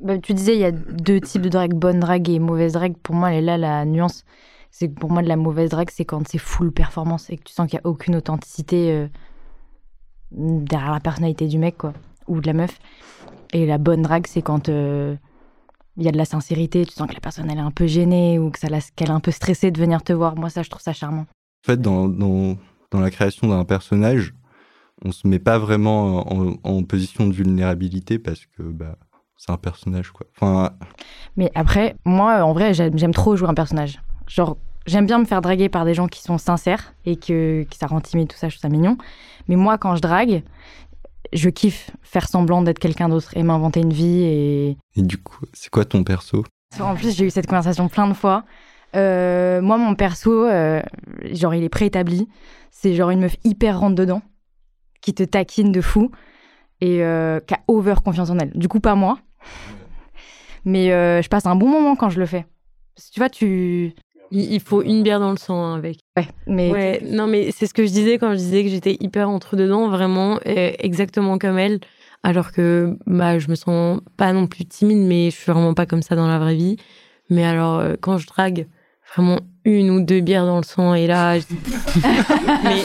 Bah, 0.00 0.16
tu 0.18 0.33
disais, 0.33 0.54
il 0.54 0.61
y 0.61 0.64
a 0.64 0.70
deux 0.70 1.20
types 1.20 1.42
de 1.42 1.48
drague, 1.48 1.74
bonne 1.74 1.98
drague 1.98 2.28
et 2.28 2.38
mauvaise 2.38 2.74
drague. 2.74 2.96
Pour 2.96 3.14
moi, 3.14 3.33
elle 3.33 3.38
est 3.38 3.46
là 3.46 3.59
la 3.59 3.85
nuance. 3.85 4.24
C'est 4.70 4.88
que 4.88 4.98
pour 4.98 5.11
moi, 5.11 5.22
de 5.22 5.28
la 5.28 5.37
mauvaise 5.37 5.70
drague, 5.70 5.90
c'est 5.90 6.04
quand 6.04 6.26
c'est 6.28 6.38
full 6.38 6.70
performance 6.72 7.31
et 7.31 7.37
que 7.37 7.44
tu 7.44 7.52
sens 7.52 7.68
qu'il 7.68 7.78
n'y 7.78 7.85
a 7.85 7.88
aucune 7.88 8.16
authenticité 8.16 8.92
euh, 8.92 9.09
derrière 10.31 10.92
la 10.92 11.00
personnalité 11.00 11.46
du 11.46 11.59
mec, 11.59 11.78
quoi, 11.78 11.92
ou 12.26 12.40
de 12.40 12.46
la 12.46 12.52
meuf. 12.52 12.78
Et 13.52 13.66
la 13.66 13.78
bonne 13.78 14.02
drague, 14.02 14.26
c'est 14.26 14.42
quand 14.42 14.68
euh, 14.68 15.16
il 15.96 16.04
y 16.04 16.09
a 16.09 16.12
de 16.12 16.18
la 16.18 16.24
sincérité, 16.26 16.85
tu 16.85 16.92
sens 16.92 17.09
que 17.09 17.14
la 17.14 17.20
personne, 17.20 17.50
elle 17.50 17.59
est 17.59 17.62
un 17.62 17.70
peu 17.70 17.87
gênée 17.87 18.38
ou 18.38 18.50
que 18.50 18.59
ça 18.59 18.68
la- 18.68 18.81
qu'elle 18.94 19.09
est 19.09 19.12
un 19.12 19.20
peu 19.20 19.31
stressée 19.31 19.70
de 19.70 19.81
venir 19.81 20.02
te 20.02 20.12
voir. 20.12 20.37
Moi, 20.37 20.50
ça, 20.50 20.62
je 20.62 20.70
trouve 20.70 20.83
ça 20.83 20.92
charmant. 20.92 21.22
En 21.22 21.66
fait, 21.66 21.81
dans, 21.81 22.09
dans, 22.09 22.57
dans 22.90 23.00
la 23.00 23.11
création 23.11 23.48
d'un 23.48 23.64
personnage, 23.64 24.35
on 25.04 25.12
se 25.12 25.26
met 25.26 25.38
pas 25.38 25.59
vraiment 25.59 26.31
en, 26.33 26.54
en 26.62 26.83
position 26.83 27.26
de 27.26 27.33
vulnérabilité 27.33 28.18
parce 28.18 28.44
que 28.46 28.62
bah, 28.62 28.96
c'est 29.37 29.50
un 29.50 29.57
personnage, 29.57 30.11
quoi. 30.11 30.26
Enfin, 30.37 30.70
Mais 31.37 31.50
après, 31.54 31.96
moi, 32.04 32.42
en 32.44 32.52
vrai, 32.52 32.74
j'aime 32.74 33.14
trop 33.14 33.35
jouer 33.37 33.48
un 33.48 33.54
personnage. 33.54 34.00
Genre, 34.29 34.57
j'aime 34.87 35.07
bien 35.07 35.19
me 35.19 35.25
faire 35.25 35.41
draguer 35.41 35.69
par 35.69 35.85
des 35.85 35.95
gens 35.95 36.07
qui 36.07 36.23
sont 36.23 36.38
sincères 36.38 36.95
et 37.05 37.17
que, 37.17 37.64
que 37.64 37.77
ça 37.77 37.87
rend 37.87 38.01
timide, 38.01 38.29
tout 38.29 38.37
ça, 38.37 38.49
je 38.49 38.57
trouve 38.57 38.62
ça 38.62 38.69
mignon. 38.69 38.97
Mais 39.49 39.57
moi, 39.57 39.79
quand 39.79 39.97
je 39.97 40.03
drague, 40.03 40.43
je 41.33 41.49
kiffe 41.49 41.91
faire 42.03 42.29
semblant 42.29 42.62
d'être 42.62 42.79
quelqu'un 42.79 43.09
d'autre 43.09 43.37
et 43.37 43.43
m'inventer 43.43 43.81
une 43.81 43.93
vie. 43.93 44.23
Et 44.23 44.77
et 44.97 45.03
du 45.03 45.19
coup, 45.19 45.45
c'est 45.53 45.71
quoi 45.71 45.85
ton 45.85 46.05
perso? 46.05 46.45
En 46.81 46.95
plus, 46.95 47.17
j'ai 47.17 47.25
eu 47.25 47.31
cette 47.31 47.47
conversation 47.47 47.88
plein 47.88 48.07
de 48.07 48.14
fois. 48.14 48.45
Euh, 48.95 49.61
moi, 49.61 49.79
mon 49.79 49.95
perso, 49.95 50.45
euh, 50.45 50.83
genre, 51.33 51.55
il 51.55 51.64
est 51.64 51.69
préétabli. 51.69 52.29
C'est 52.71 52.95
genre 52.95 53.11
une 53.11 53.21
meuf 53.21 53.37
hyper 53.45 53.81
rentre 53.81 53.95
dedans, 53.95 54.23
qui 55.01 55.14
te 55.14 55.23
taquine 55.23 55.73
de 55.73 55.81
fou 55.81 56.11
et 56.81 57.03
euh, 57.03 57.41
qui 57.41 57.55
a 57.55 57.61
over 57.67 57.95
confiance 58.05 58.31
en 58.31 58.38
elle. 58.38 58.51
Du 58.55 58.69
coup, 58.69 58.81
pas 58.81 58.95
moi. 58.95 59.19
Mais 60.64 60.93
euh, 60.93 61.23
je 61.23 61.29
passe 61.29 61.47
un 61.47 61.57
bon 61.57 61.69
moment 61.69 61.97
quand 61.97 62.11
je 62.11 62.21
le 62.21 62.27
fais. 62.27 62.47
Parce 62.95 63.09
que 63.09 63.14
tu 63.14 63.21
vois, 63.21 63.31
tu. 63.31 63.95
Il, 64.31 64.61
faut 64.61 64.83
une 64.83 65.03
bière 65.03 65.21
dans 65.21 65.31
le 65.31 65.37
sang 65.37 65.62
hein, 65.62 65.77
avec. 65.77 65.99
Ouais, 66.17 66.27
mais. 66.47 66.71
Ouais, 66.71 67.01
non, 67.05 67.27
mais 67.27 67.51
c'est 67.51 67.67
ce 67.67 67.75
que 67.75 67.85
je 67.85 67.91
disais 67.91 68.19
quand 68.19 68.31
je 68.33 68.37
disais 68.37 68.62
que 68.64 68.71
j'étais 68.71 68.97
hyper 69.01 69.29
entre 69.31 69.57
dedans, 69.57 69.88
vraiment 69.88 70.38
euh, 70.47 70.73
exactement 70.79 71.38
comme 71.38 71.59
elle. 71.59 71.81
Alors 72.23 72.53
que 72.53 72.97
bah, 73.07 73.38
je 73.38 73.49
me 73.49 73.55
sens 73.55 74.01
pas 74.17 74.33
non 74.33 74.47
plus 74.47 74.64
timide, 74.64 74.99
mais 74.99 75.31
je 75.31 75.37
suis 75.37 75.51
vraiment 75.51 75.73
pas 75.75 75.87
comme 75.87 76.03
ça 76.03 76.17
dans 76.17 76.27
la 76.27 76.38
vraie 76.38 76.57
vie. 76.57 76.77
Mais 77.31 77.45
alors, 77.45 77.79
euh, 77.79 77.95
quand 78.01 78.19
je 78.19 78.27
drague 78.27 78.67
vraiment 79.14 79.38
une 79.64 79.91
ou 79.91 80.01
deux 80.01 80.21
bières 80.21 80.45
dans 80.45 80.57
le 80.59 80.64
sang, 80.64 80.95
et 80.95 81.07
là, 81.07 81.38
je- 81.38 81.45
mais 82.64 82.83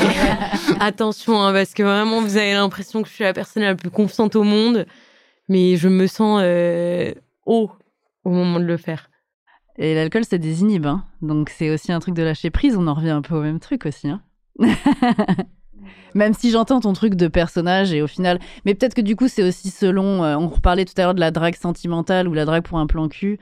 attention, 0.79 1.41
hein, 1.41 1.51
parce 1.51 1.73
que 1.73 1.83
vraiment, 1.83 2.21
vous 2.21 2.37
avez 2.37 2.53
l'impression 2.53 3.01
que 3.01 3.09
je 3.09 3.13
suis 3.13 3.23
la 3.23 3.33
personne 3.33 3.63
la 3.63 3.75
plus 3.75 3.89
confiante 3.89 4.35
au 4.35 4.43
monde, 4.43 4.85
mais 5.49 5.75
je 5.77 5.89
me 5.89 6.07
sens 6.07 6.41
euh, 6.43 7.11
haut 7.45 7.71
au 8.23 8.29
moment 8.29 8.59
de 8.59 8.65
le 8.65 8.77
faire. 8.77 9.09
Et 9.77 9.95
l'alcool, 9.95 10.23
ça 10.25 10.37
désinhibe. 10.37 10.85
Hein. 10.85 11.03
Donc, 11.21 11.49
c'est 11.49 11.69
aussi 11.71 11.91
un 11.91 11.99
truc 11.99 12.13
de 12.15 12.23
lâcher 12.23 12.49
prise. 12.51 12.75
On 12.77 12.87
en 12.87 12.93
revient 12.93 13.09
un 13.09 13.21
peu 13.21 13.35
au 13.35 13.41
même 13.41 13.59
truc 13.59 13.85
aussi. 13.85 14.07
Hein. 14.09 14.21
même 16.15 16.33
si 16.33 16.51
j'entends 16.51 16.79
ton 16.79 16.93
truc 16.93 17.15
de 17.15 17.27
personnage 17.27 17.91
et 17.93 18.01
au 18.01 18.07
final. 18.07 18.39
Mais 18.65 18.75
peut-être 18.75 18.93
que 18.93 19.01
du 19.01 19.15
coup, 19.15 19.27
c'est 19.27 19.43
aussi 19.43 19.69
selon. 19.69 20.23
euh, 20.23 20.35
on 20.35 20.47
reparlait 20.47 20.85
tout 20.85 20.93
à 20.97 21.01
l'heure 21.01 21.15
de 21.15 21.19
la 21.19 21.31
drague 21.31 21.55
sentimentale 21.55 22.27
ou 22.27 22.33
la 22.33 22.45
drague 22.45 22.63
pour 22.63 22.77
un 22.77 22.85
plan 22.87 23.07
cul. 23.07 23.39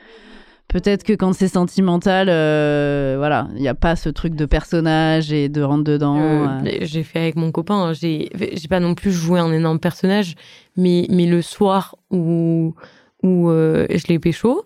Peut-être 0.69 1.03
que 1.03 1.11
quand 1.11 1.33
c'est 1.33 1.49
sentimental, 1.49 2.27
euh, 2.29 3.15
voilà, 3.17 3.49
il 3.55 3.61
n'y 3.61 3.67
a 3.67 3.73
pas 3.75 3.97
ce 3.97 4.07
truc 4.07 4.35
de 4.35 4.45
personnage 4.45 5.33
et 5.33 5.49
de 5.49 5.61
rentre 5.61 5.83
dedans. 5.83 6.17
Euh, 6.17 6.59
J'ai 6.79 7.03
fait 7.03 7.19
avec 7.19 7.35
mon 7.35 7.51
copain. 7.51 7.75
hein. 7.87 7.93
J'ai, 7.93 8.29
j'ai 8.53 8.69
pas 8.69 8.79
non 8.79 8.95
plus 8.95 9.11
joué 9.11 9.41
un 9.41 9.51
énorme 9.51 9.79
personnage, 9.79 10.35
mais 10.77 11.07
mais 11.09 11.25
le 11.25 11.41
soir 11.41 11.97
où 12.09 12.73
où 13.21 13.49
je 13.49 14.07
l'ai 14.07 14.17
pécho, 14.17 14.63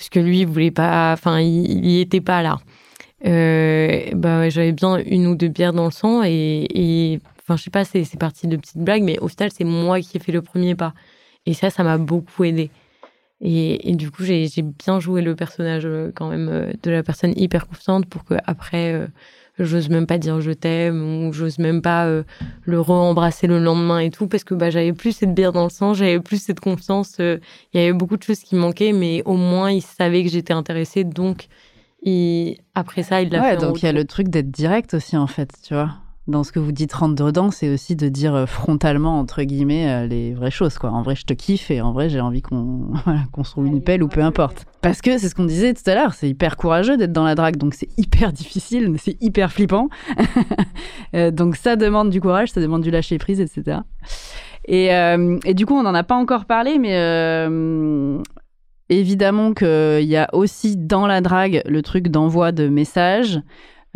parce 0.00 0.08
que 0.08 0.18
lui 0.18 0.40
il 0.40 0.46
voulait 0.46 0.70
pas, 0.70 1.12
enfin 1.12 1.40
il, 1.40 1.84
il 1.84 1.86
y 1.86 2.00
était 2.00 2.22
pas 2.22 2.42
là. 2.42 2.58
Euh, 3.26 4.00
bah 4.14 4.48
j'avais 4.48 4.72
bien 4.72 4.96
une 4.96 5.26
ou 5.26 5.34
deux 5.34 5.48
bières 5.48 5.74
dans 5.74 5.84
le 5.84 5.90
sang 5.90 6.22
et 6.24 7.20
enfin 7.42 7.58
je 7.58 7.64
sais 7.64 7.70
pas, 7.70 7.84
c'est 7.84 8.18
parti 8.18 8.46
de 8.46 8.56
petites 8.56 8.78
blagues, 8.78 9.02
mais 9.02 9.18
au 9.18 9.28
final 9.28 9.50
c'est 9.52 9.64
moi 9.64 10.00
qui 10.00 10.16
ai 10.16 10.20
fait 10.20 10.32
le 10.32 10.40
premier 10.40 10.74
pas. 10.74 10.94
Et 11.44 11.52
ça, 11.52 11.68
ça 11.68 11.84
m'a 11.84 11.98
beaucoup 11.98 12.44
aidé. 12.44 12.70
Et, 13.42 13.94
du 13.94 14.10
coup, 14.10 14.22
j'ai 14.24 14.48
j'ai 14.48 14.62
bien 14.62 15.00
joué 15.00 15.22
le 15.22 15.34
personnage 15.34 15.84
euh, 15.86 16.12
quand 16.14 16.28
même 16.28 16.48
euh, 16.48 16.72
de 16.82 16.90
la 16.90 17.02
personne 17.02 17.32
hyper 17.36 17.66
confiante 17.66 18.06
pour 18.06 18.24
que 18.24 18.34
après 18.46 18.92
euh, 18.94 19.06
j'ose 19.64 19.88
même 19.88 20.06
pas 20.06 20.18
dire 20.18 20.40
je 20.40 20.52
t'aime 20.52 21.26
ou 21.26 21.32
j'ose 21.32 21.58
même 21.58 21.82
pas 21.82 22.06
euh, 22.06 22.22
le 22.64 22.80
re-embrasser 22.80 23.46
le 23.46 23.58
lendemain 23.58 23.98
et 24.00 24.10
tout 24.10 24.26
parce 24.26 24.44
que 24.44 24.54
bah 24.54 24.70
j'avais 24.70 24.92
plus 24.92 25.12
cette 25.12 25.34
bière 25.34 25.52
dans 25.52 25.64
le 25.64 25.70
sang, 25.70 25.94
j'avais 25.94 26.20
plus 26.20 26.42
cette 26.42 26.60
confiance, 26.60 27.16
euh, 27.20 27.38
il 27.72 27.80
y 27.80 27.84
avait 27.84 27.92
beaucoup 27.92 28.16
de 28.16 28.22
choses 28.22 28.40
qui 28.40 28.54
manquaient 28.56 28.92
mais 28.92 29.22
au 29.24 29.34
moins 29.36 29.70
il 29.70 29.82
savait 29.82 30.22
que 30.24 30.30
j'étais 30.30 30.52
intéressée 30.52 31.04
donc 31.04 31.48
il... 32.02 32.56
après 32.74 33.02
ça 33.02 33.20
il 33.22 33.30
l'a 33.30 33.42
Ouais, 33.42 33.50
fait 33.50 33.56
donc 33.66 33.82
il 33.82 33.86
y 33.86 33.88
a 33.88 33.92
le 33.92 34.04
truc 34.04 34.28
d'être 34.28 34.50
direct 34.50 34.94
aussi, 34.94 35.16
en 35.16 35.26
fait, 35.26 35.50
tu 35.62 35.74
vois. 35.74 35.90
Dans 36.26 36.44
ce 36.44 36.52
que 36.52 36.58
vous 36.58 36.72
dites 36.72 36.92
rentre 36.92 37.14
dedans, 37.24 37.50
c'est 37.50 37.72
aussi 37.72 37.96
de 37.96 38.08
dire 38.08 38.34
euh, 38.34 38.46
frontalement, 38.46 39.18
entre 39.18 39.42
guillemets, 39.42 39.90
euh, 39.90 40.06
les 40.06 40.32
vraies 40.34 40.50
choses. 40.50 40.78
Quoi. 40.78 40.90
En 40.90 41.02
vrai, 41.02 41.14
je 41.16 41.24
te 41.24 41.32
kiffe 41.32 41.70
et 41.70 41.80
en 41.80 41.92
vrai, 41.92 42.08
j'ai 42.08 42.20
envie 42.20 42.42
qu'on 42.42 42.92
qu'on 43.32 43.44
se 43.44 43.54
roule 43.54 43.66
une 43.66 43.82
pelle 43.82 44.02
ou 44.02 44.08
peu 44.08 44.22
importe. 44.22 44.66
Parce 44.80 45.00
que 45.00 45.18
c'est 45.18 45.28
ce 45.28 45.34
qu'on 45.34 45.44
disait 45.44 45.74
tout 45.74 45.88
à 45.88 45.94
l'heure, 45.94 46.14
c'est 46.14 46.28
hyper 46.28 46.56
courageux 46.56 46.96
d'être 46.96 47.12
dans 47.12 47.24
la 47.24 47.34
drague, 47.34 47.56
donc 47.56 47.74
c'est 47.74 47.88
hyper 47.98 48.32
difficile, 48.34 48.94
c'est 48.98 49.16
hyper 49.20 49.52
flippant. 49.52 49.88
Euh, 51.14 51.32
donc 51.32 51.56
ça 51.56 51.74
demande 51.74 52.10
du 52.10 52.20
courage, 52.20 52.52
ça 52.52 52.60
demande 52.60 52.82
du 52.82 52.90
lâcher 52.92 53.18
prise, 53.18 53.40
etc. 53.40 53.80
Et, 54.66 54.94
euh, 54.94 55.38
et 55.44 55.54
du 55.54 55.66
coup, 55.66 55.74
on 55.74 55.82
n'en 55.82 55.94
a 55.94 56.04
pas 56.04 56.14
encore 56.14 56.44
parlé, 56.44 56.78
mais 56.78 56.94
euh, 56.94 58.22
évidemment 58.88 59.52
qu'il 59.52 60.04
y 60.04 60.16
a 60.16 60.28
aussi 60.32 60.76
dans 60.76 61.06
la 61.06 61.20
drague 61.20 61.62
le 61.66 61.82
truc 61.82 62.08
d'envoi 62.08 62.52
de 62.52 62.68
messages, 62.68 63.40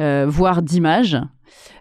euh, 0.00 0.26
voire 0.28 0.62
d'images. 0.62 1.18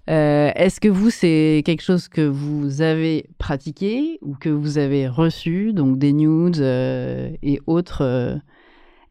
Euh, 0.10 0.51
Est-ce 0.56 0.82
que 0.82 0.89
vous, 0.89 1.10
c'est 1.10 1.62
quelque 1.66 1.82
chose 1.82 2.08
que 2.08 2.22
vous 2.22 2.82
avez 2.82 3.26
pratiqué 3.38 4.20
ou 4.22 4.36
que 4.36 4.49
vous 4.49 4.78
avez 4.78 5.08
reçu, 5.08 5.74
donc 5.74 5.97
des 5.97 6.12
nudes 6.12 6.60
euh, 6.60 7.32
et 7.41 7.62
autres 7.68 8.01
euh, 8.01 8.36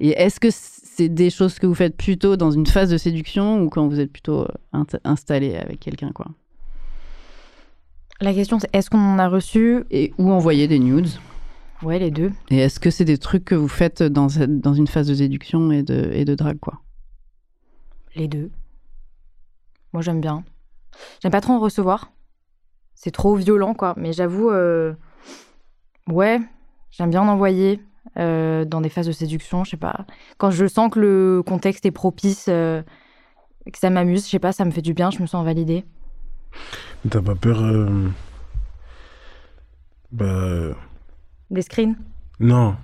Et 0.01 0.11
est-ce 0.11 0.39
que 0.39 0.49
c'est 0.51 1.09
des 1.09 1.31
choses 1.31 1.59
que 1.59 1.67
vous 1.67 1.75
faites 1.75 1.97
plutôt 1.97 2.37
dans 2.37 2.51
une 2.51 2.67
phase 2.67 2.91
de 2.91 2.99
séduction 2.99 3.63
ou 3.63 3.71
quand 3.71 3.89
vous 3.89 4.01
êtes 4.01 4.13
plutôt 4.13 4.47
installé 5.05 5.57
avec 5.57 5.81
quelqu'un, 5.81 6.13
quoi? 6.13 6.27
La 8.21 8.35
question, 8.35 8.59
c'est 8.61 8.69
est-ce 8.75 8.91
qu'on 8.91 8.99
en 8.99 9.19
a 9.19 9.29
reçu? 9.29 9.85
Et 9.91 10.13
ou 10.19 10.31
envoyer 10.31 10.69
des 10.69 10.79
nudes? 10.79 11.09
Ouais, 11.83 11.99
les 11.99 12.11
deux. 12.11 12.31
Et 12.51 12.59
est-ce 12.59 12.79
que 12.79 12.91
c'est 12.91 13.05
des 13.05 13.19
trucs 13.19 13.45
que 13.45 13.55
vous 13.55 13.67
faites 13.67 14.03
dans, 14.03 14.29
dans 14.47 14.75
une 14.75 14.87
phase 14.87 15.09
de 15.09 15.15
séduction 15.15 15.73
et 15.73 15.83
de, 15.83 16.11
et 16.13 16.25
de 16.25 16.35
drague, 16.35 16.61
quoi? 16.61 16.81
Les 18.15 18.29
deux. 18.29 18.51
Moi, 19.93 20.03
j'aime 20.03 20.21
bien. 20.21 20.45
J'aime 21.21 21.33
pas 21.33 21.41
trop 21.41 21.53
en 21.55 21.61
recevoir. 21.61 22.13
C'est 22.95 23.11
trop 23.11 23.35
violent, 23.35 23.75
quoi. 23.75 23.95
Mais 23.97 24.13
j'avoue, 24.13 24.51
euh, 24.51 24.93
ouais, 26.09 26.41
j'aime 26.91 27.11
bien 27.11 27.23
en 27.23 27.29
envoyer 27.29 27.81
euh, 28.19 28.65
dans 28.65 28.81
des 28.81 28.89
phases 28.89 29.07
de 29.07 29.13
séduction, 29.13 29.65
je 29.65 29.71
sais 29.71 29.77
pas. 29.77 30.07
Quand 30.39 30.51
je 30.51 30.67
sens 30.67 30.91
que 30.91 31.01
le 31.01 31.43
contexte 31.45 31.85
est 31.87 31.91
propice, 31.91 32.47
euh, 32.49 32.83
que 33.73 33.79
ça 33.79 33.91
m'amuse, 33.91 34.25
je 34.27 34.31
sais 34.31 34.39
pas, 34.39 34.53
ça 34.53 34.65
me 34.65 34.71
fait 34.71 34.83
du 34.83 34.95
bien, 34.95 35.11
je 35.11 35.21
me 35.21 35.27
sens 35.27 35.45
validée. 35.45 35.85
T'as 37.09 37.23
pas 37.23 37.35
peur 37.35 37.63
Bah. 40.13 40.77
Des 41.51 41.63
screens? 41.63 41.97
Non. 42.39 42.77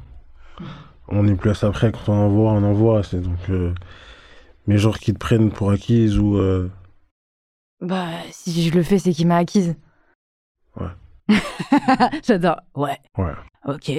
On 1.08 1.26
est 1.28 1.34
plus 1.36 1.50
à 1.50 1.54
ça 1.54 1.68
après, 1.68 1.92
quand 1.92 2.08
on 2.08 2.26
envoie, 2.26 2.52
on 2.52 2.64
envoie. 2.64 3.02
C'est 3.02 3.20
donc. 3.20 3.38
Mais 4.66 4.78
genre 4.78 4.98
qui 4.98 5.12
te 5.12 5.18
prennent 5.18 5.50
pour 5.50 5.70
acquise 5.70 6.18
ou. 6.18 6.40
Bah, 7.80 8.08
si 8.32 8.68
je 8.68 8.74
le 8.74 8.82
fais, 8.82 8.98
c'est 8.98 9.12
qu'il 9.12 9.26
m'a 9.26 9.36
acquise. 9.36 9.76
J'adore. 12.26 12.60
Ouais. 12.74 12.98
Ouais. 13.18 13.32
Ok. 13.66 13.90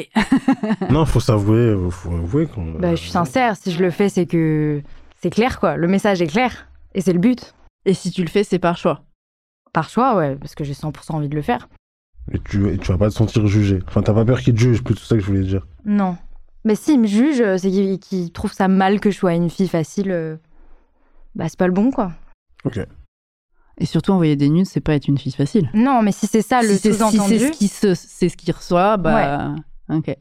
non, 0.89 1.05
faut 1.05 1.19
s'avouer, 1.19 1.75
faut 1.91 2.11
avouer 2.11 2.47
qu'on. 2.47 2.71
Bah, 2.73 2.91
je 2.95 3.01
suis 3.01 3.11
sincère, 3.11 3.55
si 3.55 3.71
je 3.71 3.83
le 3.83 3.91
fais, 3.91 4.09
c'est 4.09 4.25
que 4.25 4.81
c'est 5.21 5.29
clair, 5.29 5.59
quoi. 5.59 5.75
Le 5.77 5.87
message 5.87 6.21
est 6.21 6.27
clair. 6.27 6.67
Et 6.95 7.01
c'est 7.01 7.13
le 7.13 7.19
but. 7.19 7.53
Et 7.85 7.93
si 7.93 8.09
tu 8.11 8.23
le 8.23 8.29
fais, 8.29 8.43
c'est 8.43 8.57
par 8.59 8.77
choix. 8.77 9.03
Par 9.73 9.89
choix, 9.89 10.15
ouais, 10.15 10.35
parce 10.35 10.55
que 10.55 10.63
j'ai 10.63 10.73
100% 10.73 11.11
envie 11.13 11.29
de 11.29 11.35
le 11.35 11.43
faire. 11.43 11.69
Et 12.31 12.39
tu, 12.39 12.67
et 12.69 12.77
tu 12.77 12.91
vas 12.91 12.97
pas 12.97 13.09
te 13.09 13.13
sentir 13.13 13.45
jugé. 13.45 13.79
Enfin, 13.87 14.01
t'as 14.01 14.13
pas 14.13 14.25
peur 14.25 14.41
qu'ils 14.41 14.55
te 14.55 14.59
jugent, 14.59 14.83
plutôt 14.83 15.01
ça 15.01 15.15
que 15.15 15.21
je 15.21 15.27
voulais 15.27 15.43
dire. 15.43 15.67
Non. 15.85 16.17
Mais 16.65 16.75
s'il 16.75 16.99
me 16.99 17.07
juge, 17.07 17.41
euh, 17.41 17.57
c'est 17.57 17.69
qu'il 17.69 17.99
qu'il 17.99 18.31
trouve 18.31 18.51
ça 18.53 18.67
mal 18.67 18.99
que 18.99 19.11
je 19.11 19.17
sois 19.17 19.33
une 19.35 19.49
fille 19.49 19.67
facile. 19.69 20.11
euh, 20.11 20.35
Bah, 21.35 21.47
c'est 21.47 21.57
pas 21.59 21.67
le 21.67 21.73
bon, 21.73 21.91
quoi. 21.91 22.11
Ok. 22.65 22.79
Et 23.79 23.85
surtout, 23.85 24.11
envoyer 24.11 24.35
des 24.35 24.49
nudes, 24.49 24.65
c'est 24.65 24.81
pas 24.81 24.93
être 24.95 25.07
une 25.07 25.17
fille 25.17 25.31
facile. 25.31 25.69
Non, 25.73 26.01
mais 26.01 26.11
si 26.11 26.27
c'est 26.27 26.41
ça 26.41 26.61
le 26.61 26.69
si 26.69 26.77
c'est 26.77 26.91
si 26.93 26.97
sous-entendu. 26.99 27.39
c'est 27.39 27.47
ce 27.47 27.51
qui 27.57 27.67
se, 27.67 27.93
c'est 27.95 28.29
ce 28.29 28.35
qu'il 28.37 28.53
reçoit, 28.53 28.97
bah. 28.97 29.55
Ok. 29.89 30.15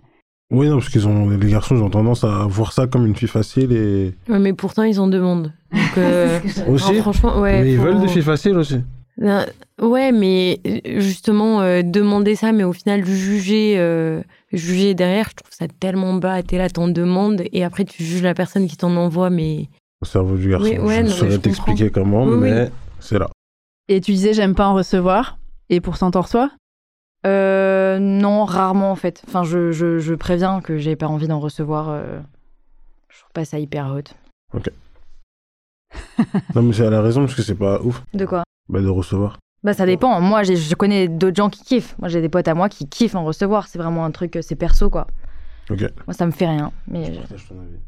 Oui, 0.50 0.68
non, 0.68 0.78
parce 0.78 0.88
qu'ils 0.88 1.06
ont. 1.06 1.28
Les 1.28 1.50
garçons, 1.50 1.76
ils 1.76 1.82
ont 1.82 1.90
tendance 1.90 2.24
à 2.24 2.46
voir 2.48 2.72
ça 2.72 2.86
comme 2.86 3.04
une 3.04 3.14
fille 3.16 3.28
facile 3.28 3.72
et. 3.72 4.14
Ouais, 4.30 4.38
mais 4.38 4.52
pourtant, 4.54 4.82
ils 4.84 4.98
en 5.00 5.06
demandent. 5.08 5.52
Donc, 5.72 5.98
euh, 5.98 6.40
Aussi 6.68 6.92
non, 6.92 7.02
franchement, 7.02 7.40
ouais. 7.40 7.60
Mais 7.62 7.72
ils 7.72 7.76
faut- 7.78 7.82
veulent 7.84 8.00
des 8.00 8.08
filles 8.08 8.22
faciles 8.22 8.56
aussi. 8.56 8.80
Euh, 9.20 9.44
Ouais, 9.82 10.10
mais 10.12 10.60
justement, 10.98 11.60
euh, 11.60 11.82
demander 11.84 12.34
ça, 12.36 12.52
mais 12.52 12.64
au 12.64 12.72
final, 12.72 13.04
juger, 13.04 13.74
euh, 13.78 14.22
juger 14.52 14.94
derrière, 14.94 15.28
je 15.30 15.34
trouve 15.36 15.52
ça 15.52 15.66
tellement 15.80 16.14
bas. 16.14 16.42
T'es 16.42 16.56
là, 16.58 16.68
t'en 16.70 16.88
demandes, 16.88 17.42
et 17.52 17.62
après, 17.64 17.84
tu 17.84 18.02
juges 18.02 18.22
la 18.22 18.34
personne 18.34 18.66
qui 18.68 18.76
t'en 18.76 18.94
envoie, 18.96 19.30
mais. 19.30 19.68
Au 20.00 20.04
cerveau 20.06 20.36
du 20.36 20.48
garçon. 20.48 20.64
Oui, 20.66 20.78
ouais, 20.78 20.78
je 20.78 21.00
non, 21.02 21.08
mais 21.08 21.08
saurais 21.10 21.38
t'expliquer 21.38 21.90
comment, 21.90 22.24
Oui, 22.24 22.34
oui. 22.34 22.38
mais 22.50 22.70
c'est 23.00 23.18
là. 23.18 23.28
Et 23.88 24.00
tu 24.00 24.12
disais, 24.12 24.32
j'aime 24.34 24.54
pas 24.54 24.66
en 24.66 24.74
recevoir. 24.74 25.38
Et 25.70 25.80
pourtant, 25.80 26.10
t'en 26.10 26.20
reçois 26.22 26.50
Euh, 27.26 27.98
non, 27.98 28.44
rarement 28.44 28.90
en 28.90 28.96
fait. 28.96 29.22
Enfin, 29.26 29.42
je, 29.44 29.72
je, 29.72 29.98
je 29.98 30.14
préviens 30.14 30.60
que 30.60 30.78
j'ai 30.78 30.94
pas 30.96 31.06
envie 31.08 31.26
d'en 31.28 31.40
recevoir. 31.40 31.88
euh, 31.90 32.20
Je 33.08 33.18
trouve 33.20 33.32
pas 33.32 33.44
ça 33.44 33.58
hyper 33.58 33.86
hot. 33.94 34.14
Non, 36.54 36.62
mais 36.62 36.72
c'est 36.72 36.86
à 36.86 36.90
la 36.90 37.00
raison, 37.02 37.22
parce 37.22 37.34
que 37.34 37.42
c'est 37.42 37.54
pas 37.54 37.80
ouf 37.80 38.02
De 38.14 38.26
quoi? 38.26 38.42
Bah, 38.68 38.80
de 38.80 38.88
recevoir. 38.88 39.38
Bah, 39.64 39.72
ça 39.72 39.86
dépend. 39.86 40.20
Moi, 40.20 40.42
je 40.42 40.74
connais 40.74 41.08
d'autres 41.08 41.36
gens 41.36 41.48
qui 41.50 41.62
kiffent. 41.64 41.96
Moi, 41.98 42.08
j'ai 42.08 42.20
des 42.20 42.28
potes 42.28 42.46
à 42.48 42.54
moi 42.54 42.68
qui 42.68 42.86
kiffent 42.88 43.14
en 43.14 43.24
recevoir. 43.24 43.66
C'est 43.68 43.78
vraiment 43.78 44.04
un 44.04 44.10
truc, 44.10 44.36
euh, 44.36 44.42
c'est 44.42 44.54
perso 44.56 44.90
quoi. 44.90 45.06
Ok. 45.70 45.80
Moi, 46.06 46.14
ça 46.14 46.26
me 46.26 46.30
fait 46.30 46.46
rien. 46.46 46.72
Mais 46.86 47.12
je- 47.12 47.20
Partage 47.20 47.48
ton 47.48 47.54
avis. 47.60 47.78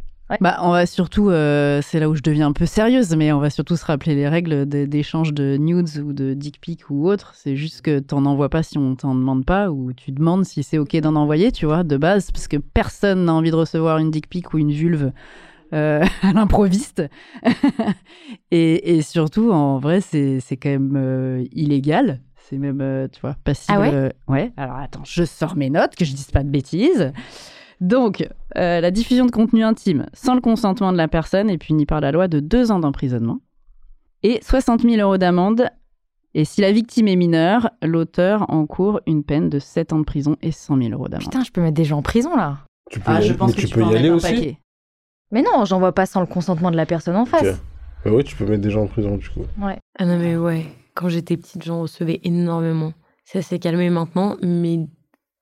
Bah, 0.40 0.58
on 0.62 0.70
va 0.70 0.86
surtout, 0.86 1.30
euh, 1.30 1.80
c'est 1.82 1.98
là 1.98 2.08
où 2.08 2.14
je 2.14 2.22
deviens 2.22 2.46
un 2.46 2.52
peu 2.52 2.66
sérieuse, 2.66 3.16
mais 3.16 3.32
on 3.32 3.40
va 3.40 3.50
surtout 3.50 3.76
se 3.76 3.84
rappeler 3.84 4.14
les 4.14 4.28
règles 4.28 4.66
d'échange 4.66 5.32
de 5.32 5.56
nudes 5.56 5.98
ou 5.98 6.12
de 6.12 6.34
dick 6.34 6.60
pics 6.60 6.88
ou 6.88 7.08
autre. 7.08 7.32
C'est 7.34 7.56
juste 7.56 7.82
que 7.82 7.98
t'en 7.98 8.24
envoies 8.26 8.48
pas 8.48 8.62
si 8.62 8.78
on 8.78 8.94
t'en 8.94 9.14
demande 9.14 9.44
pas, 9.44 9.70
ou 9.70 9.92
tu 9.92 10.12
demandes 10.12 10.44
si 10.44 10.62
c'est 10.62 10.78
ok 10.78 10.96
d'en 10.98 11.16
envoyer, 11.16 11.50
tu 11.50 11.66
vois, 11.66 11.82
de 11.82 11.96
base, 11.96 12.30
parce 12.30 12.46
que 12.46 12.58
personne 12.58 13.24
n'a 13.24 13.34
envie 13.34 13.50
de 13.50 13.56
recevoir 13.56 13.98
une 13.98 14.10
dick 14.10 14.28
pic 14.28 14.54
ou 14.54 14.58
une 14.58 14.70
vulve 14.70 15.12
euh, 15.72 16.04
à 16.22 16.32
l'improviste. 16.32 17.02
et, 18.52 18.96
et 18.96 19.02
surtout, 19.02 19.50
en 19.50 19.78
vrai, 19.78 20.00
c'est 20.00 20.40
quand 20.52 20.70
même 20.70 20.94
euh, 20.96 21.44
illégal. 21.52 22.20
C'est 22.48 22.58
même, 22.58 23.08
tu 23.12 23.20
vois, 23.20 23.36
passible. 23.44 23.78
Ah 23.78 23.80
ouais? 23.80 24.12
ouais. 24.26 24.52
Alors 24.56 24.76
attends, 24.76 25.04
je 25.04 25.24
sors 25.24 25.56
mes 25.56 25.70
notes, 25.70 25.94
que 25.94 26.04
je 26.04 26.12
dise 26.12 26.30
pas 26.30 26.42
de 26.42 26.48
bêtises. 26.48 27.12
Donc, 27.80 28.26
euh, 28.58 28.80
la 28.80 28.90
diffusion 28.90 29.24
de 29.26 29.30
contenu 29.30 29.64
intime 29.64 30.06
sans 30.12 30.34
le 30.34 30.40
consentement 30.40 30.92
de 30.92 30.96
la 30.98 31.08
personne 31.08 31.48
est 31.48 31.58
punie 31.58 31.86
par 31.86 32.00
la 32.00 32.12
loi 32.12 32.28
de 32.28 32.40
deux 32.40 32.70
ans 32.70 32.78
d'emprisonnement 32.78 33.38
et 34.22 34.38
60 34.42 34.82
000 34.82 34.96
euros 35.00 35.16
d'amende. 35.18 35.68
Et 36.34 36.44
si 36.44 36.60
la 36.60 36.70
victime 36.72 37.08
est 37.08 37.16
mineure, 37.16 37.70
l'auteur 37.82 38.48
encourt 38.50 39.00
une 39.06 39.24
peine 39.24 39.48
de 39.48 39.58
7 39.58 39.92
ans 39.94 39.98
de 39.98 40.04
prison 40.04 40.36
et 40.42 40.52
100 40.52 40.76
000 40.76 40.90
euros 40.90 41.08
d'amende. 41.08 41.24
putain, 41.24 41.42
je 41.42 41.50
peux 41.50 41.60
mettre 41.62 41.74
des 41.74 41.84
gens 41.84 41.98
en 41.98 42.02
prison 42.02 42.36
là. 42.36 42.58
Tu 42.90 43.00
peux 43.00 43.10
Ah, 43.10 43.20
y 43.20 43.22
je 43.22 43.28
aller, 43.30 43.38
pense 43.38 43.50
mais 43.50 43.56
que 43.56 43.60
tu 43.62 43.66
tu 43.68 43.74
peux 43.74 43.82
en 43.82 43.90
y 43.92 43.96
aller 43.96 44.10
aussi. 44.10 44.32
paquet. 44.34 44.58
Mais 45.32 45.42
non, 45.42 45.64
j'envoie 45.64 45.92
pas 45.92 46.06
sans 46.06 46.20
le 46.20 46.26
consentement 46.26 46.70
de 46.70 46.76
la 46.76 46.86
personne 46.86 47.16
en 47.16 47.24
face. 47.24 47.60
Bah 48.04 48.10
oui, 48.12 48.24
tu 48.24 48.36
peux 48.36 48.44
mettre 48.46 48.62
des 48.62 48.70
gens 48.70 48.82
en 48.82 48.86
prison, 48.88 49.16
du 49.16 49.28
coup. 49.28 49.42
Ah 49.62 50.04
non, 50.04 50.18
mais 50.18 50.36
ouais, 50.36 50.66
quand 50.94 51.08
j'étais 51.08 51.36
petite, 51.36 51.64
j'en 51.64 51.82
recevais 51.82 52.20
énormément. 52.24 52.92
Ça 53.24 53.42
s'est 53.42 53.58
calmé 53.58 53.90
maintenant, 53.90 54.36
mais 54.42 54.80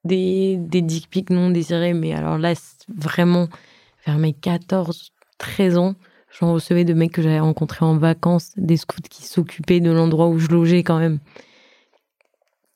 des, 0.04 0.56
des 0.58 0.82
dick 0.82 1.08
pics 1.10 1.30
non 1.30 1.50
désirés. 1.50 1.94
Mais 1.94 2.12
alors 2.12 2.38
là, 2.38 2.54
vraiment, 2.88 3.48
vers 4.06 4.18
mes 4.18 4.32
14, 4.32 5.12
13 5.38 5.78
ans, 5.78 5.94
j'en 6.38 6.52
recevais 6.52 6.84
de 6.84 6.94
mecs 6.94 7.12
que 7.12 7.22
j'avais 7.22 7.40
rencontrés 7.40 7.84
en 7.84 7.96
vacances, 7.96 8.50
des 8.56 8.76
scouts 8.76 9.00
qui 9.08 9.24
s'occupaient 9.24 9.80
de 9.80 9.90
l'endroit 9.90 10.28
où 10.28 10.38
je 10.38 10.48
logeais 10.48 10.82
quand 10.82 10.98
même. 10.98 11.18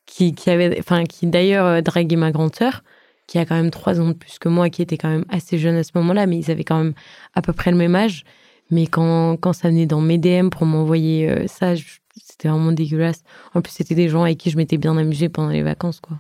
Qui, 0.07 0.35
qui, 0.35 0.51
avait, 0.51 0.79
enfin, 0.79 1.05
qui 1.05 1.27
d'ailleurs 1.27 1.66
euh, 1.66 1.81
draguaient 1.81 2.16
ma 2.16 2.33
grande 2.33 2.55
sœur, 2.55 2.83
qui 3.27 3.39
a 3.39 3.47
quand 3.47 3.55
même 3.55 3.70
3 3.70 4.01
ans 4.01 4.09
de 4.09 4.12
plus 4.12 4.39
que 4.39 4.49
moi, 4.49 4.68
qui 4.68 4.83
était 4.83 4.99
quand 4.99 5.09
même 5.09 5.25
assez 5.31 5.57
jeune 5.59 5.77
à 5.77 5.85
ce 5.85 5.93
moment-là, 5.95 6.27
mais 6.27 6.39
ils 6.39 6.51
avaient 6.51 6.64
quand 6.64 6.77
même 6.77 6.93
à 7.35 7.41
peu 7.41 7.55
près 7.55 7.70
le 7.70 7.79
même 7.79 7.95
âge. 7.95 8.25
Mais 8.70 8.87
quand, 8.87 9.37
quand 9.39 9.53
ça 9.53 9.68
venait 9.68 9.87
dans 9.87 10.01
mes 10.01 10.18
DM 10.18 10.51
pour 10.51 10.66
m'envoyer 10.66 11.31
euh, 11.31 11.47
ça, 11.47 11.75
c'était 12.16 12.49
vraiment 12.49 12.73
dégueulasse. 12.73 13.23
En 13.55 13.62
plus, 13.62 13.73
c'était 13.73 13.95
des 13.95 14.09
gens 14.09 14.23
avec 14.23 14.39
qui 14.39 14.51
je 14.51 14.57
m'étais 14.57 14.77
bien 14.77 14.97
amusée 14.97 15.29
pendant 15.29 15.51
les 15.51 15.62
vacances, 15.62 16.01
quoi. 16.01 16.18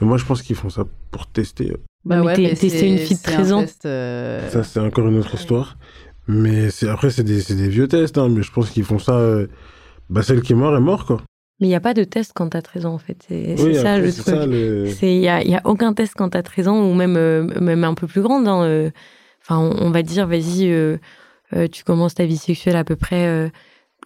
Mais 0.00 0.06
moi, 0.06 0.16
je 0.16 0.24
pense 0.24 0.42
qu'ils 0.42 0.56
font 0.56 0.70
ça 0.70 0.84
pour 1.10 1.26
tester. 1.26 1.72
Bah, 2.04 2.22
mais 2.22 2.34
t'es- 2.34 2.42
t'es- 2.50 2.54
c'est- 2.56 2.68
c'est 2.70 2.88
une 2.88 2.98
fille 2.98 3.16
de 3.16 3.20
c'est 3.22 3.32
un 3.32 3.36
13 3.36 3.52
ans. 3.52 3.60
test, 3.60 3.86
euh, 3.86 4.48
Ça, 4.50 4.64
c'est 4.64 4.80
encore 4.80 5.06
une 5.08 5.18
autre 5.18 5.34
histoire. 5.34 5.76
Mais 6.28 6.70
c'est 6.70 6.88
après, 6.88 7.10
c'est 7.10 7.22
des, 7.24 7.40
vieux 7.68 7.88
tests. 7.88 8.18
hein, 8.18 8.28
mais 8.28 8.42
je 8.42 8.52
pense 8.52 8.70
qu'ils 8.70 8.84
font 8.84 8.98
ça. 8.98 9.16
euh, 9.16 9.46
Bah, 10.10 10.22
celle 10.22 10.42
qui 10.42 10.52
est 10.52 10.56
morte 10.56 10.76
est 10.76 10.80
morte, 10.80 11.06
quoi. 11.06 11.22
Mais 11.60 11.68
il 11.68 11.70
n'y 11.70 11.76
a 11.76 11.80
pas 11.80 11.94
de 11.94 12.04
test 12.04 12.32
quand 12.34 12.48
t'as 12.50 12.60
13 12.60 12.84
ans, 12.86 12.94
en 12.94 12.98
fait. 12.98 13.16
C'est 13.28 13.54
Oui, 13.58 13.74
ça 13.76 13.94
après, 13.94 14.00
le 14.02 14.12
truc. 14.12 14.98
Il 15.02 15.20
n'y 15.20 15.28
a, 15.28 15.42
y 15.44 15.54
a 15.54 15.60
aucun 15.64 15.94
test 15.94 16.14
quand 16.16 16.28
t'as 16.30 16.42
13 16.42 16.66
ans, 16.68 16.82
ou 16.84 16.92
même, 16.94 17.16
euh, 17.16 17.44
même 17.60 17.84
un 17.84 17.94
peu 17.94 18.06
plus 18.06 18.20
grande. 18.20 18.46
hein, 18.48 18.62
euh. 18.64 18.90
Enfin, 19.42 19.58
on, 19.58 19.86
on 19.86 19.90
va 19.90 20.02
dire, 20.02 20.26
vas-y, 20.26 20.66
euh, 20.70 20.98
euh, 21.54 21.66
tu 21.68 21.82
commences 21.84 22.14
ta 22.14 22.24
vie 22.26 22.36
sexuelle 22.36 22.76
à 22.76 22.84
peu 22.84 22.96
près 22.96 23.26
euh, 23.26 23.48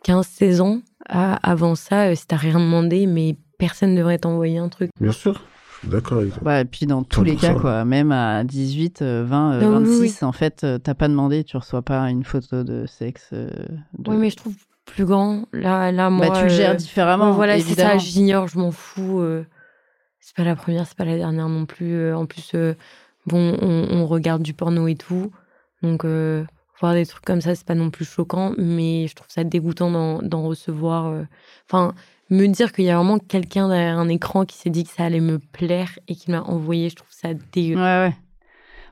15-16 0.05 0.61
ans. 0.61 0.81
À- 1.09 1.35
avant 1.49 1.75
ça, 1.75 2.09
euh, 2.09 2.15
si 2.15 2.27
t'as 2.27 2.37
rien 2.37 2.59
demandé, 2.61 3.07
mais 3.07 3.37
personne 3.59 3.93
ne 3.95 3.99
devrait 3.99 4.19
t'envoyer 4.19 4.59
un 4.59 4.69
truc. 4.69 4.91
Bien 5.01 5.13
sûr, 5.13 5.43
d'accord. 5.87 6.23
Bah, 6.43 6.61
et 6.61 6.65
puis 6.65 6.87
dans 6.87 7.03
tous 7.03 7.23
les 7.25 7.35
100%. 7.37 7.41
cas, 7.41 7.55
quoi, 7.55 7.85
même 7.85 8.13
à 8.13 8.45
18, 8.45 9.03
euh, 9.03 9.25
20, 9.27 9.53
euh, 9.55 9.61
Ah 9.63 9.79
oui, 9.81 9.87
oui, 9.89 10.09
26, 10.09 10.23
en 10.23 10.33
fait, 10.33 10.65
euh, 10.65 10.79
t'as 10.79 10.95
pas 10.95 11.09
demandé, 11.09 11.45
tu 11.45 11.57
reçois 11.57 11.83
pas 11.83 12.01
une 12.11 12.25
photo 12.25 12.65
de 12.65 12.87
sexe. 12.87 13.31
euh, 13.33 13.51
de- 13.99 14.11
Oui, 14.11 14.17
mais 14.19 14.31
je 14.31 14.37
trouve 14.37 14.55
plus 14.85 15.05
grand. 15.05 15.47
Là, 15.53 15.91
là 15.93 16.11
moi. 16.11 16.29
bah, 16.29 16.37
tu 16.39 16.45
le 16.45 16.49
gères 16.51 16.71
euh, 16.73 16.75
différemment. 16.75 17.33
voilà, 17.33 17.59
c'est 17.61 17.75
ça, 17.75 17.99
j'ignore, 17.99 18.49
je 18.49 18.59
m'en 18.59 18.71
fous. 18.73 19.21
euh, 19.21 19.45
c'est 20.21 20.35
pas 20.37 20.45
la 20.45 20.57
première, 20.57 20.87
c'est 20.87 20.97
pas 20.97 21.05
la 21.05 21.17
dernière 21.17 21.49
non 21.49 21.67
plus. 21.67 22.13
en 22.15 22.27
plus, 22.27 22.53
euh, 22.55 22.75
bon, 23.27 23.57
on, 23.63 23.89
on 23.91 24.07
regarde 24.07 24.43
du 24.43 24.55
porno 24.55 24.89
et 24.89 24.97
tout. 24.97 25.31
Donc, 25.83 26.05
euh, 26.05 26.45
voir 26.81 26.95
des 26.95 27.07
trucs 27.07 27.25
comme 27.25 27.41
ça, 27.41 27.55
c'est 27.55 27.67
pas 27.67 27.75
non 27.75 27.91
plus 27.91 28.05
choquant. 28.05 28.53
Mais 28.59 29.07
je 29.09 29.15
trouve 29.15 29.29
ça 29.31 29.45
dégoûtant 29.45 30.21
d'en 30.23 30.43
recevoir. 30.43 31.07
euh, 31.07 31.23
Enfin, 31.71 31.95
me 32.31 32.47
dire 32.47 32.73
qu'il 32.73 32.85
y 32.85 32.91
a 32.91 32.97
vraiment 32.97 33.19
quelqu'un 33.19 33.69
derrière 33.69 33.99
un 33.99 34.09
écran 34.09 34.45
qui 34.45 34.57
s'est 34.57 34.71
dit 34.71 34.85
que 34.85 34.91
ça 34.91 35.05
allait 35.05 35.21
me 35.21 35.39
plaire 35.39 35.99
et 36.09 36.15
qui 36.15 36.31
m'a 36.31 36.43
envoyé, 36.43 36.91
je 36.91 36.97
trouve 36.97 37.11
ça 37.11 37.35
dégueu. 37.53 37.77
Ouais, 37.77 37.83
ouais. 37.83 38.17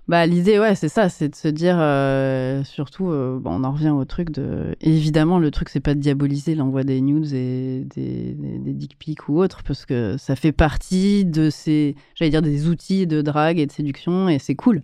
Bah, 0.07 0.26
l'idée, 0.26 0.59
ouais, 0.59 0.74
c'est 0.74 0.91
ça, 0.91 1.09
c'est 1.09 1.30
de 1.30 1.35
se 1.35 1.49
dire, 1.49 1.76
euh, 1.80 2.62
surtout, 2.62 3.09
euh, 3.09 3.39
bon, 3.41 3.53
on 3.53 3.64
en 3.64 3.72
revient 3.72 3.89
au 3.89 4.05
truc 4.05 4.30
de. 4.30 4.76
Évidemment, 4.82 5.39
le 5.39 5.51
truc, 5.51 5.70
c'est 5.70 5.80
pas 5.80 5.95
de 5.95 6.01
diaboliser 6.01 6.55
l'envoi 6.55 6.85
des 6.85 7.01
nudes 7.01 7.32
et 7.32 7.87
des, 7.95 8.35
dick 8.74 8.99
pics 8.99 9.30
ou 9.30 9.41
autres, 9.41 9.62
parce 9.62 9.87
que 9.87 10.16
ça 10.18 10.37
fait 10.37 10.53
partie 10.53 11.24
de 11.24 11.49
ces, 11.49 11.97
j'allais 12.14 12.30
dire, 12.30 12.43
des 12.43 12.68
outils 12.68 13.07
de 13.07 13.22
drague 13.22 13.59
et 13.59 13.64
de 13.64 13.72
séduction, 13.72 14.28
et 14.28 14.39
c'est 14.39 14.55
cool. 14.55 14.82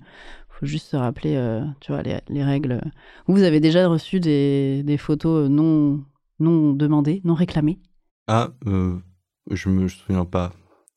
Faut 0.48 0.64
juste 0.64 0.86
se 0.86 0.96
rappeler, 0.96 1.36
euh, 1.36 1.62
tu 1.80 1.92
vois, 1.92 2.02
les, 2.02 2.16
les 2.30 2.42
règles. 2.42 2.80
Vous 3.26 3.42
avez 3.42 3.60
déjà 3.60 3.86
reçu 3.88 4.20
des, 4.20 4.82
des 4.84 4.96
photos 4.96 5.50
non, 5.50 6.00
non 6.38 6.72
demandées, 6.72 7.20
non 7.24 7.34
réclamées? 7.34 7.78
Ah, 8.32 8.50
euh, 8.68 8.96
je 9.50 9.68
me 9.68 9.88
souviens 9.88 10.24
pas. 10.24 10.52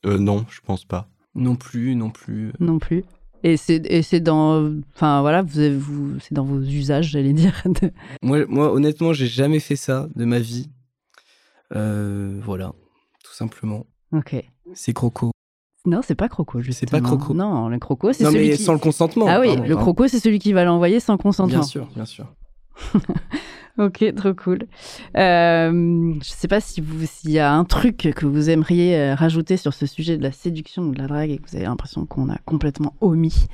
Euh, 0.06 0.20
non, 0.20 0.46
je 0.52 0.62
pense 0.62 0.86
pas. 0.86 1.10
Non 1.34 1.56
plus, 1.56 1.96
non 1.96 2.12
plus. 2.12 2.54
non 2.60 2.78
plus. 2.78 3.04
Et 3.42 3.58
c'est 3.58 3.82
et 3.92 4.04
c'est 4.04 4.20
dans, 4.20 4.72
enfin 4.94 5.22
voilà, 5.22 5.42
vous 5.42 5.58
avez, 5.58 5.76
vous, 5.76 6.20
c'est 6.20 6.36
dans 6.36 6.44
vos 6.46 6.62
usages, 6.62 7.08
j'allais 7.10 7.34
dire. 7.34 7.60
de- 7.82 7.92
Moi, 8.22 8.46
moi 8.46 8.72
honnêtement, 8.72 9.14
j'ai 9.14 9.26
jamais 9.26 9.60
fait 9.60 9.76
ça 9.76 10.08
de 10.16 10.26
ma 10.26 10.38
vie. 10.38 10.70
Euh, 11.76 12.40
voilà, 12.44 12.72
tout 13.24 13.34
simplement. 13.34 13.88
Ok. 14.12 14.36
C'est 14.76 14.94
croco. 14.94 15.32
Non, 15.88 16.02
c'est 16.04 16.14
pas 16.14 16.30
croco, 16.30 16.62
justement. 16.62 16.92
pas 16.92 17.02
croco. 17.02 17.34
Non, 17.34 17.68
le 17.68 17.80
croco, 17.80 18.14
c'est 18.14 18.26
celui 18.26 18.50
mais 18.50 18.56
qui. 18.58 18.62
sans 18.64 18.74
le 18.74 18.80
consentement. 18.80 19.26
ah 19.28 19.40
oui, 19.40 19.48
pardon, 19.48 19.64
le 19.64 19.70
pardon. 19.70 19.82
croco, 19.82 20.08
c'est 20.08 20.20
celui 20.20 20.38
qui 20.38 20.54
va 20.54 20.66
l'envoyer 20.66 21.00
sans 21.00 21.18
consentement. 21.18 21.58
Bien 21.58 21.64
sûr, 21.64 21.88
bien 21.96 22.06
sûr. 22.06 22.32
Ok, 23.80 24.05
trop 24.15 24.36
cool. 24.36 24.59
Euh, 25.17 26.13
je 26.21 26.30
sais 26.30 26.47
pas 26.47 26.59
s'il 26.61 26.86
y 27.32 27.39
a 27.39 27.51
un 27.51 27.65
truc 27.65 27.97
que 27.97 28.26
vous 28.28 28.51
aimeriez 28.51 28.95
euh, 28.95 29.15
rajouter 29.15 29.57
sur 29.57 29.74
ce 29.74 29.88
sujet 29.88 30.15
de 30.15 30.21
la 30.21 30.32
séduction 30.32 30.84
ou 30.84 30.93
de 30.93 30.99
la 30.99 31.07
drague 31.07 31.32
et 31.32 31.38
que 31.38 31.49
vous 31.49 31.55
avez 31.55 31.65
l'impression 31.65 32.05
qu'on 32.05 32.30
a 32.30 32.38
complètement 32.45 32.93
omis, 33.01 33.47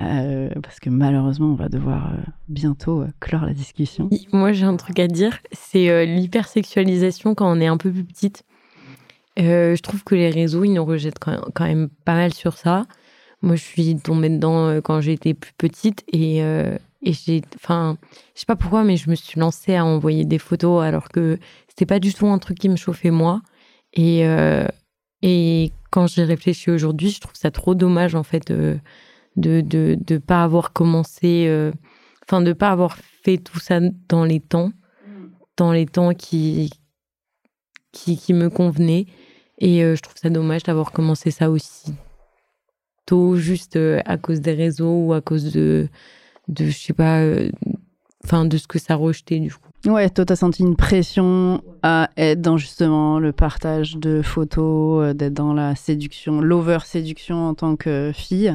euh, 0.00 0.48
parce 0.62 0.80
que 0.80 0.88
malheureusement, 0.88 1.48
on 1.48 1.56
va 1.56 1.68
devoir 1.68 2.10
bientôt 2.48 3.04
clore 3.20 3.44
la 3.44 3.52
discussion. 3.52 4.08
Moi, 4.32 4.52
j'ai 4.52 4.64
un 4.64 4.76
truc 4.76 4.98
à 4.98 5.08
dire, 5.08 5.38
c'est 5.52 6.06
l'hypersexualisation 6.06 7.34
quand 7.34 7.54
on 7.54 7.60
est 7.60 7.66
un 7.66 7.76
peu 7.76 7.92
plus 7.92 8.04
petite. 8.04 8.44
Je 9.36 9.80
trouve 9.82 10.04
que 10.04 10.14
les 10.14 10.30
réseaux, 10.30 10.64
ils 10.64 10.72
nous 10.72 10.84
rejettent 10.84 11.18
quand 11.18 11.64
même, 11.64 11.90
pas 12.06 12.14
mal 12.14 12.32
sur 12.32 12.56
ça. 12.56 12.86
Moi, 13.42 13.56
je 13.56 13.62
suis 13.62 13.96
tombée 13.96 14.30
dedans 14.30 14.80
quand 14.82 15.02
j'étais 15.02 15.34
plus 15.34 15.52
petite 15.52 16.02
et, 16.12 16.42
et 17.02 17.12
j'ai, 17.12 17.42
enfin, 17.56 17.96
je 18.34 18.40
sais 18.40 18.46
pas 18.46 18.56
pourquoi, 18.56 18.84
mais 18.84 18.96
je 18.96 19.08
me 19.08 19.14
suis 19.14 19.40
lancée 19.40 19.74
à 19.74 19.84
envoyer 19.84 20.24
des 20.24 20.38
photos 20.38 20.82
alors 20.82 21.08
que 21.08 21.38
c'était 21.68 21.86
pas 21.86 21.98
du 21.98 22.12
tout 22.12 22.26
un 22.26 22.38
truc 22.38 22.58
qui 22.58 22.68
me 22.68 22.76
chauffait 22.76 23.10
moi. 23.10 23.40
Et, 23.94 24.26
euh, 24.26 24.66
et 25.22 25.72
quand 25.90 26.06
j'y 26.06 26.22
réfléchis 26.22 26.70
aujourd'hui, 26.70 27.10
je 27.10 27.20
trouve 27.20 27.34
ça 27.34 27.50
trop 27.50 27.74
dommage 27.74 28.14
en 28.14 28.22
fait 28.22 28.50
euh, 28.50 28.76
de 29.36 29.60
de 29.62 29.96
de 29.98 30.18
pas 30.18 30.44
avoir 30.44 30.72
commencé, 30.72 31.46
euh, 31.48 31.72
enfin 32.24 32.42
de 32.42 32.52
pas 32.52 32.70
avoir 32.70 32.96
fait 32.96 33.38
tout 33.38 33.58
ça 33.58 33.80
dans 34.08 34.24
les 34.24 34.40
temps, 34.40 34.70
dans 35.56 35.72
les 35.72 35.86
temps 35.86 36.14
qui 36.14 36.70
qui, 37.92 38.16
qui 38.16 38.34
me 38.34 38.50
convenaient. 38.50 39.06
Et 39.58 39.84
euh, 39.84 39.94
je 39.96 40.02
trouve 40.02 40.16
ça 40.16 40.30
dommage 40.30 40.62
d'avoir 40.62 40.92
commencé 40.92 41.30
ça 41.30 41.50
aussi 41.50 41.94
tôt, 43.06 43.36
juste 43.36 43.76
euh, 43.76 44.00
à 44.06 44.16
cause 44.16 44.40
des 44.40 44.52
réseaux 44.54 45.06
ou 45.06 45.12
à 45.12 45.20
cause 45.20 45.52
de, 45.52 45.88
de 46.50 46.66
je 46.66 46.76
sais 46.76 46.92
pas, 46.92 47.20
euh, 47.20 47.50
enfin 48.24 48.44
de 48.44 48.56
ce 48.58 48.66
que 48.66 48.78
ça 48.78 48.94
rejetait 48.94 49.38
du 49.40 49.52
coup. 49.52 49.70
Ouais, 49.86 50.10
toi, 50.10 50.26
t'as 50.26 50.36
senti 50.36 50.62
une 50.62 50.76
pression 50.76 51.62
à 51.82 52.10
être 52.18 52.42
dans 52.42 52.58
justement 52.58 53.18
le 53.18 53.32
partage 53.32 53.96
de 53.96 54.20
photos, 54.20 55.02
euh, 55.04 55.14
d'être 55.14 55.32
dans 55.32 55.54
la 55.54 55.74
séduction, 55.74 56.40
l'over-séduction 56.42 57.48
en 57.48 57.54
tant 57.54 57.76
que 57.76 58.12
fille. 58.14 58.54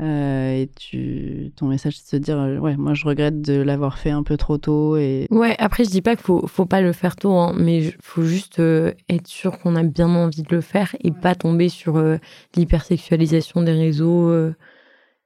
Euh, 0.00 0.52
et 0.62 0.70
tu, 0.78 1.50
ton 1.56 1.66
message, 1.66 1.96
c'est 1.98 2.20
de 2.20 2.24
se 2.24 2.30
dire, 2.30 2.38
euh, 2.38 2.58
ouais, 2.58 2.76
moi, 2.76 2.94
je 2.94 3.04
regrette 3.04 3.40
de 3.40 3.60
l'avoir 3.60 3.98
fait 3.98 4.10
un 4.10 4.22
peu 4.22 4.36
trop 4.36 4.56
tôt. 4.56 4.96
Et 4.96 5.26
Ouais, 5.30 5.56
après 5.58 5.82
je 5.82 5.90
dis 5.90 6.02
pas 6.02 6.14
qu'il 6.14 6.24
faut, 6.24 6.46
faut 6.46 6.66
pas 6.66 6.80
le 6.80 6.92
faire 6.92 7.16
tôt, 7.16 7.32
hein, 7.32 7.52
mais 7.58 7.78
il 7.82 7.94
faut 8.00 8.22
juste 8.22 8.60
euh, 8.60 8.92
être 9.08 9.26
sûr 9.26 9.58
qu'on 9.58 9.74
a 9.74 9.82
bien 9.82 10.08
envie 10.14 10.42
de 10.42 10.54
le 10.54 10.60
faire 10.60 10.94
et 11.00 11.10
pas 11.10 11.34
tomber 11.34 11.68
sur 11.68 11.96
euh, 11.96 12.18
l'hypersexualisation 12.54 13.62
des 13.62 13.72
réseaux 13.72 14.28
euh, 14.28 14.54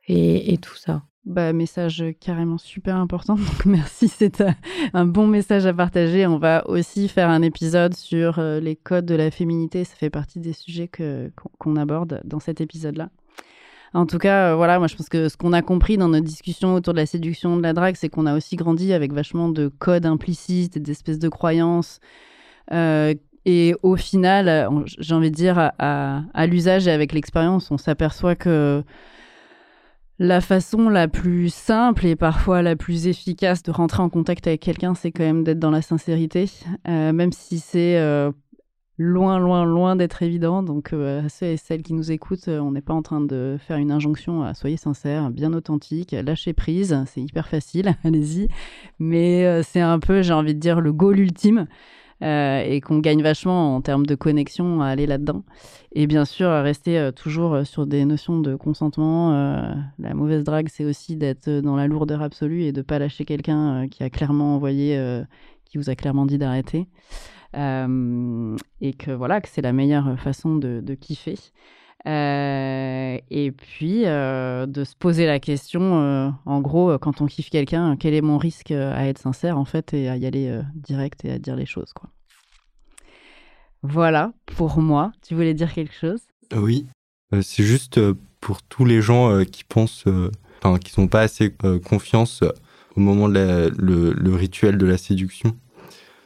et, 0.09 0.55
et 0.55 0.57
tout 0.57 0.77
ça. 0.77 1.03
Bah, 1.25 1.53
message 1.53 2.05
carrément 2.21 2.59
super 2.59 2.97
important. 2.97 3.35
Donc, 3.37 3.65
merci, 3.65 4.09
c'est 4.09 4.43
un, 4.93 5.07
bon 5.07 5.27
message 5.27 5.67
à 5.67 5.73
partager. 5.73 6.27
On 6.27 6.39
va 6.39 6.69
aussi 6.69 7.09
faire 7.09 7.29
un 7.29 7.43
épisode 7.43 7.95
sur 7.95 8.39
euh, 8.39 8.59
les 8.59 8.77
codes 8.77 9.07
de 9.07 9.15
la 9.15 9.31
féminité. 9.31 9.85
Ça 9.85 9.95
fait 9.95 10.11
partie 10.11 10.41
des 10.41 10.53
sujets 10.53 10.91
qu'on, 11.59 11.77
aborde 11.77 12.21
dans 12.25 12.41
cet 12.41 12.61
épisode-là. 12.61 13.11
En 13.95 14.07
tout 14.07 14.19
cas, 14.19 14.53
euh, 14.53 14.57
voilà, 14.57 14.79
moi 14.79 14.89
je 14.89 14.97
pense 14.97 15.09
que 15.09 15.29
ce 15.29 15.37
qu'on 15.37 15.53
a 15.53 15.61
compris 15.61 15.99
dans 15.99 16.09
notre 16.09 16.25
discussion 16.25 16.75
autour 16.75 16.95
de 16.95 16.99
la 16.99 17.07
séduction, 17.07 17.57
de 17.59 17.63
la 17.63 17.75
drague, 17.75 17.95
c'est 17.95 18.09
qu'on 18.09 18.25
a 18.27 18.35
aussi 18.35 18.57
grandi 18.57 18.93
avec 18.93 19.13
vachement 19.13 19.51
de 19.51 19.69
codes 19.69 20.07
implicites 20.07 20.79
d'espèces 20.79 21.19
de 21.19 21.29
croyances. 21.29 22.01
Euh, 22.73 23.15
et 23.45 23.75
au 23.83 23.97
final, 23.97 24.49
euh, 24.49 24.71
j'ai 24.99 25.15
envie 25.15 25.31
de 25.31 25.37
dire, 25.37 25.73
à 25.79 26.47
l'usage 26.47 26.89
et 26.89 26.91
avec 26.91 27.13
l'expérience, 27.13 27.71
on 27.71 27.77
s'aperçoit 27.77 28.35
que 28.35 28.83
la 30.23 30.41
façon 30.41 30.89
la 30.89 31.09
plus 31.09 31.53
simple 31.53 32.07
et 32.07 32.15
parfois 32.15 32.63
la 32.63 32.77
plus 32.77 33.09
efficace 33.09 33.65
de 33.65 33.73
rentrer 33.73 34.05
en 34.05 34.09
contact 34.09 34.47
avec 34.47 34.61
quelqu'un, 34.61 34.95
c'est 34.95 35.11
quand 35.11 35.25
même 35.25 35.43
d'être 35.43 35.59
dans 35.59 35.73
la 35.73 35.83
sincérité, 35.83 36.49
euh, 36.87 37.13
même 37.13 37.33
si 37.33 37.59
c'est 37.59 37.99
euh, 37.99 38.31
loin, 38.99 39.41
loin, 39.41 39.65
loin 39.65 39.97
d'être 39.97 40.23
évident. 40.23 40.63
Donc, 40.63 40.93
euh, 40.93 41.29
ceux 41.29 41.47
et 41.47 41.57
celles 41.57 41.83
qui 41.83 41.93
nous 41.93 42.13
écoutent, 42.13 42.47
euh, 42.47 42.61
on 42.61 42.71
n'est 42.71 42.83
pas 42.83 42.95
en 42.95 43.03
train 43.03 43.21
de 43.21 43.57
faire 43.67 43.79
une 43.79 43.91
injonction 43.91 44.45
à 44.45 44.55
soyez 44.55 44.77
sincères, 44.77 45.29
bien 45.31 45.53
authentique, 45.55 46.13
lâchez 46.13 46.53
prise, 46.53 46.97
c'est 47.07 47.21
hyper 47.21 47.49
facile, 47.49 47.97
allez-y. 48.05 48.47
Mais 49.01 49.61
c'est 49.65 49.81
un 49.81 49.99
peu, 49.99 50.23
j'ai 50.23 50.35
envie 50.35 50.55
de 50.55 50.61
dire, 50.61 50.81
le 50.81 50.93
goal 50.93 51.19
ultime. 51.19 51.67
Euh, 52.23 52.63
et 52.65 52.81
qu'on 52.81 53.01
gagne 53.01 53.21
vachement 53.21 53.75
en 53.75 53.81
termes 53.81 54.07
de 54.07 54.15
connexion 54.15 54.81
à 54.81 54.87
aller 54.87 55.07
là-dedans. 55.07 55.43
Et 55.93 56.07
bien 56.07 56.25
sûr, 56.25 56.49
rester 56.51 56.97
euh, 56.97 57.11
toujours 57.11 57.55
euh, 57.55 57.65
sur 57.65 57.85
des 57.85 58.05
notions 58.05 58.39
de 58.39 58.55
consentement. 58.55 59.31
la 59.99 60.15
mauvaise 60.15 60.45
drague, 60.45 60.69
c'est 60.69 60.85
aussi 60.85 61.17
d'être 61.17 61.51
dans 61.51 61.75
la 61.75 61.89
lourdeur 61.89 62.23
absolue 62.23 62.63
et 62.63 62.73
de 62.73 62.83
pas 62.83 62.99
lâcher 62.99 63.25
quelqu'un 63.25 63.89
qui 63.89 64.05
a 64.05 64.11
clairement 64.11 64.55
envoyé, 64.55 65.23
qui 65.65 65.79
vous 65.79 65.91
a 65.91 65.95
clairement 65.95 66.27
dit 66.27 66.39
d'arrêter. 66.39 66.87
Et 67.55 68.93
que 68.95 69.11
voilà, 69.11 69.41
que 69.41 69.49
c'est 69.49 69.63
la 69.63 69.73
meilleure 69.73 70.19
façon 70.19 70.57
de, 70.57 70.81
de 70.81 70.95
kiffer. 70.95 71.39
Euh, 72.07 73.19
et 73.31 73.53
puis 73.53 74.07
euh, 74.07 74.67
de 74.67 74.83
se 74.83 74.97
poser 74.97 75.27
la 75.27 75.39
question, 75.39 76.01
euh, 76.01 76.31
en 76.47 76.61
gros, 76.61 76.99
quand 76.99 77.21
on 77.21 77.27
kiffe 77.27 77.51
quelqu'un, 77.51 77.97
quel 77.97 78.15
est 78.15 78.21
mon 78.23 78.39
risque 78.39 78.73
à 78.73 79.07
être 79.07 79.19
sincère 79.19 79.57
en 79.57 79.65
fait 79.65 79.95
et 79.95 80.09
à 80.09 80.17
y 80.17 80.27
aller 80.27 80.61
direct 80.75 81.25
et 81.25 81.31
à 81.31 81.39
dire 81.39 81.55
les 81.55 81.67
choses 81.67 81.93
quoi. 81.93 82.11
Voilà 83.83 84.33
pour 84.47 84.79
moi. 84.79 85.13
Tu 85.27 85.35
voulais 85.35 85.55
dire 85.55 85.73
quelque 85.73 85.95
chose? 85.95 86.21
Oui, 86.55 86.87
c'est 87.41 87.65
juste 87.65 88.01
pour 88.41 88.63
tous 88.63 88.85
les 88.85 89.01
gens 89.01 89.45
qui 89.45 89.65
pensent, 89.65 90.05
enfin, 90.63 90.79
qui 90.79 90.99
n'ont 91.01 91.09
pas 91.09 91.21
assez 91.21 91.55
confiance 91.85 92.43
au 92.97 93.01
moment 93.01 93.29
de 93.29 93.73
le, 93.77 94.13
le 94.13 94.35
rituel 94.35 94.77
de 94.77 94.87
la 94.87 94.99
séduction, 94.99 95.57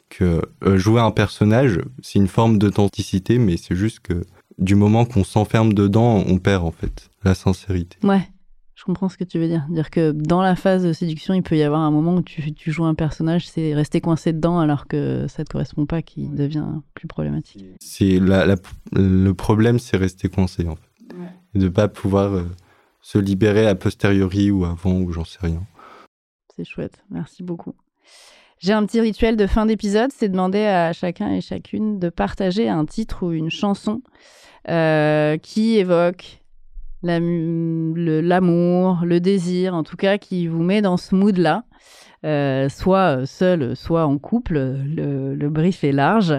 que 0.09 0.43
jouer 0.75 1.01
un 1.01 1.13
personnage, 1.13 1.81
c'est 2.03 2.19
une 2.19 2.29
forme 2.29 2.59
d'authenticité, 2.59 3.39
mais 3.39 3.57
c'est 3.57 3.77
juste 3.77 4.01
que 4.01 4.25
du 4.59 4.75
moment 4.75 5.05
qu'on 5.05 5.25
s'enferme 5.25 5.73
dedans, 5.75 6.23
on 6.27 6.39
perd 6.39 6.65
en 6.65 6.71
fait 6.71 7.11
la 7.25 7.35
sincérité. 7.35 7.97
Ouais, 8.03 8.27
je 8.75 8.85
comprends 8.85 9.09
ce 9.09 9.17
que 9.17 9.25
tu 9.25 9.39
veux 9.39 9.49
dire. 9.49 9.67
Dire 9.69 9.91
que 9.91 10.13
dans 10.13 10.41
la 10.43 10.57
phase 10.57 10.83
de 10.85 10.93
séduction, 10.93 11.35
il 11.35 11.43
peut 11.43 11.57
y 11.57 11.63
avoir 11.63 11.81
un 11.83 11.91
moment 11.91 12.17
où 12.17 12.23
tu, 12.23 12.53
tu 12.55 12.73
joues 12.73 12.85
un 12.85 12.95
personnage, 12.95 13.47
c'est 13.49 13.75
rester 13.75 14.01
coincé 14.01 14.33
dedans 14.33 14.59
alors 14.59 14.87
que 14.87 15.27
ça 15.29 15.45
te 15.45 15.51
correspond 15.51 15.87
pas 15.87 16.03
qui 16.03 16.29
devient 16.29 16.67
plus 16.95 17.07
problématique. 17.07 17.65
C'est 17.81 18.19
la, 18.19 18.47
la- 18.47 18.57
le 18.93 19.33
problème, 19.33 19.79
c'est 19.79 19.97
rester 19.97 20.29
coincé 20.29 20.67
en 20.69 20.77
fait, 20.77 21.15
et 21.55 21.59
de 21.59 21.69
pas 21.69 21.89
pouvoir 21.89 22.33
euh, 22.35 22.45
se 23.03 23.19
libérer 23.19 23.67
a 23.67 23.75
posteriori 23.75 24.51
ou 24.51 24.65
avant 24.65 24.95
ou 25.01 25.13
j'en 25.13 25.25
sais 25.25 25.39
rien. 25.43 25.63
C'est 26.57 26.65
chouette, 26.65 27.05
merci 27.11 27.43
beaucoup. 27.43 27.75
J'ai 28.59 28.73
un 28.73 28.87
petit 28.87 29.01
rituel 29.01 29.37
de 29.37 29.47
fin 29.47 29.67
d'épisode, 29.67 30.11
c'est 30.13 30.31
demander 30.31 30.65
à 30.65 30.93
chacun 30.95 31.31
et 31.31 31.43
chacune 31.43 31.99
de 31.99 32.09
partager 32.09 32.69
un 32.71 32.87
titre 32.87 33.27
ou 33.27 33.33
une 33.33 33.51
chanson 33.51 34.01
euh, 34.71 35.37
qui 35.37 35.77
évoque 35.77 36.43
l'amour, 37.03 38.99
le, 39.05 39.19
désir, 39.19 39.75
en 39.75 39.83
tout 39.83 39.97
cas 39.97 40.17
qui 40.17 40.47
vous 40.47 40.63
met 40.63 40.81
dans 40.81 40.97
ce 40.97 41.15
mood-là. 41.15 41.65
euh, 42.25 42.69
soit 42.71 43.27
seul, 43.27 43.77
soit 43.77 44.07
en 44.07 44.17
couple. 44.19 44.55
Le, 44.55 45.49
brief 45.51 45.85
est 45.85 45.93
large. 45.93 46.35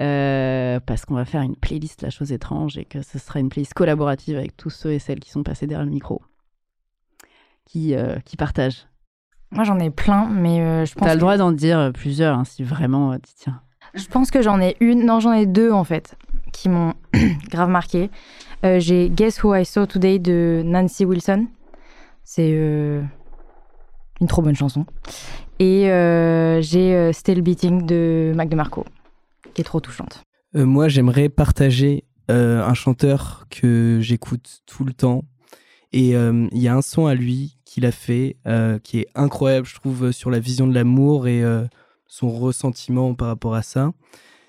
euh, 0.00 0.80
parce 0.80 1.04
qu'on 1.04 1.14
va 1.14 1.26
faire 1.26 1.42
une 1.42 1.56
playlist 1.56 2.00
La 2.02 2.10
chose 2.10 2.32
étrange 2.32 2.78
et 2.78 2.86
que 2.86 3.02
ce 3.02 3.18
sera 3.18 3.38
une 3.38 3.50
playlist 3.50 3.74
collaborative 3.74 4.38
avec 4.38 4.56
tous 4.56 4.70
ceux 4.70 4.92
et 4.92 4.98
celles 4.98 5.20
qui 5.20 5.30
sont 5.30 5.42
passés 5.42 5.66
derrière 5.66 5.84
le 5.84 5.92
micro, 5.92 6.22
qui 7.66 7.94
partagent. 8.38 8.89
Moi, 9.52 9.64
j'en 9.64 9.78
ai 9.78 9.90
plein, 9.90 10.26
mais 10.28 10.60
euh, 10.60 10.84
je 10.84 10.94
pense. 10.94 11.06
T'as 11.06 11.14
le 11.14 11.18
que- 11.18 11.20
droit 11.20 11.36
d'en 11.36 11.52
dire 11.52 11.90
plusieurs 11.92 12.38
hein, 12.38 12.44
si 12.44 12.62
vraiment 12.62 13.12
euh, 13.12 13.16
tu 13.16 13.32
tiens. 13.36 13.60
Je 13.94 14.06
pense 14.06 14.30
que 14.30 14.42
j'en 14.42 14.60
ai 14.60 14.76
une, 14.80 15.04
non, 15.04 15.18
j'en 15.20 15.32
ai 15.32 15.46
deux 15.46 15.72
en 15.72 15.82
fait, 15.84 16.16
qui 16.52 16.68
m'ont 16.68 16.94
grave 17.50 17.68
marqué. 17.68 18.10
Euh, 18.64 18.78
j'ai 18.78 19.10
Guess 19.10 19.42
Who 19.42 19.54
I 19.56 19.64
Saw 19.64 19.86
Today 19.86 20.18
de 20.18 20.62
Nancy 20.64 21.04
Wilson. 21.04 21.46
C'est 22.22 22.50
euh, 22.52 23.02
une 24.20 24.28
trop 24.28 24.42
bonne 24.42 24.54
chanson. 24.54 24.86
Et 25.58 25.90
euh, 25.90 26.60
j'ai 26.62 26.94
euh, 26.94 27.12
Still 27.12 27.42
Beating 27.42 27.84
de 27.86 28.32
Mac 28.36 28.48
DeMarco, 28.48 28.84
qui 29.54 29.62
est 29.62 29.64
trop 29.64 29.80
touchante. 29.80 30.22
Euh, 30.56 30.64
moi, 30.64 30.88
j'aimerais 30.88 31.28
partager 31.28 32.04
euh, 32.30 32.64
un 32.64 32.74
chanteur 32.74 33.46
que 33.50 33.98
j'écoute 34.00 34.60
tout 34.66 34.84
le 34.84 34.92
temps. 34.92 35.24
Et 35.92 36.14
euh, 36.14 36.46
il 36.52 36.58
y 36.62 36.68
a 36.68 36.74
un 36.76 36.82
son 36.82 37.06
à 37.06 37.14
lui 37.14 37.58
qu'il 37.70 37.86
a 37.86 37.92
fait 37.92 38.36
euh, 38.48 38.80
qui 38.80 38.98
est 38.98 39.06
incroyable, 39.14 39.64
je 39.64 39.76
trouve, 39.76 40.06
euh, 40.06 40.12
sur 40.12 40.28
la 40.28 40.40
vision 40.40 40.66
de 40.66 40.74
l'amour 40.74 41.28
et 41.28 41.44
euh, 41.44 41.64
son 42.08 42.28
ressentiment 42.28 43.14
par 43.14 43.28
rapport 43.28 43.54
à 43.54 43.62
ça. 43.62 43.92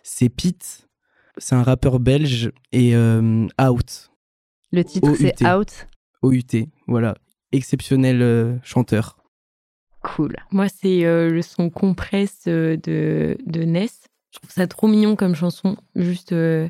C'est 0.02 0.30
Pete. 0.30 0.88
C'est 1.38 1.54
un 1.54 1.62
rappeur 1.62 2.00
belge 2.00 2.52
et 2.72 2.96
euh, 2.96 3.48
Out. 3.62 4.10
Le 4.72 4.84
titre, 4.84 5.14
c'est 5.16 5.40
OUT? 5.44 5.60
Out. 5.60 5.88
OUT. 6.24 6.68
Voilà. 6.88 7.16
Exceptionnel 7.52 8.24
euh, 8.24 8.58
chanteur. 8.64 9.18
Cool. 10.02 10.36
Moi, 10.52 10.68
c'est 10.68 11.06
euh, 11.06 11.30
le 11.30 11.44
son 11.44 11.70
compresse 11.70 12.46
euh, 12.48 12.76
de, 12.78 13.38
de 13.46 13.62
Ness. 13.62 14.02
Je 14.34 14.40
trouve 14.40 14.50
ça 14.50 14.66
trop 14.66 14.88
mignon 14.88 15.16
comme 15.16 15.36
chanson. 15.36 15.78
Juste, 15.96 16.32
euh, 16.32 16.70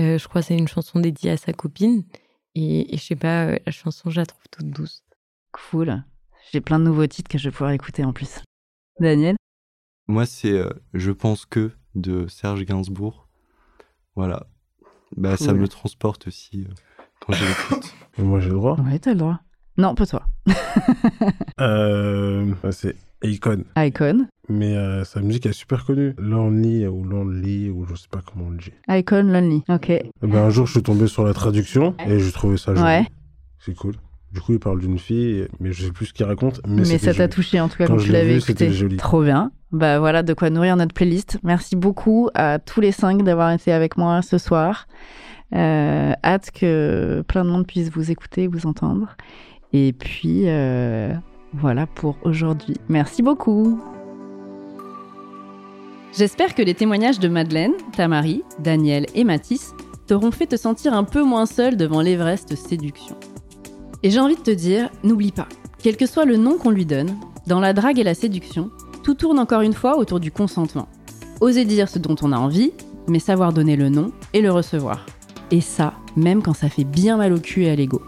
euh, 0.00 0.16
je 0.16 0.26
crois 0.26 0.40
que 0.40 0.46
c'est 0.46 0.56
une 0.56 0.68
chanson 0.68 1.00
dédiée 1.00 1.32
à 1.32 1.36
sa 1.36 1.52
copine. 1.52 2.04
Et, 2.54 2.94
et 2.94 2.96
je 2.96 3.02
sais 3.02 3.16
pas, 3.16 3.44
euh, 3.48 3.58
la 3.66 3.72
chanson, 3.72 4.08
je 4.08 4.20
la 4.20 4.26
trouve 4.26 4.44
toute 4.50 4.70
douce. 4.70 5.02
Cool. 5.52 6.02
J'ai 6.50 6.60
plein 6.60 6.78
de 6.78 6.84
nouveaux 6.84 7.06
titres 7.06 7.30
que 7.30 7.38
je 7.38 7.48
vais 7.48 7.52
pouvoir 7.52 7.70
écouter 7.72 8.04
en 8.04 8.12
plus. 8.12 8.40
Daniel? 9.00 9.36
Moi, 10.08 10.26
c'est 10.26 10.52
euh, 10.52 10.70
Je 10.94 11.12
pense 11.12 11.46
que 11.46 11.70
de 11.94 12.26
Serge 12.26 12.64
Gainsbourg. 12.64 13.28
Voilà. 14.16 14.46
Bah, 15.16 15.36
ça 15.36 15.52
me 15.52 15.68
transporte 15.68 16.26
aussi 16.26 16.66
euh, 16.68 16.74
quand 17.20 17.32
je 17.34 17.44
l'écoute. 17.44 17.94
Et 18.18 18.22
moi, 18.22 18.40
j'ai 18.40 18.48
le 18.48 18.54
droit. 18.56 18.76
Ouais, 18.80 18.98
t'as 18.98 19.12
le 19.12 19.18
droit. 19.18 19.40
Non, 19.78 19.94
pas 19.94 20.06
toi. 20.06 20.26
Euh, 21.60 22.52
bah, 22.62 22.72
c'est 22.72 22.96
Akon. 23.22 23.64
Icon. 23.76 24.26
Mais 24.48 24.74
euh, 24.74 25.04
sa 25.04 25.20
musique 25.20 25.46
est 25.46 25.52
super 25.52 25.84
connue. 25.84 26.14
Lonely 26.18 26.86
ou 26.86 27.04
Lonely 27.04 27.70
ou 27.70 27.84
je 27.84 27.94
sais 27.94 28.08
pas 28.10 28.20
comment 28.20 28.46
on 28.46 28.50
le 28.50 28.56
dit. 28.56 28.72
Icon 28.88 29.22
Lonely. 29.22 29.62
Ok. 29.68 29.90
Et 29.90 30.10
ben, 30.22 30.38
un 30.46 30.50
jour, 30.50 30.66
je 30.66 30.72
suis 30.72 30.82
tombé 30.82 31.06
sur 31.06 31.24
la 31.24 31.34
traduction 31.34 31.94
et 32.06 32.18
j'ai 32.18 32.32
trouvé 32.32 32.56
ça 32.56 32.74
joli. 32.74 32.84
Ouais. 32.84 33.06
C'est 33.60 33.74
cool. 33.76 33.94
Du 34.32 34.40
coup, 34.40 34.52
il 34.52 34.58
parle 34.58 34.80
d'une 34.80 34.98
fille, 34.98 35.46
mais 35.60 35.72
je 35.72 35.84
sais 35.84 35.92
plus 35.92 36.06
ce 36.06 36.12
qu'il 36.14 36.24
raconte. 36.24 36.60
Mais, 36.66 36.76
Mais, 36.76 36.84
c'était 36.84 37.12
ça 37.12 37.14
t'a 37.14 37.28
touché 37.28 37.60
en 37.60 37.68
tout 37.68 37.76
cas 37.76 37.86
quand, 37.86 37.94
Quand 37.94 38.00
tu 38.00 38.06
je 38.06 38.12
l'ai 38.12 38.18
l'avais 38.20 38.34
vu, 38.34 38.40
c'était 38.40 38.64
écouté. 38.64 38.78
joli. 38.78 38.96
Trop 38.96 39.22
bien. 39.22 39.50
Bah 39.72 39.98
voilà 39.98 40.22
de 40.22 40.32
quoi 40.34 40.48
nourrir 40.50 40.76
notre 40.76 40.94
playlist. 40.94 41.38
Merci 41.42 41.76
beaucoup 41.76 42.28
à 42.34 42.58
tous 42.58 42.80
les 42.80 42.92
cinq 42.92 43.22
d'avoir 43.24 43.50
été 43.52 43.72
avec 43.72 43.96
moi 43.96 44.22
ce 44.22 44.38
soir. 44.38 44.86
Euh, 45.54 46.12
hâte 46.24 46.50
que 46.50 47.22
plein 47.28 47.44
de 47.44 47.50
monde 47.50 47.66
puisse 47.66 47.90
vous 47.90 48.10
écouter, 48.10 48.46
vous 48.48 48.66
entendre. 48.66 49.16
Et 49.74 49.92
puis 49.92 50.42
euh, 50.46 51.12
voilà 51.54 51.86
pour 51.86 52.16
aujourd'hui. 52.24 52.76
Merci 52.88 53.22
beaucoup. 53.22 53.80
J'espère 56.16 56.54
que 56.54 56.62
les 56.62 56.74
témoignages 56.74 57.18
de 57.20 57.28
Madeleine, 57.28 57.72
Tamari, 57.96 58.42
Daniel 58.58 59.06
et 59.14 59.24
Mathis 59.24 59.74
t'auront 60.06 60.30
fait 60.30 60.46
te 60.46 60.56
sentir 60.56 60.92
un 60.94 61.04
peu 61.04 61.22
moins 61.22 61.46
seul 61.46 61.76
devant 61.76 62.02
l'Everest 62.02 62.54
séduction. 62.56 63.16
Et 64.02 64.10
j'ai 64.10 64.20
envie 64.20 64.36
de 64.36 64.40
te 64.40 64.50
dire, 64.50 64.90
n'oublie 65.04 65.32
pas, 65.32 65.48
quel 65.82 65.96
que 65.96 66.06
soit 66.06 66.24
le 66.24 66.36
nom 66.36 66.58
qu'on 66.58 66.70
lui 66.70 66.86
donne, 66.86 67.16
dans 67.46 67.60
la 67.60 67.72
drague 67.72 67.98
et 67.98 68.04
la 68.04 68.14
séduction, 68.14 68.70
tout 69.02 69.14
tourne 69.14 69.38
encore 69.38 69.62
une 69.62 69.72
fois 69.72 69.98
autour 69.98 70.20
du 70.20 70.30
consentement. 70.30 70.88
Oser 71.40 71.64
dire 71.64 71.88
ce 71.88 71.98
dont 71.98 72.16
on 72.22 72.32
a 72.32 72.38
envie, 72.38 72.72
mais 73.08 73.18
savoir 73.18 73.52
donner 73.52 73.76
le 73.76 73.88
nom 73.88 74.12
et 74.32 74.40
le 74.40 74.52
recevoir. 74.52 75.06
Et 75.50 75.60
ça, 75.60 75.94
même 76.16 76.42
quand 76.42 76.54
ça 76.54 76.68
fait 76.68 76.84
bien 76.84 77.16
mal 77.16 77.32
au 77.32 77.40
cul 77.40 77.64
et 77.64 77.70
à 77.70 77.76
l'ego. 77.76 78.02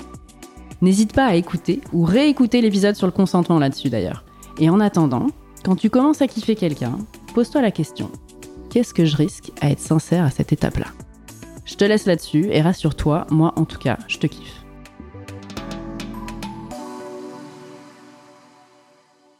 N'hésite 0.82 1.12
pas 1.12 1.26
à 1.26 1.34
écouter 1.34 1.80
ou 1.92 2.04
réécouter 2.04 2.60
l'épisode 2.60 2.94
sur 2.94 3.06
le 3.06 3.12
consentement 3.12 3.58
là-dessus 3.58 3.90
d'ailleurs. 3.90 4.24
Et 4.58 4.70
en 4.70 4.80
attendant, 4.80 5.28
quand 5.64 5.76
tu 5.76 5.90
commences 5.90 6.22
à 6.22 6.28
kiffer 6.28 6.54
quelqu'un, 6.54 6.98
pose-toi 7.34 7.62
la 7.62 7.70
question 7.70 8.10
qu'est-ce 8.74 8.92
que 8.92 9.04
je 9.04 9.16
risque 9.16 9.52
à 9.60 9.70
être 9.70 9.78
sincère 9.78 10.24
à 10.24 10.30
cette 10.30 10.52
étape-là? 10.52 10.88
Je 11.64 11.76
te 11.76 11.84
laisse 11.84 12.06
là-dessus 12.06 12.48
et 12.50 12.60
rassure-toi, 12.60 13.24
moi 13.30 13.52
en 13.54 13.64
tout 13.64 13.78
cas, 13.78 13.98
je 14.08 14.18
te 14.18 14.26
kiffe. 14.26 14.63